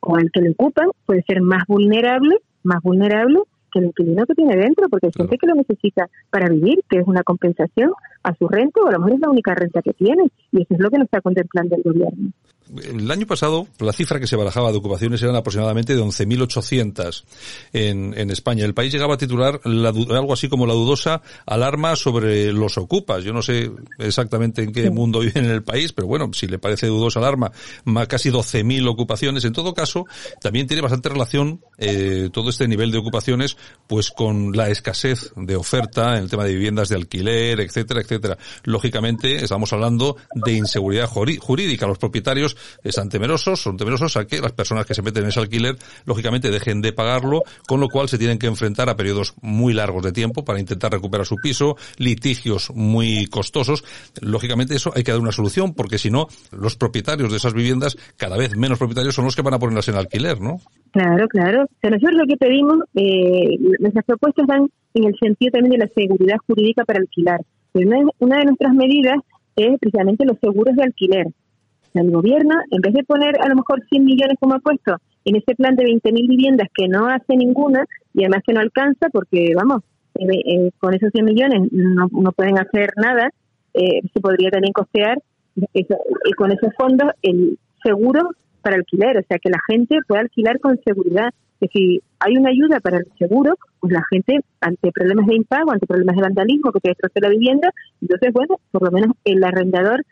o 0.00 0.18
el 0.18 0.30
que 0.30 0.42
lo 0.42 0.52
ocupan 0.52 0.90
puede 1.06 1.22
ser 1.22 1.40
más 1.40 1.64
vulnerable, 1.66 2.36
más 2.62 2.82
vulnerable 2.82 3.40
que 3.72 3.78
el 3.78 3.86
inquilino 3.86 4.26
que 4.26 4.34
tiene 4.34 4.56
dentro, 4.56 4.88
porque 4.90 5.06
hay 5.06 5.12
gente 5.16 5.38
que 5.38 5.46
lo 5.46 5.54
necesita 5.54 6.08
para 6.30 6.48
vivir, 6.48 6.80
que 6.88 6.98
es 6.98 7.06
una 7.06 7.22
compensación 7.22 7.92
a 8.24 8.34
su 8.34 8.48
renta, 8.48 8.80
o 8.80 8.88
a 8.88 8.92
lo 8.92 8.98
mejor 8.98 9.14
es 9.14 9.20
la 9.20 9.30
única 9.30 9.54
renta 9.54 9.82
que 9.82 9.92
tiene, 9.92 10.24
y 10.50 10.62
eso 10.62 10.74
es 10.74 10.80
lo 10.80 10.90
que 10.90 10.98
no 10.98 11.04
está 11.04 11.20
contemplando 11.20 11.76
el 11.76 11.82
gobierno. 11.82 12.32
El 12.82 13.10
año 13.10 13.26
pasado, 13.26 13.68
la 13.78 13.92
cifra 13.92 14.18
que 14.18 14.26
se 14.26 14.36
barajaba 14.36 14.72
de 14.72 14.78
ocupaciones 14.78 15.22
eran 15.22 15.36
aproximadamente 15.36 15.94
de 15.94 16.02
11.800 16.02 17.24
en, 17.74 18.14
en 18.16 18.30
España. 18.30 18.64
El 18.64 18.72
país 18.72 18.90
llegaba 18.90 19.14
a 19.14 19.18
titular 19.18 19.60
la, 19.64 19.90
algo 19.90 20.32
así 20.32 20.48
como 20.48 20.66
la 20.66 20.72
dudosa 20.72 21.20
alarma 21.44 21.94
sobre 21.94 22.52
los 22.52 22.78
ocupas. 22.78 23.22
Yo 23.22 23.34
no 23.34 23.42
sé 23.42 23.70
exactamente 23.98 24.62
en 24.62 24.72
qué 24.72 24.88
mundo 24.90 25.20
viven 25.20 25.44
en 25.44 25.50
el 25.50 25.62
país, 25.62 25.92
pero 25.92 26.08
bueno, 26.08 26.30
si 26.32 26.46
le 26.46 26.58
parece 26.58 26.86
dudosa 26.86 27.20
alarma, 27.20 27.52
más 27.84 28.08
casi 28.08 28.30
12.000 28.30 28.88
ocupaciones. 28.88 29.44
En 29.44 29.52
todo 29.52 29.74
caso, 29.74 30.06
también 30.40 30.66
tiene 30.66 30.80
bastante 30.80 31.10
relación 31.10 31.60
eh, 31.76 32.30
todo 32.32 32.48
este 32.48 32.66
nivel 32.66 32.90
de 32.90 32.98
ocupaciones 32.98 33.58
pues 33.86 34.10
con 34.10 34.52
la 34.52 34.70
escasez 34.70 35.32
de 35.36 35.56
oferta 35.56 36.16
en 36.16 36.24
el 36.24 36.30
tema 36.30 36.44
de 36.44 36.54
viviendas 36.54 36.88
de 36.88 36.96
alquiler, 36.96 37.60
etcétera, 37.60 38.00
etcétera. 38.00 38.13
Lógicamente, 38.64 39.36
estamos 39.36 39.72
hablando 39.72 40.16
de 40.34 40.52
inseguridad 40.52 41.08
jurídica. 41.08 41.86
Los 41.86 41.98
propietarios 41.98 42.56
están 42.82 43.08
temerosos, 43.08 43.60
son 43.60 43.76
temerosos 43.76 44.16
a 44.16 44.26
que 44.26 44.40
las 44.40 44.52
personas 44.52 44.86
que 44.86 44.94
se 44.94 45.02
meten 45.02 45.24
en 45.24 45.28
ese 45.30 45.40
alquiler, 45.40 45.76
lógicamente, 46.04 46.50
dejen 46.50 46.80
de 46.80 46.92
pagarlo, 46.92 47.42
con 47.66 47.80
lo 47.80 47.88
cual 47.88 48.08
se 48.08 48.18
tienen 48.18 48.38
que 48.38 48.46
enfrentar 48.46 48.88
a 48.88 48.96
periodos 48.96 49.34
muy 49.40 49.72
largos 49.72 50.02
de 50.02 50.12
tiempo 50.12 50.44
para 50.44 50.60
intentar 50.60 50.92
recuperar 50.92 51.26
su 51.26 51.36
piso, 51.36 51.76
litigios 51.98 52.70
muy 52.74 53.26
costosos. 53.26 53.84
Lógicamente, 54.20 54.74
eso 54.74 54.92
hay 54.94 55.02
que 55.02 55.12
dar 55.12 55.20
una 55.20 55.32
solución, 55.32 55.74
porque 55.74 55.98
si 55.98 56.10
no, 56.10 56.28
los 56.52 56.76
propietarios 56.76 57.30
de 57.30 57.38
esas 57.38 57.54
viviendas, 57.54 57.96
cada 58.16 58.36
vez 58.36 58.56
menos 58.56 58.78
propietarios, 58.78 59.14
son 59.14 59.24
los 59.24 59.36
que 59.36 59.42
van 59.42 59.54
a 59.54 59.58
ponerlas 59.58 59.88
en 59.88 59.96
alquiler, 59.96 60.40
¿no? 60.40 60.60
Claro, 60.92 61.26
claro. 61.28 61.66
nosotros 61.82 62.14
lo 62.14 62.26
que 62.26 62.36
pedimos, 62.36 62.78
eh, 62.94 63.58
nuestras 63.80 64.04
propuestas 64.04 64.46
van 64.46 64.68
en 64.94 65.04
el 65.04 65.14
sentido 65.20 65.50
también 65.52 65.72
de 65.72 65.86
la 65.86 65.92
seguridad 65.92 66.36
jurídica 66.46 66.84
para 66.84 67.00
alquilar. 67.00 67.40
Una, 67.74 68.38
de 68.38 68.44
nuestras 68.44 68.72
medidas 68.72 69.16
es 69.56 69.78
precisamente 69.80 70.24
los 70.24 70.38
seguros 70.38 70.76
de 70.76 70.84
alquiler. 70.84 71.26
El 71.94 72.10
gobierno, 72.10 72.54
en 72.70 72.80
vez 72.80 72.94
de 72.94 73.04
poner 73.04 73.40
a 73.40 73.48
lo 73.48 73.56
mejor 73.56 73.82
100 73.88 74.04
millones 74.04 74.36
como 74.40 74.54
ha 74.54 74.58
puesto 74.58 74.96
en 75.24 75.36
ese 75.36 75.54
plan 75.54 75.74
de 75.74 75.84
20.000 75.84 76.28
viviendas 76.28 76.68
que 76.74 76.88
no 76.88 77.06
hace 77.06 77.36
ninguna 77.36 77.84
y 78.12 78.20
además 78.20 78.42
que 78.46 78.52
no 78.52 78.60
alcanza 78.60 79.08
porque, 79.12 79.52
vamos, 79.56 79.82
eh, 80.14 80.26
eh, 80.28 80.70
con 80.78 80.94
esos 80.94 81.10
100 81.12 81.24
millones 81.24 81.72
no, 81.72 82.08
no 82.10 82.32
pueden 82.32 82.58
hacer 82.58 82.92
nada, 82.96 83.30
eh, 83.74 84.00
se 84.12 84.20
podría 84.20 84.50
también 84.50 84.72
costear 84.72 85.18
eso, 85.72 85.96
y 86.24 86.32
con 86.32 86.52
esos 86.52 86.72
fondos 86.76 87.10
el 87.22 87.58
seguro 87.82 88.30
para 88.62 88.76
alquiler, 88.76 89.18
o 89.18 89.22
sea, 89.28 89.38
que 89.38 89.50
la 89.50 89.60
gente 89.68 89.98
pueda 90.06 90.22
alquilar 90.22 90.58
con 90.60 90.80
seguridad, 90.84 91.30
si 91.72 92.00
hay 92.18 92.36
una 92.36 92.50
ayuda 92.50 92.80
para 92.80 92.98
el 92.98 93.06
seguro, 93.18 93.56
pues 93.80 93.92
la 93.92 94.02
gente 94.10 94.40
ante 94.60 94.92
problemas 94.92 95.26
de 95.26 95.36
impago, 95.36 95.72
ante 95.72 95.86
problemas 95.86 96.16
de 96.16 96.22
vandalismo, 96.22 96.72
que 96.72 96.80
te 96.80 96.88
destroce 96.90 97.20
la 97.20 97.28
vivienda, 97.28 97.70
entonces, 98.00 98.32
bueno, 98.32 98.56
por 98.70 98.82
lo 98.82 98.90
menos 98.90 99.16
el 99.24 99.42
arrendador 99.44 100.04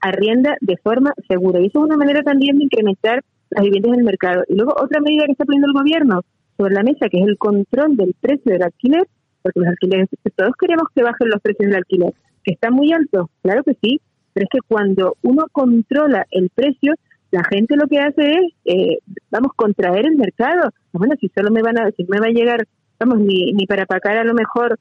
arrienda 0.00 0.56
de 0.60 0.76
forma 0.78 1.12
segura. 1.28 1.60
Y 1.60 1.66
eso 1.66 1.80
es 1.80 1.84
una 1.84 1.96
manera 1.96 2.22
también 2.22 2.58
de 2.58 2.64
incrementar 2.64 3.22
las 3.50 3.64
viviendas 3.64 3.92
en 3.92 3.98
el 4.00 4.04
mercado. 4.04 4.44
Y 4.48 4.54
luego 4.54 4.74
otra 4.80 5.00
medida 5.00 5.26
que 5.26 5.32
está 5.32 5.44
poniendo 5.44 5.68
el 5.68 5.74
gobierno 5.74 6.22
sobre 6.56 6.74
la 6.74 6.82
mesa, 6.82 7.08
que 7.08 7.20
es 7.20 7.26
el 7.26 7.38
control 7.38 7.96
del 7.96 8.14
precio 8.20 8.52
del 8.52 8.62
alquiler, 8.62 9.06
porque 9.42 9.60
los 9.60 9.68
alquileres, 9.68 10.08
todos 10.36 10.52
queremos 10.60 10.88
que 10.94 11.02
bajen 11.02 11.28
los 11.28 11.40
precios 11.40 11.68
del 11.68 11.78
alquiler, 11.78 12.12
que 12.44 12.52
está 12.52 12.70
muy 12.70 12.92
alto, 12.92 13.30
claro 13.42 13.62
que 13.62 13.76
sí, 13.82 14.00
pero 14.32 14.44
es 14.44 14.50
que 14.50 14.66
cuando 14.66 15.16
uno 15.22 15.46
controla 15.52 16.26
el 16.30 16.50
precio, 16.54 16.94
la 17.30 17.42
gente 17.44 17.76
lo 17.76 17.86
que 17.86 17.98
hace 17.98 18.30
es, 18.30 18.52
eh, 18.64 18.98
vamos, 19.30 19.52
contraer 19.54 20.06
el 20.06 20.16
mercado. 20.16 20.70
Bueno, 20.92 21.14
si 21.20 21.28
solo 21.28 21.50
me 21.50 21.62
van 21.62 21.78
a, 21.78 21.90
si 21.92 22.04
me 22.04 22.20
va 22.20 22.26
a 22.26 22.30
llegar, 22.30 22.66
vamos, 22.98 23.18
ni, 23.20 23.52
ni 23.52 23.66
para 23.66 23.86
pagar 23.86 24.16
a 24.16 24.24
lo 24.24 24.34
mejor 24.34 24.78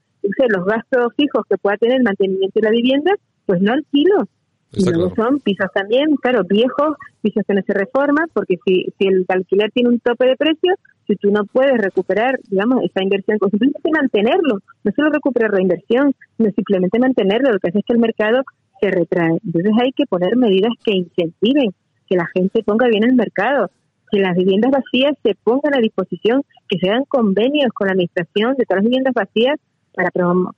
los 0.49 0.65
gastos 0.65 1.13
fijos 1.15 1.43
que 1.49 1.57
pueda 1.57 1.77
tener 1.77 1.97
el 1.97 2.03
mantenimiento 2.03 2.59
de 2.59 2.65
la 2.65 2.71
vivienda, 2.71 3.11
pues 3.45 3.61
no 3.61 3.73
alquilo. 3.73 4.27
y 4.73 4.83
luego 4.85 5.13
son 5.15 5.39
pisos 5.39 5.67
también, 5.73 6.15
claro, 6.21 6.43
viejos, 6.43 6.95
pisos 7.21 7.43
que 7.47 7.53
no 7.53 7.61
se 7.65 7.73
reforman, 7.73 8.27
porque 8.33 8.57
si, 8.65 8.85
si 8.97 9.07
el 9.07 9.25
alquiler 9.27 9.71
tiene 9.71 9.89
un 9.89 9.99
tope 9.99 10.27
de 10.27 10.35
precio, 10.35 10.73
si 11.07 11.15
tú 11.15 11.31
no 11.31 11.45
puedes 11.45 11.77
recuperar, 11.77 12.39
digamos, 12.49 12.83
esa 12.83 13.01
inversión, 13.01 13.37
con 13.39 13.49
simplemente 13.49 13.89
mantenerlo, 13.91 14.59
no 14.83 14.91
solo 14.95 15.09
recuperar 15.09 15.53
la 15.53 15.61
inversión, 15.61 16.13
sino 16.35 16.51
simplemente 16.51 16.99
mantenerlo, 16.99 17.51
lo 17.51 17.59
que 17.59 17.69
hace 17.69 17.79
es 17.79 17.85
que 17.85 17.93
el 17.93 17.99
mercado 17.99 18.43
se 18.81 18.91
retrae. 18.91 19.37
Entonces 19.45 19.71
hay 19.81 19.91
que 19.93 20.05
poner 20.05 20.35
medidas 20.35 20.73
que 20.83 20.97
incentiven 20.97 21.73
que 22.07 22.15
la 22.15 22.27
gente 22.33 22.63
ponga 22.63 22.87
bien 22.87 23.03
el 23.03 23.15
mercado, 23.15 23.69
que 24.11 24.19
las 24.19 24.35
viviendas 24.35 24.71
vacías 24.71 25.13
se 25.23 25.35
pongan 25.43 25.75
a 25.75 25.81
disposición, 25.81 26.43
que 26.67 26.79
se 26.79 26.89
hagan 26.89 27.05
convenios 27.05 27.71
con 27.73 27.87
la 27.87 27.93
administración 27.93 28.55
de 28.57 28.65
todas 28.65 28.83
las 28.83 28.89
viviendas 28.89 29.13
vacías 29.13 29.59
para, 29.93 30.11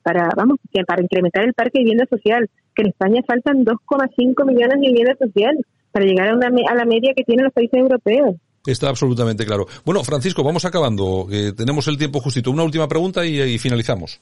para 0.03 0.29
vamos, 0.35 0.57
para 0.85 1.01
incrementar 1.01 1.45
el 1.45 1.53
parque 1.53 1.79
de 1.79 1.83
vivienda 1.83 2.05
social, 2.09 2.49
que 2.75 2.83
en 2.83 2.89
España 2.89 3.21
faltan 3.27 3.65
2,5 3.65 4.45
millones 4.45 4.79
de 4.79 4.87
viviendas 4.87 5.17
sociales 5.17 5.65
para 5.91 6.05
llegar 6.05 6.29
a, 6.29 6.35
una, 6.35 6.47
a 6.47 6.75
la 6.75 6.85
media 6.85 7.13
que 7.15 7.23
tienen 7.23 7.45
los 7.45 7.53
países 7.53 7.79
europeos. 7.79 8.35
Está 8.65 8.89
absolutamente 8.89 9.45
claro. 9.45 9.65
Bueno, 9.85 10.03
Francisco, 10.03 10.43
vamos 10.43 10.65
acabando. 10.65 11.27
tenemos 11.55 11.87
el 11.87 11.97
tiempo 11.97 12.19
justito. 12.19 12.51
Una 12.51 12.63
última 12.63 12.87
pregunta 12.87 13.25
y, 13.25 13.57
finalizamos. 13.57 14.19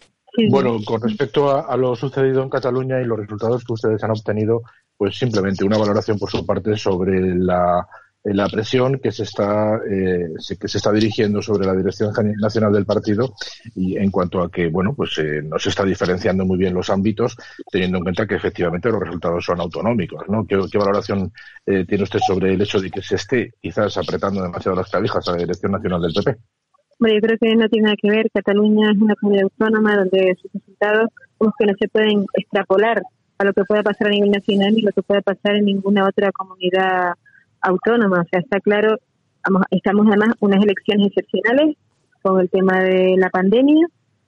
Bueno, 0.50 0.78
con 0.86 1.02
respecto 1.02 1.50
a, 1.50 1.76
lo 1.76 1.96
sucedido 1.96 2.44
en 2.44 2.50
Cataluña 2.50 3.02
y 3.02 3.06
los 3.06 3.18
resultados 3.18 3.64
que 3.64 3.74
ustedes 3.74 4.04
han 4.04 4.12
obtenido, 4.12 4.62
pues 4.98 5.18
simplemente 5.18 5.64
una 5.64 5.78
valoración 5.78 6.18
por 6.18 6.30
su 6.30 6.46
parte 6.46 6.76
sobre 6.76 7.36
la 7.36 7.88
la 8.34 8.48
presión 8.50 9.00
que 9.00 9.12
se 9.12 9.24
está 9.24 9.80
eh, 9.90 10.34
que 10.60 10.68
se 10.68 10.78
está 10.78 10.92
dirigiendo 10.92 11.42
sobre 11.42 11.66
la 11.66 11.76
dirección 11.76 12.12
nacional 12.40 12.74
del 12.74 12.86
partido 12.86 13.34
y 13.76 13.98
en 13.98 14.12
cuanto 14.12 14.42
a 14.42 14.52
que 14.52 14.68
bueno 14.68 14.94
pues 14.94 15.18
eh, 15.20 15.42
no 15.44 15.58
se 15.60 15.70
está 15.70 15.84
diferenciando 15.86 16.46
muy 16.46 16.58
bien 16.58 16.74
los 16.74 16.90
ámbitos 16.90 17.38
teniendo 17.72 18.00
en 18.00 18.04
cuenta 18.04 18.28
que 18.28 18.36
efectivamente 18.36 18.90
los 18.90 19.00
resultados 19.00 19.46
son 19.46 19.62
autonómicos 19.62 20.28
¿no? 20.28 20.46
¿Qué, 20.46 20.58
valoración 20.78 21.32
eh, 21.66 21.86
tiene 21.86 22.04
usted 22.04 22.20
sobre 22.20 22.54
el 22.54 22.62
hecho 22.62 22.80
de 22.80 22.90
que 22.90 23.02
se 23.02 23.16
esté 23.16 23.54
quizás 23.62 23.98
apretando 23.98 24.44
demasiado 24.44 24.76
las 24.76 24.90
clavijas 24.90 25.28
a 25.28 25.32
la 25.32 25.38
dirección 25.38 25.72
nacional 25.72 26.02
del 26.02 26.14
PP? 26.14 26.38
Bueno, 27.00 27.16
yo 27.16 27.22
creo 27.22 27.38
que 27.40 27.56
no 27.56 27.70
tiene 27.70 27.86
nada 27.86 27.96
que 28.02 28.10
ver. 28.10 28.28
Cataluña 28.34 28.92
es 28.92 28.98
una 28.98 29.14
comunidad 29.16 29.44
autónoma 29.44 29.96
donde 29.98 30.36
sus 30.42 30.52
resultados 30.52 31.10
como 31.38 31.54
que 31.58 31.66
no 31.68 31.74
se 31.80 31.88
pueden 31.90 32.26
extrapolar 32.34 33.04
a 33.38 33.46
lo 33.46 33.54
que 33.54 33.64
pueda 33.66 33.84
pasar 33.84 34.08
a 34.08 34.12
nivel 34.12 34.32
nacional 34.32 34.74
y 34.78 34.82
lo 34.82 34.92
que 34.92 35.04
pueda 35.04 35.22
pasar 35.22 35.56
en 35.56 35.66
ninguna 35.66 36.08
otra 36.08 36.32
comunidad 36.32 37.14
autónoma. 37.62 38.22
O 38.22 38.28
sea, 38.30 38.40
está 38.40 38.60
claro, 38.60 38.98
estamos 39.72 40.08
además 40.08 40.36
unas 40.40 40.64
elecciones 40.64 41.08
excepcionales 41.08 41.76
con 42.22 42.40
el 42.40 42.50
tema 42.50 42.80
de 42.82 43.16
la 43.18 43.30
pandemia, 43.30 43.88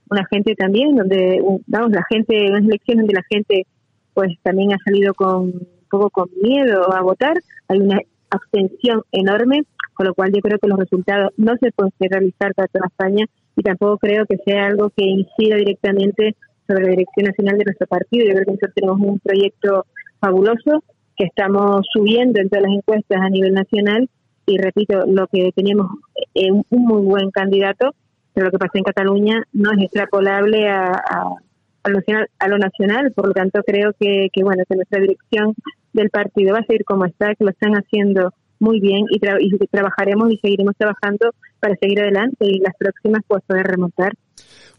una 0.09 0.25
gente 0.25 0.55
también 0.55 0.95
donde, 0.95 1.41
vamos, 1.67 1.91
la 1.91 2.03
gente, 2.09 2.47
unas 2.49 2.63
elecciones 2.63 3.03
donde 3.03 3.13
la 3.13 3.25
gente 3.29 3.65
pues 4.13 4.33
también 4.43 4.73
ha 4.73 4.77
salido 4.83 5.13
con 5.13 5.43
un 5.43 5.67
poco 5.89 6.09
con 6.09 6.29
miedo 6.41 6.93
a 6.93 7.01
votar, 7.01 7.37
hay 7.67 7.79
una 7.79 7.99
abstención 8.29 9.01
enorme, 9.11 9.63
con 9.93 10.07
lo 10.07 10.13
cual 10.13 10.31
yo 10.33 10.41
creo 10.41 10.59
que 10.59 10.67
los 10.67 10.79
resultados 10.79 11.31
no 11.37 11.55
se 11.57 11.71
pueden 11.71 11.93
realizar 11.99 12.53
para 12.53 12.67
toda 12.67 12.87
España 12.87 13.25
y 13.55 13.63
tampoco 13.63 13.97
creo 13.97 14.25
que 14.25 14.37
sea 14.45 14.67
algo 14.67 14.89
que 14.89 15.03
incida 15.05 15.55
directamente 15.55 16.35
sobre 16.69 16.83
la 16.83 16.91
dirección 16.91 17.25
nacional 17.25 17.57
de 17.57 17.65
nuestro 17.65 17.87
partido. 17.87 18.25
Yo 18.25 18.33
creo 18.33 18.45
que 18.45 18.51
nosotros 18.51 18.73
tenemos 18.75 18.99
un 19.01 19.19
proyecto 19.19 19.85
fabuloso 20.19 20.83
que 21.17 21.25
estamos 21.25 21.81
subiendo 21.91 22.39
en 22.39 22.49
todas 22.49 22.63
las 22.63 22.73
encuestas 22.73 23.21
a 23.21 23.29
nivel 23.29 23.53
nacional 23.53 24.07
y 24.45 24.57
repito, 24.57 25.05
lo 25.05 25.27
que 25.27 25.51
teníamos 25.55 25.87
es 26.33 26.49
un 26.51 26.65
muy 26.85 27.01
buen 27.03 27.29
candidato, 27.29 27.93
pero 28.33 28.47
lo 28.47 28.51
que 28.51 28.57
pasa 28.57 28.79
en 28.79 28.83
Cataluña 28.83 29.43
no 29.53 29.71
es 29.73 29.83
extrapolable 29.83 30.67
a, 30.67 30.91
a, 30.91 31.89
lo, 31.89 31.97
nacional, 31.97 32.27
a 32.39 32.47
lo 32.47 32.57
nacional, 32.57 33.11
por 33.11 33.27
lo 33.27 33.33
tanto 33.33 33.61
creo 33.63 33.91
que, 33.99 34.29
que, 34.33 34.43
bueno 34.43 34.63
que 34.67 34.75
nuestra 34.75 35.01
dirección 35.01 35.53
del 35.93 36.09
partido 36.09 36.53
va 36.53 36.59
a 36.59 36.65
seguir 36.65 36.83
como 36.83 37.05
está, 37.05 37.35
que 37.35 37.43
lo 37.43 37.51
están 37.51 37.73
haciendo 37.73 38.33
muy 38.59 38.79
bien 38.79 39.05
y, 39.11 39.19
y 39.39 39.67
trabajaremos 39.67 40.31
y 40.31 40.37
seguiremos 40.37 40.75
trabajando 40.77 41.31
para 41.59 41.75
seguir 41.75 42.01
adelante 42.01 42.45
y 42.47 42.59
las 42.59 42.75
próximas 42.77 43.21
pues 43.27 43.43
poder 43.45 43.67
remontar. 43.67 44.13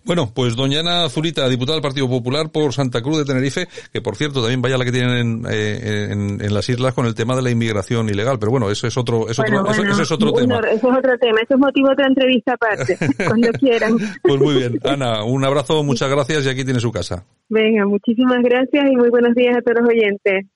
Bueno, 0.05 0.33
pues 0.35 0.57
doña 0.57 0.81
Ana 0.81 1.09
Zurita, 1.11 1.49
diputada 1.49 1.77
del 1.77 1.83
Partido 1.83 2.09
Popular 2.09 2.51
por 2.51 2.73
Santa 2.73 3.03
Cruz 3.03 3.19
de 3.19 3.25
Tenerife, 3.25 3.69
que 3.93 4.01
por 4.01 4.17
cierto 4.17 4.41
también 4.41 4.63
vaya 4.63 4.79
la 4.79 4.85
que 4.85 4.93
tienen 4.93 5.45
eh, 5.49 6.09
en, 6.11 6.43
en, 6.43 6.55
las 6.55 6.69
islas 6.71 6.95
con 6.95 7.05
el 7.07 7.15
tema 7.15 7.37
de 7.37 7.43
la 7.43 7.51
inmigración 7.51 8.09
ilegal, 8.09 8.39
pero 8.39 8.51
bueno, 8.51 8.71
eso 8.71 8.87
es 8.87 8.97
otro, 8.97 9.29
es 9.29 9.39
otro, 9.39 9.71
eso, 9.71 10.03
es 10.03 10.11
otro 10.11 10.33
tema. 10.33 10.61
Eso 10.73 10.91
es 10.91 10.99
otro 10.99 11.19
tema, 11.19 11.41
eso 11.43 11.55
es 11.55 11.61
motivo 11.61 11.89
de 11.89 11.93
otra 11.93 12.07
entrevista 12.07 12.55
aparte, 12.55 12.97
cuando 13.27 13.53
quieran. 13.53 13.97
Pues 14.23 14.41
muy 14.41 14.55
bien, 14.55 14.81
Ana, 14.85 15.23
un 15.23 15.45
abrazo, 15.45 15.83
muchas 15.83 16.09
gracias 16.11 16.47
y 16.47 16.49
aquí 16.49 16.65
tiene 16.65 16.81
su 16.81 16.91
casa. 16.91 17.25
Venga, 17.51 17.85
muchísimas 17.85 18.43
gracias 18.43 18.85
y 18.91 18.97
muy 18.97 19.11
buenos 19.11 19.35
días 19.35 19.57
a 19.57 19.61
todos 19.61 19.83
los 19.83 19.91
oyentes. 19.91 20.47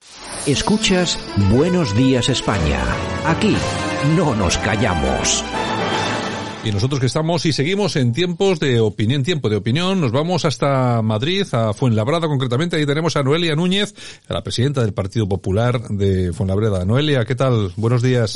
Escuchas 0.47 1.19
Buenos 1.51 1.95
Días 1.95 2.29
España. 2.29 2.79
Aquí 3.25 3.55
no 4.17 4.35
nos 4.35 4.57
callamos. 4.57 5.43
Y 6.65 6.71
nosotros 6.71 6.99
que 6.99 7.05
estamos 7.05 7.45
y 7.45 7.53
seguimos 7.53 7.95
en 7.95 8.11
tiempos 8.11 8.59
de 8.59 8.79
opinión, 8.79 9.21
tiempo 9.21 9.49
de 9.49 9.55
opinión, 9.55 10.01
nos 10.01 10.11
vamos 10.11 10.45
hasta 10.45 11.03
Madrid, 11.03 11.45
a 11.51 11.75
Fuenlabrada 11.75 12.27
concretamente, 12.27 12.75
ahí 12.75 12.87
tenemos 12.87 13.15
a 13.15 13.21
Noelia 13.21 13.55
Núñez, 13.55 13.93
la 14.27 14.41
presidenta 14.41 14.81
del 14.81 14.91
Partido 14.91 15.29
Popular 15.29 15.79
de 15.89 16.33
Fuenlabrada. 16.33 16.83
Noelia, 16.83 17.23
¿qué 17.23 17.35
tal? 17.35 17.71
Buenos 17.75 18.01
días. 18.01 18.35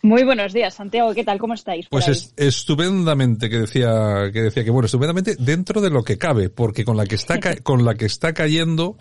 Muy 0.00 0.24
buenos 0.24 0.54
días, 0.54 0.72
Santiago, 0.72 1.12
¿qué 1.12 1.22
tal? 1.22 1.38
¿Cómo 1.38 1.52
estáis? 1.52 1.86
Pues 1.90 2.08
es, 2.08 2.32
estupendamente, 2.38 3.50
que 3.50 3.58
decía, 3.58 4.30
que 4.32 4.40
decía 4.40 4.64
que 4.64 4.70
bueno, 4.70 4.86
estupendamente 4.86 5.36
dentro 5.38 5.82
de 5.82 5.90
lo 5.90 6.02
que 6.02 6.16
cabe, 6.16 6.48
porque 6.48 6.82
con 6.82 6.96
la 6.96 7.04
que 7.04 7.16
está, 7.16 7.38
con 7.62 7.84
la 7.84 7.94
que 7.94 8.06
está 8.06 8.32
cayendo, 8.32 8.96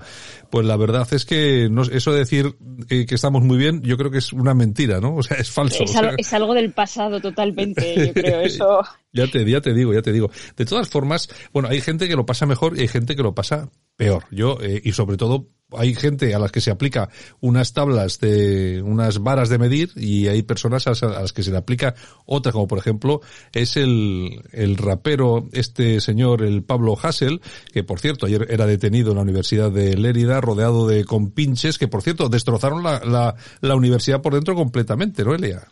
pues 0.50 0.66
la 0.66 0.76
verdad 0.76 1.08
es 1.14 1.24
que 1.24 1.70
no, 1.72 1.84
eso 1.84 2.12
de 2.12 2.20
decir 2.20 2.58
eh, 2.90 3.06
que 3.06 3.16
estamos 3.16 3.42
muy 3.42 3.58
bien, 3.58 3.84
yo 3.84 3.96
creo 3.96 4.12
que 4.12 4.18
es 4.18 4.34
una 4.34 4.54
mentira, 4.54 5.00
¿no? 5.00 5.16
O 5.16 5.24
sea, 5.24 5.38
es 5.38 5.50
falso. 5.50 5.82
Es, 5.82 5.96
algo, 5.96 6.16
es 6.18 6.34
algo 6.34 6.54
del 6.54 6.74
pasado 6.74 7.22
totalmente, 7.22 8.08
yo 8.08 8.14
creo, 8.14 8.42
eso 8.42 8.65
ya 9.14 9.28
te, 9.28 9.50
ya 9.50 9.62
te 9.62 9.74
digo, 9.74 9.94
ya 9.94 10.02
te 10.02 10.12
digo. 10.12 10.30
De 10.56 10.66
todas 10.66 10.90
formas, 10.90 11.30
bueno, 11.54 11.70
hay 11.70 11.82
gente 11.82 12.08
que 12.08 12.16
lo 12.16 12.26
pasa 12.26 12.46
mejor 12.46 12.78
y 12.78 12.82
hay 12.82 12.88
gente 12.88 13.16
que 13.16 13.24
lo 13.24 13.34
pasa 13.34 13.70
peor. 13.96 14.26
Yo, 14.32 14.58
eh, 14.62 14.82
y 14.84 14.92
sobre 14.92 15.18
todo, 15.18 15.48
hay 15.72 15.96
gente 15.96 16.34
a 16.36 16.40
las 16.40 16.52
que 16.52 16.62
se 16.62 16.72
aplica 16.72 17.10
unas 17.40 17.74
tablas 17.74 18.20
de, 18.20 18.82
unas 18.82 19.20
varas 19.20 19.50
de 19.50 19.58
medir 19.58 19.92
y 19.96 20.28
hay 20.28 20.44
personas 20.44 20.86
a, 20.88 20.92
las 21.08 21.34
que 21.34 21.44
se 21.44 21.52
le 21.52 21.58
aplica 21.58 21.96
otra, 22.26 22.52
como 22.52 22.68
por 22.68 22.78
ejemplo 22.78 23.22
es 23.52 23.78
el, 23.78 24.44
el 24.52 24.78
rapero, 24.78 25.48
este 25.54 26.02
señor, 26.02 26.44
el 26.44 26.64
Pablo 26.64 26.98
Hassel, 27.02 27.42
que 27.72 27.84
por 27.84 28.00
cierto 28.00 28.26
ayer 28.26 28.46
era 28.50 28.66
detenido 28.66 29.12
en 29.12 29.16
la 29.16 29.24
Universidad 29.24 29.72
de 29.72 29.98
Lérida, 29.98 30.42
rodeado 30.42 30.88
de 30.88 31.04
compinches, 31.06 31.78
que 31.78 31.88
por 31.88 32.02
cierto 32.02 32.30
destrozaron 32.30 32.84
la, 32.84 33.00
la, 33.04 33.36
la 33.62 33.76
universidad 33.76 34.22
por 34.22 34.34
dentro 34.34 34.56
completamente, 34.56 35.24
¿no, 35.24 35.34
Elia? 35.34 35.68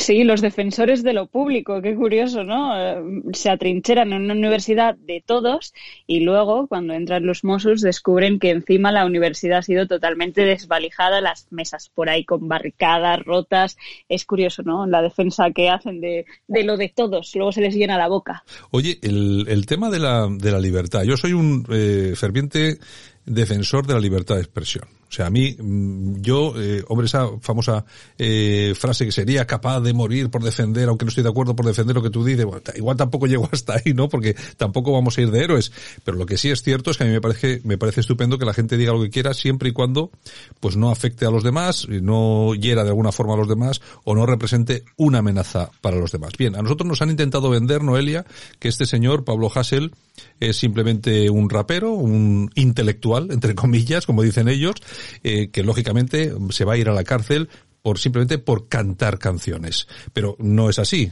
Sí, 0.00 0.24
los 0.24 0.40
defensores 0.40 1.02
de 1.02 1.12
lo 1.12 1.26
público, 1.26 1.82
qué 1.82 1.94
curioso, 1.94 2.42
¿no? 2.42 2.72
Eh, 2.74 3.22
se 3.34 3.50
atrincheran 3.50 4.14
en 4.14 4.22
una 4.22 4.32
universidad 4.32 4.96
de 4.96 5.22
todos 5.24 5.74
y 6.06 6.20
luego, 6.20 6.68
cuando 6.68 6.94
entran 6.94 7.26
los 7.26 7.44
Mossos, 7.44 7.82
descubren 7.82 8.38
que 8.38 8.48
encima 8.48 8.92
la 8.92 9.04
universidad 9.04 9.58
ha 9.58 9.62
sido 9.62 9.86
totalmente 9.86 10.46
desvalijada, 10.46 11.20
las 11.20 11.52
mesas 11.52 11.90
por 11.94 12.08
ahí 12.08 12.24
con 12.24 12.48
barricadas, 12.48 13.22
rotas. 13.26 13.76
Es 14.08 14.24
curioso, 14.24 14.62
¿no? 14.62 14.86
La 14.86 15.02
defensa 15.02 15.50
que 15.50 15.68
hacen 15.68 16.00
de, 16.00 16.24
de 16.48 16.64
lo 16.64 16.78
de 16.78 16.88
todos, 16.88 17.32
luego 17.34 17.52
se 17.52 17.60
les 17.60 17.74
llena 17.74 17.98
la 17.98 18.08
boca. 18.08 18.42
Oye, 18.70 18.98
el, 19.02 19.44
el 19.48 19.66
tema 19.66 19.90
de 19.90 19.98
la, 19.98 20.28
de 20.30 20.50
la 20.50 20.60
libertad. 20.60 21.02
Yo 21.02 21.18
soy 21.18 21.34
un 21.34 21.66
eh, 21.70 22.14
ferviente 22.16 22.78
defensor 23.26 23.86
de 23.86 23.92
la 23.92 24.00
libertad 24.00 24.36
de 24.36 24.40
expresión. 24.40 24.99
O 25.10 25.12
sea, 25.12 25.26
a 25.26 25.30
mí, 25.30 25.56
mm, 25.58 26.20
yo, 26.20 26.54
eh, 26.56 26.84
hombre, 26.86 27.06
esa 27.06 27.28
famosa 27.40 27.84
eh, 28.16 28.74
frase 28.78 29.04
que 29.04 29.10
sería 29.10 29.44
capaz 29.44 29.80
de 29.80 29.92
morir 29.92 30.30
por 30.30 30.44
defender, 30.44 30.88
aunque 30.88 31.04
no 31.04 31.08
estoy 31.08 31.24
de 31.24 31.30
acuerdo 31.30 31.56
por 31.56 31.66
defender 31.66 31.96
lo 31.96 32.02
que 32.02 32.10
tú 32.10 32.24
dices, 32.24 32.46
igual 32.76 32.96
tampoco 32.96 33.26
llego 33.26 33.48
hasta 33.50 33.74
ahí, 33.74 33.92
¿no? 33.92 34.08
Porque 34.08 34.36
tampoco 34.56 34.92
vamos 34.92 35.18
a 35.18 35.22
ir 35.22 35.32
de 35.32 35.42
héroes. 35.42 35.72
Pero 36.04 36.16
lo 36.16 36.26
que 36.26 36.38
sí 36.38 36.50
es 36.50 36.62
cierto 36.62 36.92
es 36.92 36.96
que 36.96 37.02
a 37.02 37.06
mí 37.08 37.12
me 37.12 37.20
parece, 37.20 37.60
me 37.64 37.76
parece 37.76 38.02
estupendo 38.02 38.38
que 38.38 38.44
la 38.44 38.54
gente 38.54 38.76
diga 38.76 38.92
lo 38.92 39.02
que 39.02 39.10
quiera 39.10 39.34
siempre 39.34 39.70
y 39.70 39.72
cuando, 39.72 40.12
pues 40.60 40.76
no 40.76 40.90
afecte 40.90 41.26
a 41.26 41.30
los 41.30 41.42
demás, 41.42 41.88
no 41.88 42.54
hiera 42.54 42.84
de 42.84 42.90
alguna 42.90 43.10
forma 43.10 43.34
a 43.34 43.36
los 43.36 43.48
demás 43.48 43.80
o 44.04 44.14
no 44.14 44.26
represente 44.26 44.84
una 44.96 45.18
amenaza 45.18 45.70
para 45.80 45.96
los 45.96 46.12
demás. 46.12 46.34
Bien, 46.38 46.54
a 46.54 46.62
nosotros 46.62 46.86
nos 46.86 47.02
han 47.02 47.10
intentado 47.10 47.50
vender, 47.50 47.82
Noelia, 47.82 48.24
que 48.60 48.68
este 48.68 48.86
señor, 48.86 49.24
Pablo 49.24 49.50
Hassel, 49.52 49.90
es 50.38 50.56
simplemente 50.56 51.30
un 51.30 51.50
rapero, 51.50 51.92
un 51.92 52.50
intelectual, 52.54 53.30
entre 53.30 53.54
comillas, 53.54 54.06
como 54.06 54.22
dicen 54.22 54.48
ellos, 54.48 54.74
eh, 55.22 55.48
que 55.50 55.62
lógicamente 55.62 56.32
se 56.50 56.64
va 56.64 56.74
a 56.74 56.78
ir 56.78 56.88
a 56.88 56.94
la 56.94 57.04
cárcel 57.04 57.48
por 57.82 57.98
simplemente 57.98 58.38
por 58.38 58.68
cantar 58.68 59.18
canciones. 59.18 59.88
Pero 60.12 60.36
no 60.38 60.68
es 60.68 60.78
así. 60.78 61.10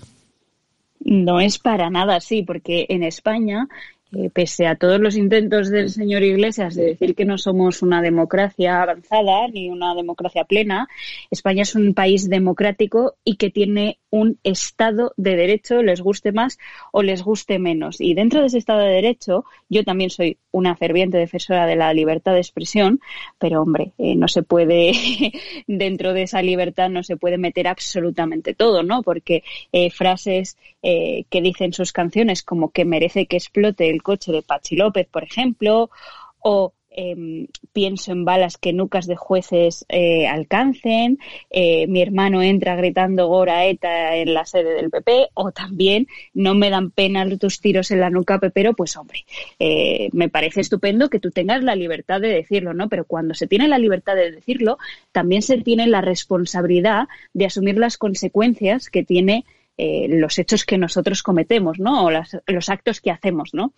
No 1.00 1.40
es 1.40 1.58
para 1.58 1.90
nada 1.90 2.16
así, 2.16 2.42
porque 2.42 2.86
en 2.88 3.02
España 3.02 3.68
pese 4.32 4.66
a 4.66 4.76
todos 4.76 5.00
los 5.00 5.16
intentos 5.16 5.70
del 5.70 5.90
señor 5.90 6.22
Iglesias 6.22 6.74
de 6.74 6.84
decir 6.84 7.14
que 7.14 7.24
no 7.24 7.36
somos 7.36 7.82
una 7.82 8.00
democracia 8.00 8.82
avanzada 8.82 9.48
ni 9.48 9.68
una 9.68 9.94
democracia 9.94 10.44
plena, 10.44 10.88
España 11.30 11.62
es 11.62 11.74
un 11.74 11.94
país 11.94 12.28
democrático 12.28 13.14
y 13.24 13.36
que 13.36 13.50
tiene 13.50 13.98
un 14.10 14.38
Estado 14.42 15.12
de 15.16 15.36
Derecho, 15.36 15.82
les 15.82 16.00
guste 16.00 16.32
más 16.32 16.58
o 16.92 17.02
les 17.02 17.22
guste 17.22 17.58
menos. 17.58 18.00
Y 18.00 18.14
dentro 18.14 18.40
de 18.40 18.46
ese 18.46 18.58
Estado 18.58 18.80
de 18.80 18.92
Derecho, 18.92 19.44
yo 19.68 19.84
también 19.84 20.10
soy 20.10 20.38
una 20.50 20.76
ferviente 20.76 21.18
defensora 21.18 21.66
de 21.66 21.76
la 21.76 21.92
libertad 21.92 22.32
de 22.32 22.38
expresión, 22.38 23.00
pero 23.38 23.62
hombre, 23.62 23.92
eh, 23.98 24.14
no 24.16 24.28
se 24.28 24.42
puede, 24.42 24.92
dentro 25.66 26.14
de 26.14 26.22
esa 26.22 26.42
libertad 26.42 26.88
no 26.88 27.02
se 27.02 27.16
puede 27.16 27.38
meter 27.38 27.68
absolutamente 27.68 28.54
todo, 28.54 28.82
¿no? 28.82 29.02
Porque 29.02 29.42
eh, 29.72 29.90
frases 29.90 30.56
eh, 30.90 31.26
que 31.28 31.42
dicen 31.42 31.74
sus 31.74 31.92
canciones 31.92 32.42
como 32.42 32.70
que 32.70 32.86
merece 32.86 33.26
que 33.26 33.36
explote 33.36 33.90
el 33.90 34.02
coche 34.02 34.32
de 34.32 34.40
Pachi 34.40 34.74
López, 34.74 35.06
por 35.06 35.22
ejemplo, 35.22 35.90
o 36.38 36.72
Em, 37.00 37.46
pienso 37.72 38.10
en 38.10 38.24
balas 38.24 38.56
que 38.56 38.72
nucas 38.72 39.06
de 39.06 39.14
jueces 39.14 39.84
eh, 39.88 40.26
alcancen, 40.26 41.18
eh, 41.48 41.86
mi 41.86 42.02
hermano 42.02 42.42
entra 42.42 42.74
gritando 42.74 43.28
Gora 43.28 43.66
ETA 43.66 44.16
en 44.16 44.34
la 44.34 44.44
sede 44.44 44.74
del 44.74 44.90
PP, 44.90 45.28
o 45.34 45.52
también 45.52 46.08
no 46.34 46.54
me 46.54 46.70
dan 46.70 46.90
pena 46.90 47.24
tus 47.38 47.60
tiros 47.60 47.92
en 47.92 48.00
la 48.00 48.10
nuca, 48.10 48.40
Pepero, 48.40 48.74
pues 48.74 48.96
hombre, 48.96 49.20
me 50.12 50.28
parece 50.28 50.60
estupendo 50.60 51.08
que 51.08 51.20
tú 51.20 51.30
tengas 51.30 51.62
la 51.62 51.76
libertad 51.76 52.20
de 52.20 52.30
decirlo, 52.30 52.74
¿no? 52.74 52.88
Pero 52.88 53.04
cuando 53.04 53.34
se 53.34 53.46
tiene 53.46 53.68
la 53.68 53.78
libertad 53.78 54.16
de 54.16 54.32
decirlo, 54.32 54.78
también 55.12 55.42
se 55.42 55.58
tiene 55.58 55.86
la 55.86 56.00
responsabilidad 56.00 57.06
de 57.32 57.46
asumir 57.46 57.78
las 57.78 57.96
consecuencias 57.96 58.90
que 58.90 59.04
tiene 59.04 59.44
los 59.78 60.38
hechos 60.38 60.64
que 60.64 60.78
nosotros 60.78 61.22
cometemos, 61.22 61.78
¿no? 61.78 62.06
O 62.06 62.10
los 62.10 62.68
actos 62.68 63.00
que 63.00 63.10
hacemos, 63.10 63.54
¿no? 63.54 63.72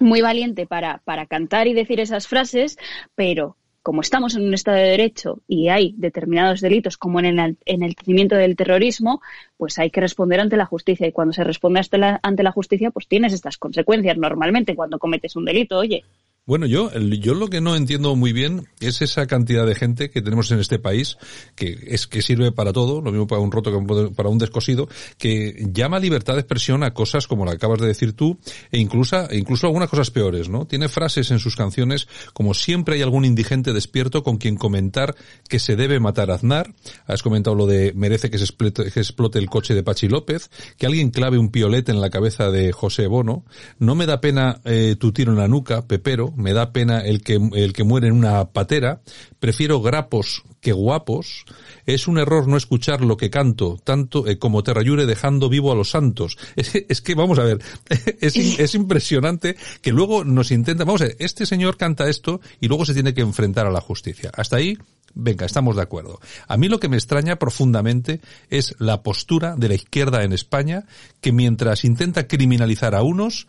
muy 0.00 0.20
valiente 0.20 0.66
para, 0.66 0.98
para 1.04 1.26
cantar 1.26 1.66
y 1.68 1.74
decir 1.74 2.00
esas 2.00 2.26
frases, 2.26 2.78
pero 3.14 3.56
como 3.82 4.00
estamos 4.00 4.34
en 4.34 4.42
un 4.42 4.52
Estado 4.52 4.78
de 4.78 4.82
Derecho 4.82 5.42
y 5.46 5.68
hay 5.68 5.94
determinados 5.96 6.60
delitos, 6.60 6.96
como 6.96 7.20
en 7.20 7.38
el 7.38 7.56
enaltecimiento 7.64 8.34
del 8.34 8.56
terrorismo, 8.56 9.20
pues 9.56 9.78
hay 9.78 9.90
que 9.90 10.00
responder 10.00 10.40
ante 10.40 10.56
la 10.56 10.66
justicia. 10.66 11.06
Y 11.06 11.12
cuando 11.12 11.32
se 11.32 11.44
responde 11.44 11.78
ante 11.78 11.96
la, 11.96 12.18
ante 12.24 12.42
la 12.42 12.50
justicia, 12.50 12.90
pues 12.90 13.06
tienes 13.06 13.32
estas 13.32 13.58
consecuencias 13.58 14.16
normalmente 14.18 14.74
cuando 14.74 14.98
cometes 14.98 15.36
un 15.36 15.44
delito. 15.44 15.78
Oye, 15.78 16.02
bueno, 16.46 16.66
yo, 16.66 16.92
yo 16.94 17.34
lo 17.34 17.48
que 17.48 17.60
no 17.60 17.74
entiendo 17.74 18.14
muy 18.14 18.32
bien 18.32 18.68
es 18.78 19.02
esa 19.02 19.26
cantidad 19.26 19.66
de 19.66 19.74
gente 19.74 20.10
que 20.10 20.22
tenemos 20.22 20.48
en 20.52 20.60
este 20.60 20.78
país, 20.78 21.18
que 21.56 21.76
es 21.88 22.06
que 22.06 22.22
sirve 22.22 22.52
para 22.52 22.72
todo, 22.72 23.00
lo 23.00 23.10
mismo 23.10 23.26
para 23.26 23.40
un 23.40 23.50
roto 23.50 23.72
que 23.72 24.12
para 24.14 24.28
un 24.28 24.38
descosido, 24.38 24.88
que 25.18 25.66
llama 25.72 25.98
libertad 25.98 26.34
de 26.34 26.40
expresión 26.40 26.84
a 26.84 26.94
cosas 26.94 27.26
como 27.26 27.44
la 27.44 27.52
acabas 27.52 27.80
de 27.80 27.88
decir 27.88 28.12
tú, 28.12 28.38
e 28.70 28.78
incluso, 28.78 29.28
e 29.28 29.38
incluso 29.38 29.66
algunas 29.66 29.90
cosas 29.90 30.12
peores, 30.12 30.48
¿no? 30.48 30.66
Tiene 30.66 30.88
frases 30.88 31.32
en 31.32 31.40
sus 31.40 31.56
canciones 31.56 32.06
como 32.32 32.54
siempre 32.54 32.94
hay 32.94 33.02
algún 33.02 33.24
indigente 33.24 33.72
despierto 33.72 34.22
con 34.22 34.36
quien 34.36 34.56
comentar 34.56 35.16
que 35.48 35.58
se 35.58 35.74
debe 35.74 35.98
matar 35.98 36.30
a 36.30 36.34
Aznar, 36.34 36.72
has 37.08 37.24
comentado 37.24 37.56
lo 37.56 37.66
de 37.66 37.92
merece 37.94 38.30
que 38.30 38.38
se 38.38 38.44
explote, 38.44 38.92
que 38.92 39.00
explote 39.00 39.40
el 39.40 39.50
coche 39.50 39.74
de 39.74 39.82
Pachi 39.82 40.06
López, 40.06 40.50
que 40.78 40.86
alguien 40.86 41.10
clave 41.10 41.38
un 41.38 41.50
piolete 41.50 41.90
en 41.90 42.00
la 42.00 42.10
cabeza 42.10 42.52
de 42.52 42.70
José 42.70 43.08
Bono, 43.08 43.44
no 43.80 43.96
me 43.96 44.06
da 44.06 44.20
pena 44.20 44.60
eh, 44.64 44.94
tu 44.96 45.10
tiro 45.10 45.32
en 45.32 45.38
la 45.38 45.48
nuca, 45.48 45.88
Pepero, 45.88 46.35
me 46.36 46.52
da 46.52 46.72
pena 46.72 47.00
el 47.00 47.22
que, 47.22 47.40
el 47.54 47.72
que 47.72 47.84
muere 47.84 48.08
en 48.08 48.14
una 48.14 48.50
patera, 48.50 49.00
prefiero 49.40 49.80
grapos 49.80 50.44
que 50.60 50.72
guapos, 50.72 51.44
es 51.86 52.08
un 52.08 52.18
error 52.18 52.46
no 52.48 52.56
escuchar 52.56 53.00
lo 53.00 53.16
que 53.16 53.30
canto, 53.30 53.78
tanto 53.82 54.26
eh, 54.26 54.38
como 54.38 54.62
Terrayure 54.62 55.06
dejando 55.06 55.48
vivo 55.48 55.72
a 55.72 55.74
los 55.74 55.90
santos. 55.90 56.36
Es 56.56 57.00
que, 57.00 57.14
vamos 57.14 57.38
a 57.38 57.44
ver, 57.44 57.58
es, 58.20 58.36
es, 58.36 58.74
impresionante 58.74 59.56
que 59.80 59.92
luego 59.92 60.24
nos 60.24 60.50
intenta, 60.50 60.84
vamos 60.84 61.02
a 61.02 61.06
ver, 61.06 61.16
este 61.20 61.46
señor 61.46 61.76
canta 61.76 62.08
esto 62.08 62.40
y 62.60 62.68
luego 62.68 62.84
se 62.84 62.94
tiene 62.94 63.14
que 63.14 63.20
enfrentar 63.20 63.66
a 63.66 63.70
la 63.70 63.80
justicia. 63.80 64.30
Hasta 64.34 64.56
ahí, 64.56 64.76
venga, 65.14 65.46
estamos 65.46 65.76
de 65.76 65.82
acuerdo. 65.82 66.20
A 66.46 66.56
mí 66.56 66.68
lo 66.68 66.80
que 66.80 66.88
me 66.88 66.96
extraña 66.96 67.36
profundamente 67.36 68.20
es 68.50 68.74
la 68.78 69.02
postura 69.02 69.56
de 69.56 69.68
la 69.68 69.74
izquierda 69.74 70.24
en 70.24 70.32
España, 70.32 70.84
que 71.20 71.32
mientras 71.32 71.84
intenta 71.84 72.26
criminalizar 72.26 72.94
a 72.94 73.02
unos, 73.02 73.46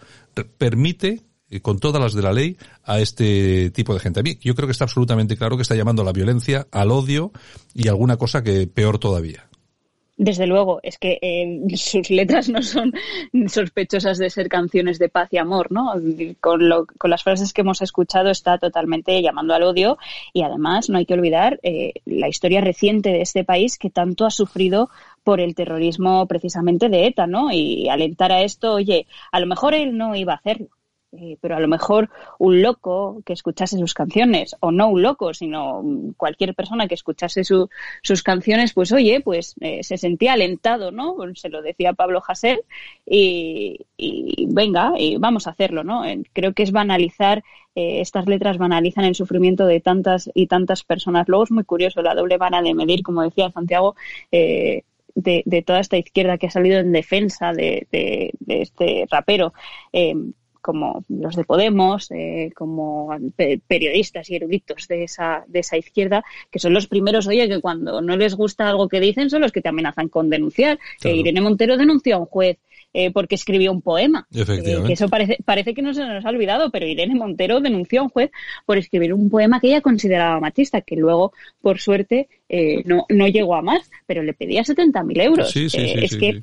permite 0.57 1.23
con 1.61 1.79
todas 1.79 2.01
las 2.01 2.13
de 2.13 2.21
la 2.21 2.33
ley 2.33 2.57
a 2.83 2.99
este 2.99 3.69
tipo 3.71 3.93
de 3.93 3.99
gente. 3.99 4.19
A 4.19 4.23
mí 4.23 4.37
yo 4.41 4.55
creo 4.55 4.67
que 4.67 4.73
está 4.73 4.85
absolutamente 4.85 5.37
claro 5.37 5.55
que 5.55 5.61
está 5.61 5.75
llamando 5.75 6.01
a 6.01 6.05
la 6.05 6.11
violencia, 6.11 6.67
al 6.71 6.91
odio 6.91 7.31
y 7.73 7.87
alguna 7.87 8.17
cosa 8.17 8.43
que 8.43 8.67
peor 8.67 8.99
todavía. 8.99 9.47
Desde 10.19 10.47
luego, 10.47 10.79
es 10.81 10.97
que 10.97 11.19
eh, 11.21 11.77
sus 11.77 12.09
letras 12.09 12.49
no 12.49 12.63
son 12.63 12.91
sospechosas 13.47 14.17
de 14.17 14.31
ser 14.31 14.49
canciones 14.49 14.97
de 14.97 15.09
paz 15.09 15.29
y 15.31 15.37
amor, 15.37 15.71
¿no? 15.71 15.93
Con, 16.41 16.67
lo, 16.67 16.87
con 16.97 17.11
las 17.11 17.21
frases 17.21 17.53
que 17.53 17.61
hemos 17.61 17.83
escuchado 17.83 18.31
está 18.31 18.57
totalmente 18.57 19.21
llamando 19.21 19.53
al 19.53 19.61
odio 19.61 19.99
y 20.33 20.41
además 20.41 20.89
no 20.89 20.97
hay 20.97 21.05
que 21.05 21.13
olvidar 21.13 21.59
eh, 21.61 21.93
la 22.05 22.27
historia 22.27 22.61
reciente 22.61 23.11
de 23.11 23.21
este 23.21 23.43
país 23.43 23.77
que 23.77 23.91
tanto 23.91 24.25
ha 24.25 24.31
sufrido 24.31 24.89
por 25.23 25.39
el 25.39 25.53
terrorismo 25.53 26.25
precisamente 26.25 26.89
de 26.89 27.05
ETA, 27.05 27.27
¿no? 27.27 27.51
Y 27.51 27.87
alentar 27.87 28.31
a 28.31 28.41
esto, 28.41 28.73
oye, 28.73 29.05
a 29.31 29.39
lo 29.39 29.45
mejor 29.45 29.75
él 29.75 29.97
no 29.97 30.15
iba 30.15 30.33
a 30.33 30.37
hacerlo, 30.37 30.69
eh, 31.19 31.37
pero 31.41 31.55
a 31.55 31.59
lo 31.59 31.67
mejor 31.67 32.09
un 32.37 32.61
loco 32.61 33.23
que 33.25 33.33
escuchase 33.33 33.77
sus 33.77 33.95
canciones, 33.95 34.55
o 34.59 34.71
no 34.71 34.89
un 34.89 35.01
loco, 35.01 35.33
sino 35.33 35.83
cualquier 36.15 36.53
persona 36.53 36.87
que 36.87 36.93
escuchase 36.93 37.43
sus 37.43 38.23
canciones, 38.23 38.73
pues 38.73 38.91
oye, 38.91 39.21
pues 39.21 39.55
eh, 39.61 39.83
se 39.83 39.97
sentía 39.97 40.33
alentado, 40.33 40.91
¿no? 40.91 41.15
Se 41.33 41.49
lo 41.49 41.63
decía 41.63 41.93
Pablo 41.93 42.21
Hasél 42.27 42.59
y, 43.05 43.79
venga, 44.47 44.93
y 44.97 45.17
vamos 45.17 45.47
a 45.47 45.51
hacerlo, 45.51 45.83
¿no? 45.83 46.03
Creo 46.33 46.53
que 46.53 46.63
es 46.63 46.71
banalizar, 46.71 47.43
eh, 47.73 48.01
estas 48.01 48.27
letras 48.27 48.59
banalizan 48.59 49.05
el 49.05 49.15
sufrimiento 49.15 49.65
de 49.65 49.79
tantas 49.79 50.29
y 50.35 50.45
tantas 50.45 50.83
personas. 50.83 51.27
Luego 51.27 51.45
es 51.45 51.51
muy 51.51 51.63
curioso 51.63 52.03
la 52.03 52.13
doble 52.13 52.37
vara 52.37 52.61
de 52.61 52.75
medir, 52.75 53.01
como 53.01 53.23
decía 53.23 53.49
Santiago, 53.51 53.95
de, 54.29 55.63
toda 55.65 55.79
esta 55.79 55.97
izquierda 55.97 56.37
que 56.37 56.45
ha 56.45 56.51
salido 56.51 56.77
en 56.77 56.91
defensa 56.91 57.53
de, 57.53 57.87
este 58.47 59.07
rapero 59.09 59.53
como 60.67 61.05
los 61.07 61.37
de 61.37 61.45
Podemos, 61.45 62.11
eh, 62.11 62.51
como 62.53 63.15
periodistas 63.67 64.29
y 64.29 64.35
eruditos 64.35 64.89
de 64.89 65.05
esa, 65.05 65.45
de 65.47 65.59
esa 65.59 65.77
izquierda, 65.77 66.25
que 66.51 66.59
son 66.59 66.73
los 66.73 66.87
primeros, 66.87 67.25
oye, 67.25 67.47
que 67.47 67.61
cuando 67.61 68.01
no 68.01 68.17
les 68.17 68.35
gusta 68.35 68.67
algo 68.67 68.89
que 68.89 68.99
dicen 68.99 69.29
son 69.29 69.39
los 69.43 69.53
que 69.53 69.61
te 69.61 69.69
amenazan 69.69 70.09
con 70.09 70.29
denunciar. 70.29 70.77
Irene 71.01 71.39
Montero 71.39 71.77
denunció 71.77 72.17
a 72.17 72.19
un 72.19 72.25
juez 72.25 72.57
eh, 72.93 73.11
porque 73.11 73.35
escribió 73.35 73.71
un 73.71 73.81
poema. 73.81 74.27
Eh, 74.35 74.83
que 74.85 74.91
eso 74.91 75.07
parece, 75.07 75.37
parece 75.45 75.73
que 75.73 75.81
no 75.81 75.93
se 75.93 76.05
nos 76.05 76.25
ha 76.25 76.29
olvidado, 76.29 76.69
pero 76.69 76.85
Irene 76.85 77.15
Montero 77.15 77.61
denunció 77.61 78.01
a 78.01 78.03
un 78.03 78.09
juez 78.09 78.31
por 78.65 78.77
escribir 78.77 79.13
un 79.13 79.29
poema 79.29 79.61
que 79.61 79.67
ella 79.67 79.79
consideraba 79.79 80.41
machista, 80.41 80.81
que 80.81 80.97
luego, 80.97 81.31
por 81.61 81.79
suerte, 81.79 82.27
no, 82.83 83.05
no 83.07 83.27
llegó 83.29 83.55
a 83.55 83.61
más, 83.61 83.89
pero 84.05 84.21
le 84.21 84.33
pedía 84.33 84.63
70.000 84.63 85.21
euros. 85.21 85.55
es 85.55 86.17
que 86.17 86.41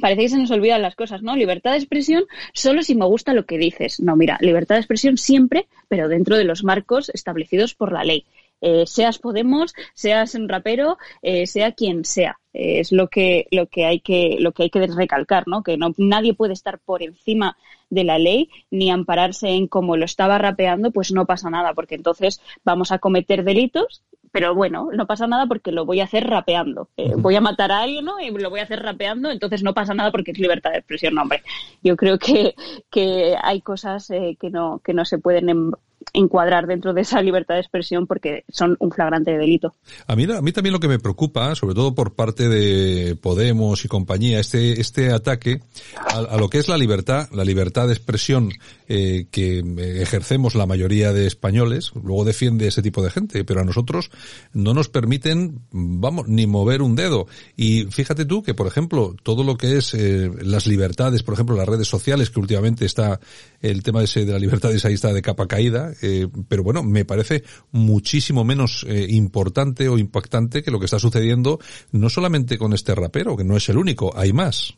parece 0.00 0.22
que 0.22 0.28
se 0.28 0.38
nos 0.38 0.50
olvidan 0.50 0.82
las 0.82 0.96
cosas, 0.96 1.22
¿no? 1.22 1.36
Libertad 1.36 1.72
de 1.72 1.78
expresión 1.78 2.24
solo 2.52 2.82
si 2.82 2.94
me 2.94 3.06
gusta 3.06 3.34
lo 3.34 3.46
que 3.46 3.58
dices. 3.58 4.00
No, 4.00 4.16
mira, 4.16 4.38
libertad 4.40 4.76
de 4.76 4.80
expresión 4.80 5.16
siempre, 5.16 5.66
pero 5.88 6.08
dentro 6.08 6.36
de 6.36 6.44
los 6.44 6.64
marcos 6.64 7.10
establecidos 7.10 7.74
por 7.74 7.92
la 7.92 8.04
ley. 8.04 8.24
Eh, 8.60 8.84
seas 8.86 9.18
Podemos, 9.18 9.74
seas 9.92 10.34
un 10.34 10.48
rapero, 10.48 10.96
eh, 11.22 11.46
sea 11.46 11.72
quien 11.72 12.04
sea. 12.04 12.38
Eh, 12.54 12.80
es 12.80 12.92
lo 12.92 13.08
que, 13.08 13.46
lo 13.50 13.66
que 13.66 13.84
hay 13.84 14.00
que, 14.00 14.36
lo 14.40 14.52
que 14.52 14.64
hay 14.64 14.70
que 14.70 14.86
recalcar, 14.86 15.46
¿no? 15.46 15.62
Que 15.62 15.76
no, 15.76 15.92
nadie 15.98 16.34
puede 16.34 16.54
estar 16.54 16.78
por 16.78 17.02
encima 17.02 17.58
de 17.90 18.04
la 18.04 18.18
ley 18.18 18.48
ni 18.70 18.90
ampararse 18.90 19.50
en 19.50 19.66
cómo 19.68 19.96
lo 19.96 20.04
estaba 20.04 20.38
rapeando, 20.38 20.92
pues 20.92 21.12
no 21.12 21.26
pasa 21.26 21.50
nada, 21.50 21.74
porque 21.74 21.94
entonces 21.94 22.40
vamos 22.64 22.90
a 22.90 22.98
cometer 22.98 23.44
delitos 23.44 24.02
pero 24.34 24.52
bueno, 24.52 24.88
no 24.92 25.06
pasa 25.06 25.28
nada 25.28 25.46
porque 25.46 25.70
lo 25.70 25.86
voy 25.86 26.00
a 26.00 26.04
hacer 26.04 26.26
rapeando. 26.26 26.88
Eh, 26.96 27.12
voy 27.16 27.36
a 27.36 27.40
matar 27.40 27.70
a 27.70 27.82
alguien 27.82 28.04
¿no? 28.04 28.18
y 28.18 28.32
lo 28.32 28.50
voy 28.50 28.58
a 28.58 28.64
hacer 28.64 28.82
rapeando, 28.82 29.30
entonces 29.30 29.62
no 29.62 29.74
pasa 29.74 29.94
nada 29.94 30.10
porque 30.10 30.32
es 30.32 30.40
libertad 30.40 30.72
de 30.72 30.78
expresión, 30.78 31.14
no, 31.14 31.22
hombre. 31.22 31.44
Yo 31.84 31.94
creo 31.94 32.18
que, 32.18 32.56
que 32.90 33.36
hay 33.40 33.60
cosas 33.60 34.10
eh, 34.10 34.36
que, 34.40 34.50
no, 34.50 34.80
que 34.84 34.92
no 34.92 35.04
se 35.04 35.18
pueden 35.18 35.50
em, 35.50 35.70
encuadrar 36.12 36.66
dentro 36.66 36.92
de 36.92 37.02
esa 37.02 37.20
libertad 37.22 37.54
de 37.54 37.60
expresión 37.60 38.06
porque 38.06 38.44
son 38.48 38.76
un 38.80 38.90
flagrante 38.90 39.36
delito. 39.36 39.74
A 40.06 40.16
mí, 40.16 40.24
a 40.24 40.40
mí 40.40 40.52
también 40.52 40.72
lo 40.72 40.80
que 40.80 40.88
me 40.88 40.98
preocupa, 40.98 41.54
sobre 41.54 41.74
todo 41.74 41.94
por 41.94 42.14
parte 42.14 42.48
de 42.48 43.16
Podemos 43.16 43.84
y 43.84 43.88
compañía, 43.88 44.40
este, 44.40 44.80
este 44.80 45.12
ataque 45.12 45.60
a, 45.96 46.36
lo 46.36 46.48
que 46.48 46.58
es 46.58 46.68
la 46.68 46.78
libertad, 46.78 47.28
la 47.32 47.44
libertad 47.44 47.86
de 47.86 47.94
expresión 47.94 48.50
eh, 48.88 49.26
que 49.30 49.62
ejercemos 50.00 50.54
la 50.54 50.66
mayoría 50.66 51.12
de 51.12 51.26
españoles, 51.26 51.92
luego 51.94 52.24
defiende 52.24 52.66
ese 52.66 52.82
tipo 52.82 53.02
de 53.02 53.10
gente, 53.10 53.44
pero 53.44 53.60
a 53.60 53.64
nosotros 53.64 54.10
no 54.52 54.74
nos 54.74 54.88
permiten, 54.88 55.60
vamos, 55.70 56.28
ni 56.28 56.46
mover 56.46 56.82
un 56.82 56.96
dedo. 56.96 57.26
Y 57.56 57.84
fíjate 57.84 58.24
tú 58.24 58.42
que, 58.42 58.54
por 58.54 58.66
ejemplo, 58.66 59.14
todo 59.22 59.44
lo 59.44 59.56
que 59.56 59.78
es 59.78 59.94
eh, 59.94 60.30
las 60.42 60.66
libertades, 60.66 61.22
por 61.22 61.34
ejemplo, 61.34 61.56
las 61.56 61.68
redes 61.68 61.88
sociales, 61.88 62.30
que 62.30 62.40
últimamente 62.40 62.84
está 62.84 63.20
el 63.60 63.82
tema 63.82 64.02
ese, 64.02 64.24
de 64.24 64.32
la 64.32 64.38
libertad 64.38 64.70
de 64.70 64.76
esa 64.76 64.90
está 64.94 65.12
de 65.12 65.22
capa 65.22 65.46
caída, 65.46 65.92
eh, 66.02 66.28
pero 66.48 66.62
bueno, 66.62 66.82
me 66.82 67.04
parece 67.04 67.44
muchísimo 67.72 68.44
menos 68.44 68.84
eh, 68.88 69.06
importante 69.10 69.88
o 69.88 69.98
impactante 69.98 70.62
que 70.62 70.70
lo 70.70 70.78
que 70.78 70.86
está 70.86 70.98
sucediendo 70.98 71.58
no 71.92 72.08
solamente 72.08 72.58
con 72.58 72.72
este 72.72 72.94
rapero, 72.94 73.36
que 73.36 73.44
no 73.44 73.56
es 73.56 73.68
el 73.68 73.78
único, 73.78 74.16
hay 74.16 74.32
más. 74.32 74.76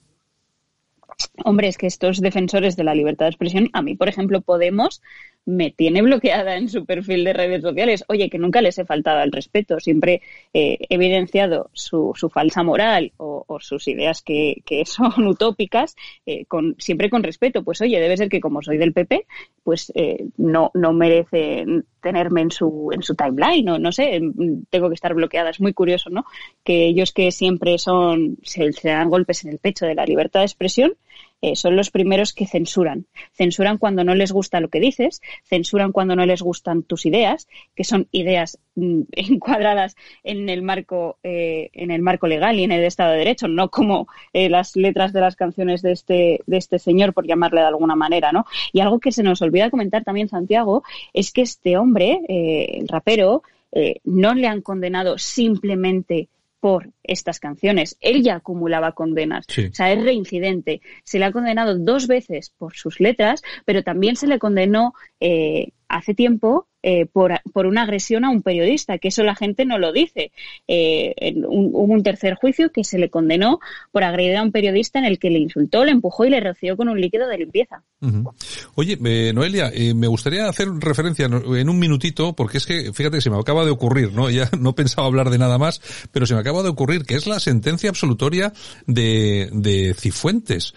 Hombre, 1.45 1.69
es 1.69 1.79
que 1.79 1.87
estos 1.87 2.21
defensores 2.21 2.77
de 2.77 2.85
la 2.85 2.95
libertad 2.95 3.27
de 3.27 3.31
expresión, 3.31 3.71
a 3.73 3.83
mí, 3.83 3.95
por 3.95 4.09
ejemplo, 4.09 4.41
Podemos 4.41 5.01
me 5.47 5.71
tiene 5.71 6.03
bloqueada 6.03 6.57
en 6.57 6.69
su 6.69 6.85
perfil 6.85 7.25
de 7.25 7.33
redes 7.33 7.63
sociales. 7.63 8.05
Oye, 8.09 8.29
que 8.29 8.39
nunca 8.39 8.61
les 8.61 8.79
he 8.79 8.85
faltado 8.85 9.21
al 9.21 9.33
respeto, 9.33 9.81
siempre 9.81 10.21
he 10.53 10.77
evidenciado 10.91 11.71
su, 11.73 12.13
su 12.17 12.29
falsa 12.29 12.63
moral 12.65 13.13
o, 13.17 13.45
sus 13.61 13.89
ideas 13.89 14.23
que, 14.23 14.63
que 14.67 14.85
son 14.85 15.27
utópicas, 15.27 15.97
eh, 16.27 16.45
siempre 16.79 17.09
con 17.09 17.23
respeto. 17.23 17.63
Pues 17.63 17.81
oye, 17.81 18.01
debe 18.01 18.17
ser 18.17 18.29
que 18.29 18.41
como 18.41 18.61
soy 18.61 18.77
del 18.77 18.93
PP, 18.93 19.27
pues 19.63 19.93
eh, 19.95 20.27
no, 20.37 20.71
no 20.75 20.93
merece 20.93 21.65
tenerme 22.03 22.43
en 22.43 22.51
su, 22.51 22.91
en 22.93 23.03
su 23.03 23.15
timeline, 23.15 23.69
o 23.69 23.79
no 23.79 23.93
sé, 23.93 24.21
tengo 24.71 24.89
que 24.89 24.95
estar 24.95 25.15
bloqueada. 25.15 25.51
Es 25.51 25.61
muy 25.61 25.73
curioso, 25.73 26.11
¿no? 26.11 26.25
Que 26.65 26.87
ellos 26.87 27.13
que 27.13 27.31
siempre 27.31 27.79
son, 27.79 28.39
se, 28.43 28.73
se 28.73 28.89
dan 28.89 29.11
golpes 29.11 29.45
en 29.45 29.53
el 29.53 29.59
pecho 29.59 29.87
de 29.87 29.95
la 29.95 30.05
libertad 30.05 30.41
de 30.41 30.47
expresión, 30.47 30.95
eh, 31.43 31.55
son 31.55 31.77
los 31.77 31.91
primeros 31.91 32.33
que 32.33 32.47
censuran. 32.47 33.07
Censuran 33.33 33.77
cuando 33.77 34.05
no 34.05 34.15
les 34.15 34.33
gusta 34.33 34.61
lo 34.61 34.69
que 34.69 34.81
dices, 34.81 35.21
censuran 35.45 35.93
cuando 35.93 36.17
no 36.17 36.25
les 36.25 36.41
gustan 36.41 36.83
tus 36.83 37.05
ideas, 37.05 37.47
que 37.75 37.85
son 37.85 38.09
ideas 38.11 38.59
mm, 38.75 39.03
encuadradas 39.13 39.97
en 40.25 40.49
el 40.49 40.63
marco 40.63 41.19
eh, 41.23 41.69
en 41.75 41.91
el 41.91 42.01
marco 42.01 42.27
legal 42.27 42.59
y 42.59 42.65
en 42.65 42.73
el 42.73 42.85
Estado 42.85 43.13
de 43.13 43.19
Derecho, 43.19 43.49
no 43.49 43.71
como 43.71 44.09
eh, 44.33 44.49
las 44.49 44.77
letras 44.77 45.13
de 45.13 45.21
las 45.21 45.37
canciones 45.37 45.83
de 45.83 45.93
este 45.93 46.41
de 46.47 46.57
este 46.57 46.79
señor, 46.79 47.13
por 47.13 47.27
llamarle 47.27 47.61
de 47.61 47.67
alguna 47.67 47.97
manera, 47.97 48.33
¿no? 48.33 48.47
Y 48.73 48.81
algo 48.81 48.99
que 48.99 49.13
se 49.13 49.23
nos 49.23 49.43
olvida 49.43 49.71
comentar 49.71 50.05
también 50.05 50.29
Santiago 50.29 50.85
es 51.13 51.33
que 51.33 51.43
este 51.43 51.77
hombre, 51.77 52.21
el 52.29 52.89
rapero, 52.89 53.43
no 54.05 54.35
le 54.35 54.47
han 54.47 54.63
condenado 54.63 55.19
simplemente 55.19 56.29
por 56.61 56.91
estas 57.07 57.41
canciones. 57.41 57.97
Él 58.01 58.23
ya 58.23 58.37
acumulaba 58.37 58.93
condenas. 58.93 59.47
O 59.49 59.75
sea, 59.75 59.93
es 59.93 60.03
reincidente. 60.03 60.81
Se 61.05 61.19
le 61.19 61.25
ha 61.27 61.33
condenado 61.33 61.79
dos 61.79 62.07
veces 62.07 62.53
por 62.59 62.75
sus 62.75 63.01
letras, 63.01 63.43
pero 63.65 63.83
también 63.83 64.17
se 64.17 64.27
le 64.27 64.39
condenó 64.39 64.95
eh, 65.21 65.73
hace 65.89 66.15
tiempo 66.15 66.67
eh, 66.83 67.07
por, 67.07 67.33
por, 67.53 67.67
una 67.67 67.83
agresión 67.83 68.25
a 68.25 68.31
un 68.31 68.43
periodista, 68.43 68.99
que 68.99 69.09
eso 69.09 69.25
la 69.25 69.35
gente 69.35 69.65
no 69.65 69.77
lo 69.77 69.93
dice. 69.93 70.31
Eh, 70.69 71.35
hubo 71.49 71.93
un, 71.93 72.05
tercer 72.05 72.35
juicio 72.35 72.71
que 72.71 72.85
se 72.85 72.97
le 72.97 73.11
condenó 73.11 73.59
por 73.91 74.05
agredir 74.05 74.37
a 74.37 74.43
un 74.45 74.53
periodista 74.53 75.01
en 75.01 75.05
el 75.05 75.19
que 75.19 75.31
le 75.31 75.41
insultó, 75.41 75.85
le 75.85 75.91
empujó 75.91 76.27
y 76.27 76.31
le 76.31 76.39
roció 76.39 76.77
con 76.77 76.89
un 76.89 77.01
líquido 77.01 77.27
de 77.27 77.39
limpieza. 77.39 77.83
Oye, 78.77 78.97
eh, 79.05 79.33
Noelia, 79.35 79.73
me 79.97 80.07
gustaría 80.07 80.49
hacer 80.49 80.69
referencia 80.79 81.27
en 81.27 81.69
un 81.69 81.79
minutito, 81.79 82.37
porque 82.37 82.59
es 82.59 82.67
que, 82.67 82.93
fíjate, 82.93 83.21
se 83.21 83.31
me 83.31 83.39
acaba 83.39 83.65
de 83.65 83.73
ocurrir, 83.73 84.13
¿no? 84.13 84.31
Ya 84.31 84.49
no 84.61 84.77
pensaba 84.77 85.09
hablar 85.09 85.31
de 85.31 85.39
nada 85.39 85.59
más, 85.59 85.81
pero 86.13 86.25
se 86.25 86.35
me 86.35 86.41
acaba 86.41 86.63
de 86.63 86.69
ocurrir 86.69 86.96
que 87.05 87.15
es 87.15 87.27
la 87.27 87.41
sentencia 87.41 87.91
absolutoria 87.91 88.53
de, 88.87 89.51
de 89.53 89.95
Cifuentes 89.95 90.75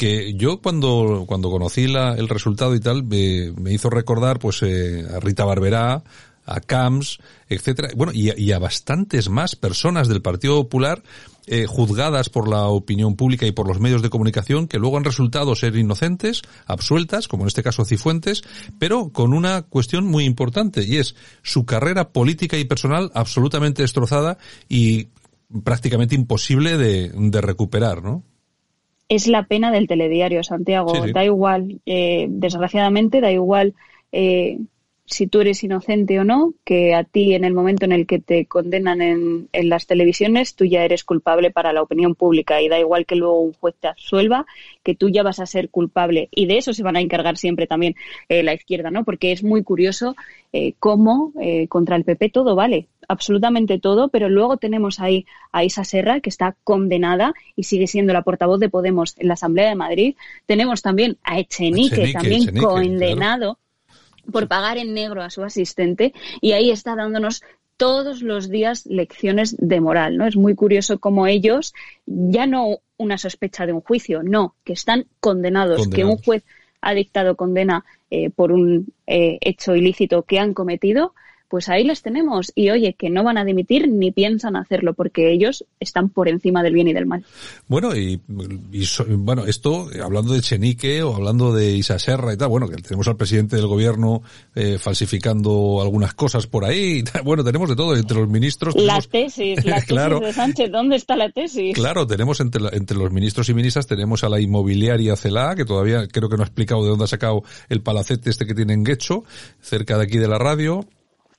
que 0.00 0.32
yo 0.32 0.62
cuando, 0.62 1.24
cuando 1.26 1.50
conocí 1.50 1.86
la, 1.86 2.14
el 2.14 2.26
resultado 2.30 2.74
y 2.74 2.80
tal, 2.80 3.04
me, 3.04 3.52
hizo 3.70 3.90
recordar 3.90 4.38
pues 4.38 4.62
eh, 4.62 5.04
a 5.14 5.20
Rita 5.20 5.44
Barberá, 5.44 6.02
a 6.46 6.60
Camps, 6.60 7.18
etcétera, 7.50 7.90
bueno, 7.94 8.10
y, 8.14 8.32
y, 8.42 8.52
a 8.52 8.58
bastantes 8.58 9.28
más 9.28 9.56
personas 9.56 10.08
del 10.08 10.22
Partido 10.22 10.62
Popular 10.62 11.02
eh, 11.46 11.66
juzgadas 11.66 12.28
por 12.28 12.48
la 12.48 12.68
opinión 12.68 13.16
pública 13.16 13.44
y 13.44 13.52
por 13.52 13.66
los 13.66 13.80
medios 13.80 14.02
de 14.02 14.10
comunicación 14.10 14.68
que 14.68 14.78
luego 14.78 14.96
han 14.96 15.04
resultado 15.04 15.56
ser 15.56 15.74
inocentes, 15.74 16.42
absueltas, 16.66 17.28
como 17.28 17.42
en 17.42 17.48
este 17.48 17.62
caso 17.62 17.84
Cifuentes, 17.84 18.42
pero 18.78 19.08
con 19.08 19.32
una 19.32 19.62
cuestión 19.62 20.06
muy 20.06 20.24
importante 20.24 20.84
y 20.84 20.98
es 20.98 21.16
su 21.42 21.66
carrera 21.66 22.10
política 22.10 22.56
y 22.56 22.64
personal 22.64 23.10
absolutamente 23.14 23.82
destrozada 23.82 24.38
y 24.68 25.08
prácticamente 25.64 26.14
imposible 26.14 26.76
de, 26.76 27.10
de 27.14 27.40
recuperar, 27.40 28.02
¿no? 28.02 28.24
es 29.10 29.26
la 29.26 29.42
pena 29.42 29.72
del 29.72 29.88
telediario, 29.88 30.42
Santiago. 30.44 30.92
Da 31.12 31.24
igual, 31.24 31.80
eh, 31.84 32.28
desgraciadamente, 32.30 33.20
da 33.20 33.32
igual 33.32 33.74
eh, 34.12 34.58
si 35.10 35.26
tú 35.26 35.40
eres 35.40 35.64
inocente 35.64 36.20
o 36.20 36.24
no, 36.24 36.54
que 36.64 36.94
a 36.94 37.02
ti 37.02 37.34
en 37.34 37.44
el 37.44 37.52
momento 37.52 37.84
en 37.84 37.90
el 37.90 38.06
que 38.06 38.20
te 38.20 38.46
condenan 38.46 39.02
en, 39.02 39.48
en, 39.52 39.68
las 39.68 39.88
televisiones, 39.88 40.54
tú 40.54 40.64
ya 40.64 40.84
eres 40.84 41.02
culpable 41.02 41.50
para 41.50 41.72
la 41.72 41.82
opinión 41.82 42.14
pública 42.14 42.62
y 42.62 42.68
da 42.68 42.78
igual 42.78 43.06
que 43.06 43.16
luego 43.16 43.40
un 43.40 43.52
juez 43.52 43.74
te 43.80 43.88
absuelva, 43.88 44.46
que 44.84 44.94
tú 44.94 45.08
ya 45.08 45.24
vas 45.24 45.40
a 45.40 45.46
ser 45.46 45.68
culpable. 45.68 46.28
Y 46.30 46.46
de 46.46 46.58
eso 46.58 46.72
se 46.72 46.84
van 46.84 46.94
a 46.94 47.00
encargar 47.00 47.36
siempre 47.36 47.66
también 47.66 47.96
eh, 48.28 48.44
la 48.44 48.54
izquierda, 48.54 48.92
¿no? 48.92 49.04
Porque 49.04 49.32
es 49.32 49.42
muy 49.42 49.64
curioso 49.64 50.14
eh, 50.52 50.74
cómo 50.78 51.32
eh, 51.40 51.66
contra 51.66 51.96
el 51.96 52.04
PP 52.04 52.28
todo 52.30 52.54
vale, 52.54 52.86
absolutamente 53.10 53.80
todo, 53.80 54.08
pero 54.08 54.28
luego 54.28 54.56
tenemos 54.56 55.00
ahí 55.00 55.26
a 55.50 55.64
Isa 55.64 55.84
Serra, 55.84 56.20
que 56.20 56.30
está 56.30 56.56
condenada 56.62 57.34
y 57.56 57.64
sigue 57.64 57.88
siendo 57.88 58.12
la 58.12 58.22
portavoz 58.22 58.60
de 58.60 58.68
Podemos 58.68 59.14
en 59.18 59.26
la 59.28 59.34
Asamblea 59.34 59.68
de 59.68 59.74
Madrid. 59.74 60.16
Tenemos 60.46 60.80
también 60.80 61.18
a 61.24 61.40
Echenique, 61.40 62.12
también 62.12 62.56
condenado 62.56 63.58
por 64.30 64.46
pagar 64.46 64.78
en 64.78 64.94
negro 64.94 65.22
a 65.22 65.30
su 65.30 65.42
asistente 65.42 66.14
y 66.40 66.52
ahí 66.52 66.70
está 66.70 66.94
dándonos 66.94 67.42
todos 67.76 68.22
los 68.22 68.48
días 68.48 68.86
lecciones 68.86 69.56
de 69.58 69.80
moral, 69.80 70.16
¿no? 70.16 70.26
Es 70.26 70.36
muy 70.36 70.54
curioso 70.54 71.00
cómo 71.00 71.26
ellos 71.26 71.74
ya 72.06 72.46
no 72.46 72.78
una 72.96 73.18
sospecha 73.18 73.66
de 73.66 73.72
un 73.72 73.80
juicio, 73.80 74.22
no, 74.22 74.54
que 74.62 74.74
están 74.74 75.06
condenados, 75.18 75.88
que 75.88 76.04
un 76.04 76.18
juez 76.18 76.44
ha 76.80 76.94
dictado 76.94 77.34
condena 77.34 77.84
eh, 78.10 78.30
por 78.30 78.52
un 78.52 78.92
eh, 79.06 79.38
hecho 79.40 79.74
ilícito 79.74 80.22
que 80.22 80.38
han 80.38 80.54
cometido, 80.54 81.14
pues 81.50 81.68
ahí 81.68 81.82
les 81.82 82.00
tenemos. 82.00 82.52
Y 82.54 82.70
oye, 82.70 82.94
que 82.94 83.10
no 83.10 83.24
van 83.24 83.36
a 83.36 83.44
dimitir 83.44 83.88
ni 83.88 84.12
piensan 84.12 84.54
hacerlo, 84.54 84.94
porque 84.94 85.32
ellos 85.32 85.64
están 85.80 86.08
por 86.08 86.28
encima 86.28 86.62
del 86.62 86.74
bien 86.74 86.86
y 86.86 86.92
del 86.92 87.06
mal. 87.06 87.24
Bueno, 87.66 87.94
y, 87.96 88.20
bueno, 88.28 89.44
esto, 89.44 89.88
hablando 90.02 90.32
de 90.32 90.40
Chenique 90.42 91.02
o 91.02 91.16
hablando 91.16 91.52
de 91.52 91.72
Isa 91.72 91.98
Serra 91.98 92.32
y 92.32 92.36
tal, 92.36 92.48
bueno, 92.48 92.68
que 92.68 92.76
tenemos 92.76 93.08
al 93.08 93.16
presidente 93.16 93.56
del 93.56 93.66
gobierno 93.66 94.22
eh, 94.54 94.78
falsificando 94.78 95.80
algunas 95.82 96.14
cosas 96.14 96.46
por 96.46 96.64
ahí. 96.64 97.02
Bueno, 97.24 97.42
tenemos 97.42 97.68
de 97.68 97.76
todo 97.76 97.96
entre 97.96 98.16
los 98.16 98.28
ministros. 98.28 98.76
La 98.76 99.00
tesis, 99.00 99.64
la 99.64 99.80
tesis 99.80 100.20
de 100.20 100.32
Sánchez, 100.32 100.70
¿dónde 100.70 100.96
está 100.96 101.16
la 101.16 101.30
tesis? 101.30 101.74
Claro, 101.74 102.06
tenemos 102.06 102.40
entre, 102.40 102.76
entre 102.76 102.96
los 102.96 103.10
ministros 103.10 103.48
y 103.48 103.54
ministras, 103.54 103.88
tenemos 103.88 104.22
a 104.22 104.28
la 104.28 104.40
inmobiliaria 104.40 105.16
CELA, 105.16 105.56
que 105.56 105.64
todavía 105.64 106.06
creo 106.06 106.28
que 106.28 106.36
no 106.36 106.44
ha 106.44 106.46
explicado 106.46 106.84
de 106.84 106.90
dónde 106.90 107.04
ha 107.04 107.08
sacado 107.08 107.42
el 107.68 107.82
palacete 107.82 108.30
este 108.30 108.46
que 108.46 108.54
tiene 108.54 108.72
en 108.72 108.84
Guecho, 108.84 109.24
cerca 109.60 109.98
de 109.98 110.04
aquí 110.04 110.18
de 110.18 110.28
la 110.28 110.38
radio 110.38 110.86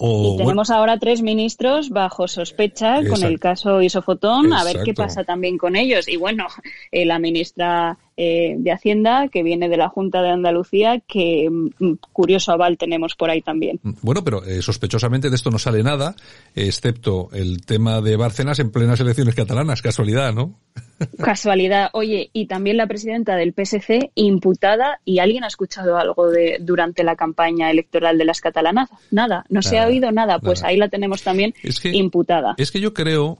y 0.00 0.36
tenemos 0.36 0.70
ahora 0.70 0.98
tres 0.98 1.20
ministros 1.22 1.90
bajo 1.90 2.26
sospecha 2.26 3.00
con 3.06 3.22
el 3.22 3.38
caso 3.38 3.82
Isofotón, 3.82 4.52
a 4.52 4.64
ver 4.64 4.82
qué 4.84 4.94
pasa 4.94 5.24
también 5.24 5.58
con 5.58 5.76
ellos. 5.76 6.08
Y 6.08 6.16
bueno, 6.16 6.46
eh, 6.90 7.04
la 7.04 7.18
ministra 7.18 7.98
eh, 8.16 8.54
de 8.58 8.70
Hacienda, 8.70 9.28
que 9.28 9.42
viene 9.42 9.70
de 9.70 9.78
la 9.78 9.88
Junta 9.88 10.20
de 10.20 10.28
Andalucía, 10.28 11.00
que 11.06 11.48
mm, 11.50 11.92
curioso 12.12 12.52
aval 12.52 12.76
tenemos 12.76 13.14
por 13.14 13.30
ahí 13.30 13.40
también. 13.40 13.80
Bueno, 13.82 14.22
pero 14.24 14.44
eh, 14.44 14.60
sospechosamente 14.60 15.30
de 15.30 15.36
esto 15.36 15.50
no 15.50 15.58
sale 15.58 15.82
nada, 15.82 16.14
excepto 16.54 17.30
el 17.32 17.64
tema 17.64 18.02
de 18.02 18.16
Bárcenas 18.16 18.58
en 18.58 18.72
plenas 18.72 19.00
elecciones 19.00 19.34
catalanas. 19.34 19.80
Casualidad, 19.80 20.34
¿no? 20.34 20.54
Casualidad. 21.18 21.88
Oye, 21.92 22.30
y 22.32 22.46
también 22.46 22.76
la 22.76 22.86
presidenta 22.86 23.36
del 23.36 23.54
PSC 23.54 24.10
imputada, 24.14 25.00
¿y 25.04 25.18
alguien 25.20 25.44
ha 25.44 25.48
escuchado 25.48 25.96
algo 25.96 26.28
de 26.28 26.58
durante 26.60 27.04
la 27.04 27.16
campaña 27.16 27.70
electoral 27.70 28.18
de 28.18 28.24
las 28.26 28.40
catalanas? 28.40 28.90
Nada, 29.10 29.44
no 29.48 29.62
se 29.62 29.78
ha 29.78 29.89
oído 29.90 30.12
nada. 30.12 30.38
Pues 30.38 30.62
ahí 30.62 30.76
la 30.76 30.88
tenemos 30.88 31.22
también 31.22 31.54
imputada. 31.84 32.54
Es 32.58 32.70
que 32.70 32.80
yo 32.80 32.94
creo 32.94 33.38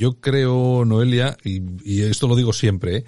yo 0.00 0.18
creo, 0.18 0.86
Noelia, 0.86 1.36
y, 1.44 2.00
esto 2.00 2.26
lo 2.26 2.34
digo 2.34 2.54
siempre, 2.54 2.96
¿eh? 2.96 3.04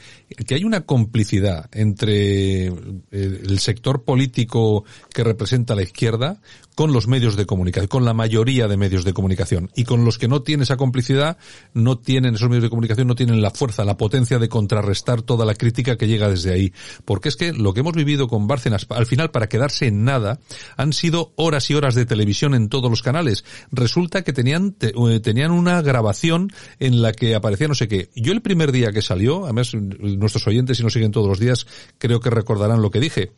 que 0.46 0.56
hay 0.56 0.64
una 0.64 0.82
complicidad 0.82 1.70
entre 1.72 2.66
el 2.66 3.58
sector 3.60 4.04
político 4.04 4.84
que 5.14 5.24
representa 5.24 5.74
la 5.74 5.84
izquierda 5.84 6.42
con 6.74 6.92
los 6.92 7.06
medios 7.06 7.36
de 7.36 7.46
comunicación, 7.46 7.88
con 7.88 8.04
la 8.04 8.14
mayoría 8.14 8.68
de 8.68 8.76
medios 8.76 9.04
de 9.04 9.12
comunicación. 9.12 9.70
Y 9.74 9.84
con 9.84 10.04
los 10.04 10.18
que 10.18 10.28
no 10.28 10.42
tienen 10.42 10.62
esa 10.62 10.76
complicidad, 10.76 11.36
no 11.74 11.98
tienen, 11.98 12.34
esos 12.34 12.48
medios 12.48 12.64
de 12.64 12.70
comunicación 12.70 13.06
no 13.06 13.14
tienen 13.14 13.42
la 13.42 13.50
fuerza, 13.50 13.84
la 13.84 13.96
potencia 13.96 14.38
de 14.38 14.48
contrarrestar 14.48 15.22
toda 15.22 15.44
la 15.44 15.54
crítica 15.54 15.96
que 15.96 16.08
llega 16.08 16.28
desde 16.28 16.52
ahí. 16.52 16.72
Porque 17.04 17.28
es 17.28 17.36
que 17.36 17.52
lo 17.52 17.74
que 17.74 17.80
hemos 17.80 17.94
vivido 17.94 18.28
con 18.28 18.46
Bárcenas, 18.46 18.86
al 18.90 19.06
final, 19.06 19.30
para 19.30 19.48
quedarse 19.48 19.86
en 19.86 20.04
nada, 20.04 20.40
han 20.76 20.92
sido 20.92 21.32
horas 21.36 21.70
y 21.70 21.74
horas 21.74 21.94
de 21.94 22.06
televisión 22.06 22.54
en 22.54 22.68
todos 22.68 22.90
los 22.90 23.02
canales. 23.02 23.44
Resulta 23.70 24.22
que 24.22 24.32
tenían, 24.32 24.76
eh, 24.80 25.20
tenían 25.20 25.50
una 25.50 25.82
grabación 25.82 26.52
en 26.78 27.02
la 27.02 27.12
que 27.12 27.34
aparecía 27.34 27.68
no 27.68 27.74
sé 27.74 27.88
qué. 27.88 28.10
Yo 28.14 28.32
el 28.32 28.42
primer 28.42 28.72
día 28.72 28.92
que 28.92 29.02
salió, 29.02 29.44
además 29.44 29.74
nuestros 29.74 30.46
oyentes 30.46 30.78
si 30.78 30.82
nos 30.82 30.92
siguen 30.92 31.12
todos 31.12 31.28
los 31.28 31.38
días, 31.38 31.66
creo 31.98 32.20
que 32.20 32.30
recordarán 32.30 32.82
lo 32.82 32.90
que 32.90 33.00
dije 33.00 33.32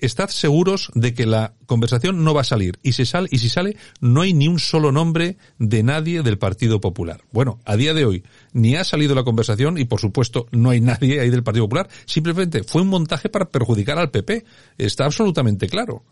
estad 0.00 0.28
seguros 0.28 0.90
de 0.94 1.14
que 1.14 1.26
la 1.26 1.54
conversación 1.66 2.24
no 2.24 2.34
va 2.34 2.42
a 2.42 2.44
salir. 2.44 2.78
Y 2.82 2.92
si 2.92 3.04
sale, 3.04 3.28
y 3.30 3.38
si 3.38 3.48
sale, 3.48 3.76
no 4.00 4.22
hay 4.22 4.34
ni 4.34 4.48
un 4.48 4.58
solo 4.58 4.92
nombre 4.92 5.36
de 5.58 5.82
nadie 5.82 6.22
del 6.22 6.38
Partido 6.38 6.80
Popular. 6.80 7.22
Bueno, 7.32 7.58
a 7.64 7.76
día 7.76 7.94
de 7.94 8.04
hoy, 8.04 8.24
ni 8.52 8.76
ha 8.76 8.84
salido 8.84 9.14
la 9.14 9.24
conversación 9.24 9.78
y 9.78 9.84
por 9.84 10.00
supuesto 10.00 10.46
no 10.50 10.70
hay 10.70 10.80
nadie 10.80 11.20
ahí 11.20 11.30
del 11.30 11.42
Partido 11.42 11.64
Popular. 11.64 11.88
Simplemente 12.06 12.64
fue 12.64 12.82
un 12.82 12.88
montaje 12.88 13.28
para 13.28 13.48
perjudicar 13.48 13.98
al 13.98 14.10
PP. 14.10 14.44
Está 14.78 15.04
absolutamente 15.04 15.68
claro. 15.68 16.02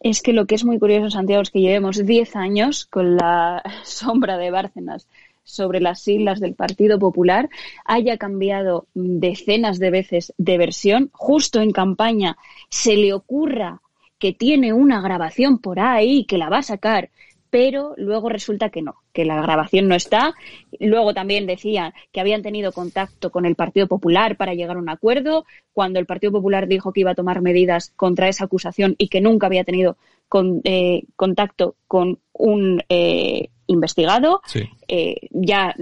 Es 0.00 0.20
que 0.20 0.34
lo 0.34 0.46
que 0.46 0.54
es 0.54 0.64
muy 0.64 0.78
curioso, 0.78 1.10
Santiago, 1.10 1.42
es 1.42 1.50
que 1.50 1.60
llevemos 1.60 2.04
10 2.04 2.36
años 2.36 2.84
con 2.84 3.16
la 3.16 3.62
sombra 3.84 4.36
de 4.36 4.50
Bárcenas 4.50 5.08
sobre 5.44 5.80
las 5.80 6.00
siglas 6.00 6.40
del 6.40 6.54
Partido 6.54 6.98
Popular, 6.98 7.48
haya 7.84 8.16
cambiado 8.18 8.86
decenas 8.94 9.78
de 9.78 9.90
veces 9.90 10.34
de 10.38 10.58
versión, 10.58 11.10
justo 11.12 11.60
en 11.60 11.70
campaña 11.70 12.36
se 12.70 12.96
le 12.96 13.12
ocurra 13.12 13.80
que 14.18 14.32
tiene 14.32 14.72
una 14.72 15.00
grabación 15.00 15.58
por 15.58 15.78
ahí 15.78 16.24
que 16.24 16.38
la 16.38 16.48
va 16.48 16.58
a 16.58 16.62
sacar, 16.62 17.10
pero 17.54 17.94
luego 17.98 18.30
resulta 18.30 18.70
que 18.70 18.82
no, 18.82 18.96
que 19.12 19.24
la 19.24 19.40
grabación 19.40 19.86
no 19.86 19.94
está. 19.94 20.34
Luego 20.80 21.14
también 21.14 21.46
decían 21.46 21.92
que 22.10 22.18
habían 22.18 22.42
tenido 22.42 22.72
contacto 22.72 23.30
con 23.30 23.46
el 23.46 23.54
Partido 23.54 23.86
Popular 23.86 24.36
para 24.36 24.54
llegar 24.54 24.76
a 24.76 24.80
un 24.80 24.88
acuerdo, 24.88 25.46
cuando 25.72 26.00
el 26.00 26.06
Partido 26.06 26.32
Popular 26.32 26.66
dijo 26.66 26.92
que 26.92 27.02
iba 27.02 27.12
a 27.12 27.14
tomar 27.14 27.42
medidas 27.42 27.92
contra 27.94 28.28
esa 28.28 28.46
acusación 28.46 28.96
y 28.98 29.06
que 29.06 29.20
nunca 29.20 29.46
había 29.46 29.62
tenido 29.62 29.96
con, 30.28 30.62
eh, 30.64 31.04
contacto 31.14 31.76
con 31.86 32.18
un 32.32 32.82
eh, 32.88 33.50
investigado. 33.68 34.42
Eh, 34.88 35.28
ya, 35.30 35.76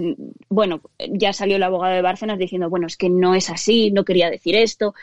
bueno, 0.49 0.81
ya 1.09 1.33
salió 1.33 1.55
el 1.55 1.63
abogado 1.63 1.95
de 1.95 2.03
Bárcenas 2.03 2.37
diciendo, 2.37 2.69
bueno, 2.69 2.85
es 2.85 2.97
que 2.97 3.09
no 3.09 3.33
es 3.33 3.49
así, 3.49 3.89
no 3.89 4.05
quería 4.05 4.29
decir 4.29 4.55
esto. 4.55 4.93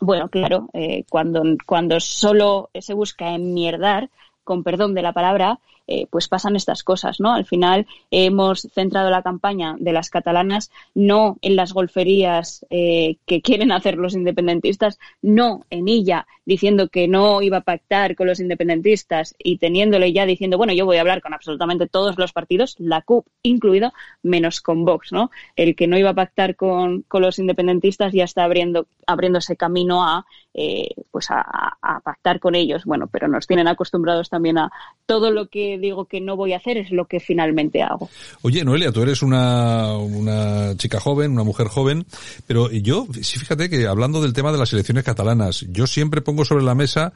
Bueno, 0.00 0.28
claro, 0.28 0.68
cuando, 1.08 1.42
cuando 1.66 1.98
solo 1.98 2.70
se 2.78 2.94
busca 2.94 3.34
enmierdar, 3.34 4.08
con 4.44 4.62
perdón 4.62 4.94
de 4.94 5.02
la 5.02 5.12
palabra, 5.12 5.58
eh, 5.86 6.06
pues 6.10 6.28
pasan 6.28 6.56
estas 6.56 6.82
cosas, 6.82 7.20
¿no? 7.20 7.32
Al 7.32 7.44
final 7.44 7.86
hemos 8.10 8.62
centrado 8.72 9.10
la 9.10 9.22
campaña 9.22 9.76
de 9.78 9.92
las 9.92 10.10
catalanas 10.10 10.70
no 10.94 11.36
en 11.42 11.56
las 11.56 11.72
golferías 11.72 12.64
eh, 12.70 13.16
que 13.26 13.42
quieren 13.42 13.72
hacer 13.72 13.96
los 13.96 14.14
independentistas, 14.14 14.98
no 15.20 15.64
en 15.70 15.88
ella 15.88 16.26
diciendo 16.46 16.88
que 16.88 17.08
no 17.08 17.42
iba 17.42 17.58
a 17.58 17.62
pactar 17.62 18.16
con 18.16 18.26
los 18.26 18.40
independentistas 18.40 19.34
y 19.38 19.58
teniéndole 19.58 20.12
ya 20.12 20.26
diciendo, 20.26 20.58
bueno, 20.58 20.72
yo 20.72 20.86
voy 20.86 20.98
a 20.98 21.00
hablar 21.00 21.22
con 21.22 21.34
absolutamente 21.34 21.86
todos 21.86 22.18
los 22.18 22.32
partidos, 22.32 22.76
la 22.78 23.02
CUP 23.02 23.26
incluido, 23.42 23.92
menos 24.22 24.60
con 24.60 24.84
Vox, 24.84 25.12
¿no? 25.12 25.30
El 25.56 25.76
que 25.76 25.86
no 25.86 25.98
iba 25.98 26.10
a 26.10 26.14
pactar 26.14 26.56
con, 26.56 27.02
con 27.02 27.22
los 27.22 27.38
independentistas 27.38 28.12
ya 28.12 28.24
está 28.24 28.44
abriendo, 28.44 28.86
abriéndose 29.06 29.56
camino 29.56 30.02
a 30.02 30.26
eh, 30.56 30.94
pues 31.10 31.26
a, 31.30 31.76
pactar 32.04 32.38
con 32.38 32.54
ellos. 32.54 32.84
Bueno, 32.84 33.08
pero 33.08 33.26
nos 33.26 33.48
tienen 33.48 33.66
acostumbrados 33.66 34.30
también 34.30 34.56
a 34.56 34.70
todo 35.04 35.32
lo 35.32 35.48
que 35.48 35.73
digo 35.78 36.06
que 36.06 36.20
no 36.20 36.36
voy 36.36 36.52
a 36.52 36.58
hacer 36.58 36.78
es 36.78 36.90
lo 36.90 37.06
que 37.06 37.20
finalmente 37.20 37.82
hago. 37.82 38.08
Oye, 38.42 38.64
Noelia, 38.64 38.92
tú 38.92 39.02
eres 39.02 39.22
una, 39.22 39.96
una 39.96 40.76
chica 40.76 41.00
joven, 41.00 41.32
una 41.32 41.44
mujer 41.44 41.68
joven, 41.68 42.06
pero 42.46 42.70
yo, 42.70 43.06
sí, 43.20 43.38
fíjate 43.38 43.68
que 43.68 43.86
hablando 43.86 44.20
del 44.20 44.32
tema 44.32 44.52
de 44.52 44.58
las 44.58 44.72
elecciones 44.72 45.04
catalanas, 45.04 45.66
yo 45.70 45.86
siempre 45.86 46.20
pongo 46.20 46.44
sobre 46.44 46.64
la 46.64 46.74
mesa 46.74 47.12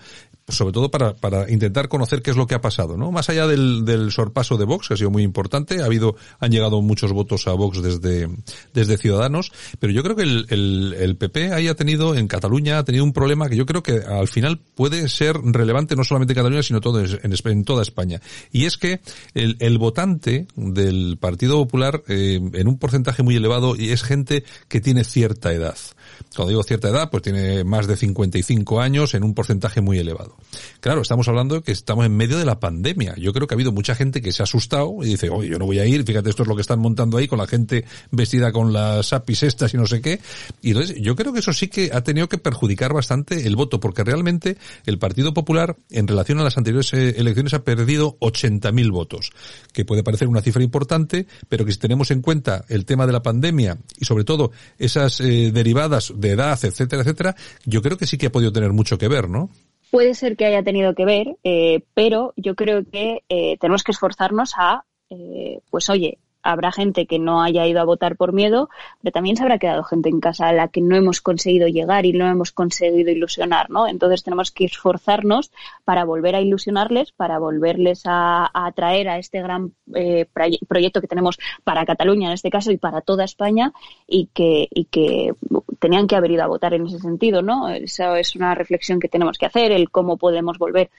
sobre 0.49 0.73
todo 0.73 0.91
para, 0.91 1.15
para 1.15 1.51
intentar 1.51 1.89
conocer 1.89 2.23
qué 2.23 2.31
es 2.31 2.37
lo 2.37 2.47
que 2.47 2.55
ha 2.55 2.61
pasado, 2.61 2.97
¿no? 2.97 3.13
Más 3.13 3.29
allá 3.29 3.47
del, 3.47 3.85
del 3.85 4.11
sorpaso 4.11 4.57
de 4.57 4.65
Vox, 4.65 4.89
que 4.89 4.95
ha 4.95 4.97
sido 4.97 5.11
muy 5.11 5.23
importante, 5.23 5.83
ha 5.83 5.85
habido, 5.85 6.17
han 6.41 6.51
llegado 6.51 6.81
muchos 6.81 7.13
votos 7.13 7.47
a 7.47 7.53
Vox 7.53 7.83
desde, 7.83 8.29
desde 8.73 8.97
Ciudadanos, 8.97 9.53
pero 9.79 9.93
yo 9.93 10.03
creo 10.03 10.17
que 10.17 10.23
el, 10.23 10.47
el, 10.49 10.97
el 10.99 11.17
PP 11.17 11.53
haya 11.53 11.75
tenido, 11.75 12.15
en 12.15 12.29
Cataluña, 12.29 12.79
ha 12.79 12.85
tenido 12.85 13.05
un 13.05 13.13
problema 13.13 13.49
que 13.49 13.57
yo 13.57 13.67
creo 13.67 13.83
que 13.83 13.99
al 13.99 14.29
final 14.29 14.59
puede 14.75 15.09
ser 15.09 15.37
relevante 15.37 15.97
no 15.97 16.05
solamente 16.05 16.33
en 16.33 16.37
Cataluña, 16.37 16.63
sino 16.63 16.81
todo 16.81 17.01
en, 17.03 17.19
en 17.23 17.65
toda 17.65 17.83
España. 17.83 18.21
Y 18.53 18.65
es 18.65 18.77
que 18.77 19.01
el, 19.35 19.57
el 19.61 19.79
votante 19.79 20.47
del 20.57 21.19
Partido 21.21 21.57
Popular, 21.59 22.03
eh, 22.09 22.41
en 22.53 22.69
un 22.69 22.79
porcentaje 22.79 23.23
muy 23.23 23.37
elevado, 23.37 23.75
es 23.77 24.03
gente 24.03 24.45
que 24.69 24.81
tiene 24.81 25.05
cierta 25.05 25.53
edad. 25.53 25.77
Cuando 26.35 26.51
digo 26.51 26.63
cierta 26.63 26.89
edad, 26.89 27.11
pues 27.11 27.23
tiene 27.23 27.65
más 27.65 27.87
de 27.87 27.97
55 27.97 28.81
años 28.81 29.15
en 29.15 29.25
un 29.25 29.35
porcentaje 29.35 29.81
muy 29.81 29.99
elevado. 29.99 30.37
Claro, 30.81 31.03
estamos 31.03 31.29
hablando 31.29 31.57
de 31.57 31.63
que 31.63 31.73
estamos 31.73 32.07
en 32.07 32.17
medio 32.17 32.39
de 32.39 32.45
la 32.45 32.61
pandemia. 32.61 33.15
Yo 33.17 33.33
creo 33.33 33.47
que 33.47 33.55
ha 33.55 33.57
habido 33.57 33.73
mucha 33.73 33.95
gente 33.95 34.21
que 34.23 34.33
se 34.33 34.43
ha 34.43 34.45
asustado 34.45 34.97
y 35.03 35.09
dice, 35.09 35.31
oye, 35.31 35.49
yo 35.49 35.59
no 35.59 35.67
voy 35.67 35.79
a 35.79 35.87
ir, 35.87 36.05
fíjate, 36.05 36.31
esto 36.31 36.43
es 36.43 36.49
lo 36.49 36.55
que 36.55 36.63
están 36.63 36.81
montando 36.81 37.17
ahí 37.17 37.29
con 37.29 37.39
la 37.39 37.47
gente 37.47 37.85
vestida 38.11 38.53
con 38.53 38.73
las 38.73 39.13
apis 39.13 39.43
estas 39.43 39.75
y 39.75 39.77
no 39.77 39.87
sé 39.87 40.01
qué. 40.01 40.21
Y 40.63 40.71
entonces, 40.71 40.97
yo 41.01 41.17
creo 41.17 41.33
que 41.33 41.41
eso 41.41 41.53
sí 41.53 41.69
que 41.69 41.91
ha 41.93 42.03
tenido 42.03 42.29
que 42.29 42.39
perjudicar 42.39 42.93
bastante 42.93 43.47
el 43.47 43.57
voto, 43.57 43.81
porque 43.81 44.05
realmente 44.05 44.57
el 44.87 44.99
Partido 44.99 45.35
Popular, 45.35 45.77
en 45.91 46.07
relación 46.07 46.39
a 46.41 46.45
las 46.45 46.57
anteriores 46.57 46.93
eh, 46.93 47.15
elecciones, 47.19 47.55
ha 47.55 47.65
perdido 47.65 48.17
80.000 48.21 48.91
votos, 48.91 49.31
que 49.73 49.85
puede 49.85 50.03
parecer 50.03 50.29
una 50.29 50.43
cifra 50.43 50.63
importante, 50.63 51.27
pero 51.49 51.65
que 51.65 51.73
si 51.73 51.79
tenemos 51.79 52.11
en 52.11 52.23
cuenta 52.23 52.65
el 52.69 52.85
tema 52.85 53.07
de 53.07 53.13
la 53.13 53.23
pandemia 53.23 53.79
y 53.99 54.05
sobre 54.05 54.25
todo 54.25 54.51
esas 54.79 55.21
eh, 55.21 55.51
derivadas 55.53 56.08
de 56.15 56.31
edad, 56.31 56.59
etcétera, 56.63 57.03
etcétera, 57.03 57.37
yo 57.65 57.83
creo 57.83 57.97
que 57.97 58.07
sí 58.07 58.19
que 58.19 58.27
ha 58.27 58.33
podido 58.33 58.53
tener 58.53 58.73
mucho 58.73 58.99
que 58.99 59.09
ver, 59.09 59.29
¿no? 59.29 59.51
Puede 59.91 60.15
ser 60.15 60.37
que 60.37 60.45
haya 60.45 60.63
tenido 60.63 60.95
que 60.95 61.05
ver, 61.05 61.37
eh, 61.45 61.83
pero 61.95 62.35
yo 62.37 62.55
creo 62.55 62.85
que 62.85 63.23
eh, 63.29 63.57
tenemos 63.59 63.83
que 63.83 63.93
esforzarnos 63.93 64.53
a, 64.57 64.85
eh, 65.09 65.61
pues 65.71 65.89
oye, 65.89 66.19
habrá 66.51 66.73
gente 66.73 67.07
que 67.07 67.19
no 67.19 67.43
haya 67.43 67.67
ido 67.67 67.81
a 67.81 67.85
votar 67.85 68.17
por 68.17 68.33
miedo, 68.33 68.71
pero 69.03 69.13
también 69.13 69.37
se 69.37 69.43
habrá 69.43 69.59
quedado 69.59 69.83
gente 69.85 70.09
en 70.09 70.21
casa 70.21 70.49
a 70.49 70.53
la 70.53 70.69
que 70.69 70.81
no 70.81 70.97
hemos 70.97 71.21
conseguido 71.21 71.69
llegar 71.69 72.07
y 72.07 72.13
no 72.13 72.27
hemos 72.27 72.53
conseguido 72.53 73.11
ilusionar, 73.11 73.69
¿no? 73.69 73.87
Entonces 73.87 74.23
tenemos 74.23 74.51
que 74.51 74.65
esforzarnos 74.65 75.53
para 75.85 76.05
volver 76.05 76.35
a 76.35 76.41
ilusionarles, 76.41 77.13
para 77.13 77.39
volverles 77.39 78.03
a, 78.07 78.51
atraer 78.55 79.09
a 79.09 79.19
este 79.19 79.43
gran 79.43 79.75
eh, 79.95 80.27
proyecto 80.67 81.01
que 81.01 81.07
tenemos 81.07 81.39
para 81.65 81.85
Cataluña 81.85 82.29
en 82.29 82.35
este 82.35 82.51
caso 82.51 82.71
y 82.71 82.79
para 82.79 83.03
toda 83.03 83.25
España 83.25 83.73
y 84.07 84.31
que, 84.33 84.69
y 84.71 84.87
que 84.87 85.35
tenían 85.79 86.07
que 86.07 86.17
haber 86.17 86.31
ido 86.31 86.45
a 86.45 86.49
votar 86.49 86.73
en 86.73 86.87
ese 86.87 86.99
sentido, 86.99 87.43
¿no? 87.43 87.69
Esa 87.69 88.19
es 88.19 88.35
una 88.37 88.55
reflexión 88.55 89.01
que 89.01 89.09
tenemos 89.09 89.37
que 89.37 89.47
hacer, 89.47 89.71
el 89.73 89.91
cómo 89.91 90.17
podemos 90.17 90.59
volver 90.59 90.91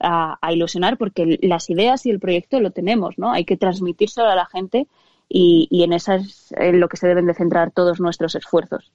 a, 0.00 0.38
ilusionar 0.52 0.96
porque 0.98 1.38
las 1.42 1.70
ideas 1.70 2.06
y 2.06 2.10
el 2.10 2.20
proyecto 2.20 2.60
lo 2.60 2.70
tenemos, 2.70 3.18
¿no? 3.18 3.32
Hay 3.32 3.44
que 3.44 3.56
transmitírselo 3.56 4.28
a 4.28 4.34
la 4.34 4.46
gente 4.46 4.86
y, 5.28 5.66
y, 5.70 5.82
en 5.82 5.92
eso 5.92 6.12
es 6.12 6.54
en 6.56 6.78
lo 6.78 6.88
que 6.88 6.96
se 6.96 7.08
deben 7.08 7.26
de 7.26 7.34
centrar 7.34 7.72
todos 7.72 7.98
nuestros 7.98 8.36
esfuerzos. 8.36 8.92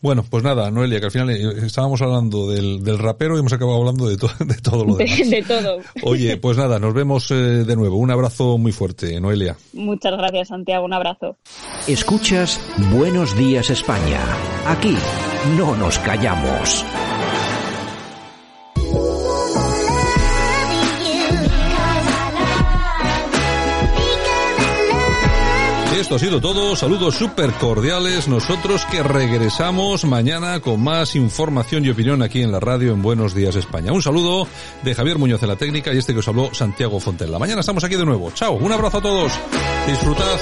Bueno, 0.00 0.24
pues 0.28 0.44
nada, 0.44 0.70
Noelia, 0.70 1.00
que 1.00 1.06
al 1.06 1.10
final 1.10 1.30
eh, 1.30 1.66
estábamos 1.66 2.00
hablando 2.00 2.48
del, 2.48 2.84
del 2.84 2.96
rapero 2.96 3.34
y 3.34 3.40
hemos 3.40 3.52
acabado 3.52 3.78
hablando 3.78 4.06
de, 4.06 4.16
de 4.44 4.54
todo 4.62 4.84
lo 4.84 4.94
demás. 4.96 5.30
De, 5.30 5.42
todo. 5.42 5.80
Oye, 6.04 6.36
pues 6.40 6.56
nada, 6.56 6.78
nos 6.78 6.94
vemos 6.94 7.28
eh, 7.32 7.34
de 7.34 7.74
nuevo. 7.74 7.96
Un 7.96 8.12
abrazo 8.12 8.56
muy 8.56 8.70
fuerte, 8.70 9.20
Noelia. 9.20 9.56
Muchas 9.72 10.12
gracias, 10.16 10.48
Santiago. 10.48 10.84
Un 10.84 10.92
abrazo. 10.92 11.38
Escuchas 11.88 12.60
Buenos 12.92 13.36
Días 13.36 13.68
España. 13.70 14.20
Aquí 14.66 14.96
no 15.58 15.76
nos 15.76 15.98
callamos. 15.98 16.84
Esto 25.94 26.16
ha 26.16 26.18
sido 26.18 26.40
todo. 26.40 26.74
Saludos 26.74 27.14
súper 27.14 27.52
cordiales. 27.52 28.26
Nosotros 28.26 28.84
que 28.90 29.02
regresamos 29.04 30.04
mañana 30.04 30.58
con 30.58 30.82
más 30.82 31.14
información 31.14 31.84
y 31.84 31.90
opinión 31.90 32.20
aquí 32.20 32.42
en 32.42 32.50
la 32.50 32.58
radio 32.58 32.92
en 32.92 33.00
Buenos 33.00 33.32
Días 33.32 33.54
España. 33.54 33.92
Un 33.92 34.02
saludo 34.02 34.48
de 34.82 34.94
Javier 34.94 35.18
Muñoz 35.18 35.42
en 35.44 35.50
la 35.50 35.56
técnica 35.56 35.94
y 35.94 35.98
este 35.98 36.12
que 36.12 36.18
os 36.18 36.28
habló 36.28 36.52
Santiago 36.52 36.98
Fontella. 36.98 37.38
Mañana 37.38 37.60
estamos 37.60 37.84
aquí 37.84 37.94
de 37.94 38.04
nuevo. 38.04 38.32
Chao. 38.32 38.54
Un 38.54 38.72
abrazo 38.72 38.98
a 38.98 39.02
todos. 39.02 39.32
Disfrutad. 39.86 40.38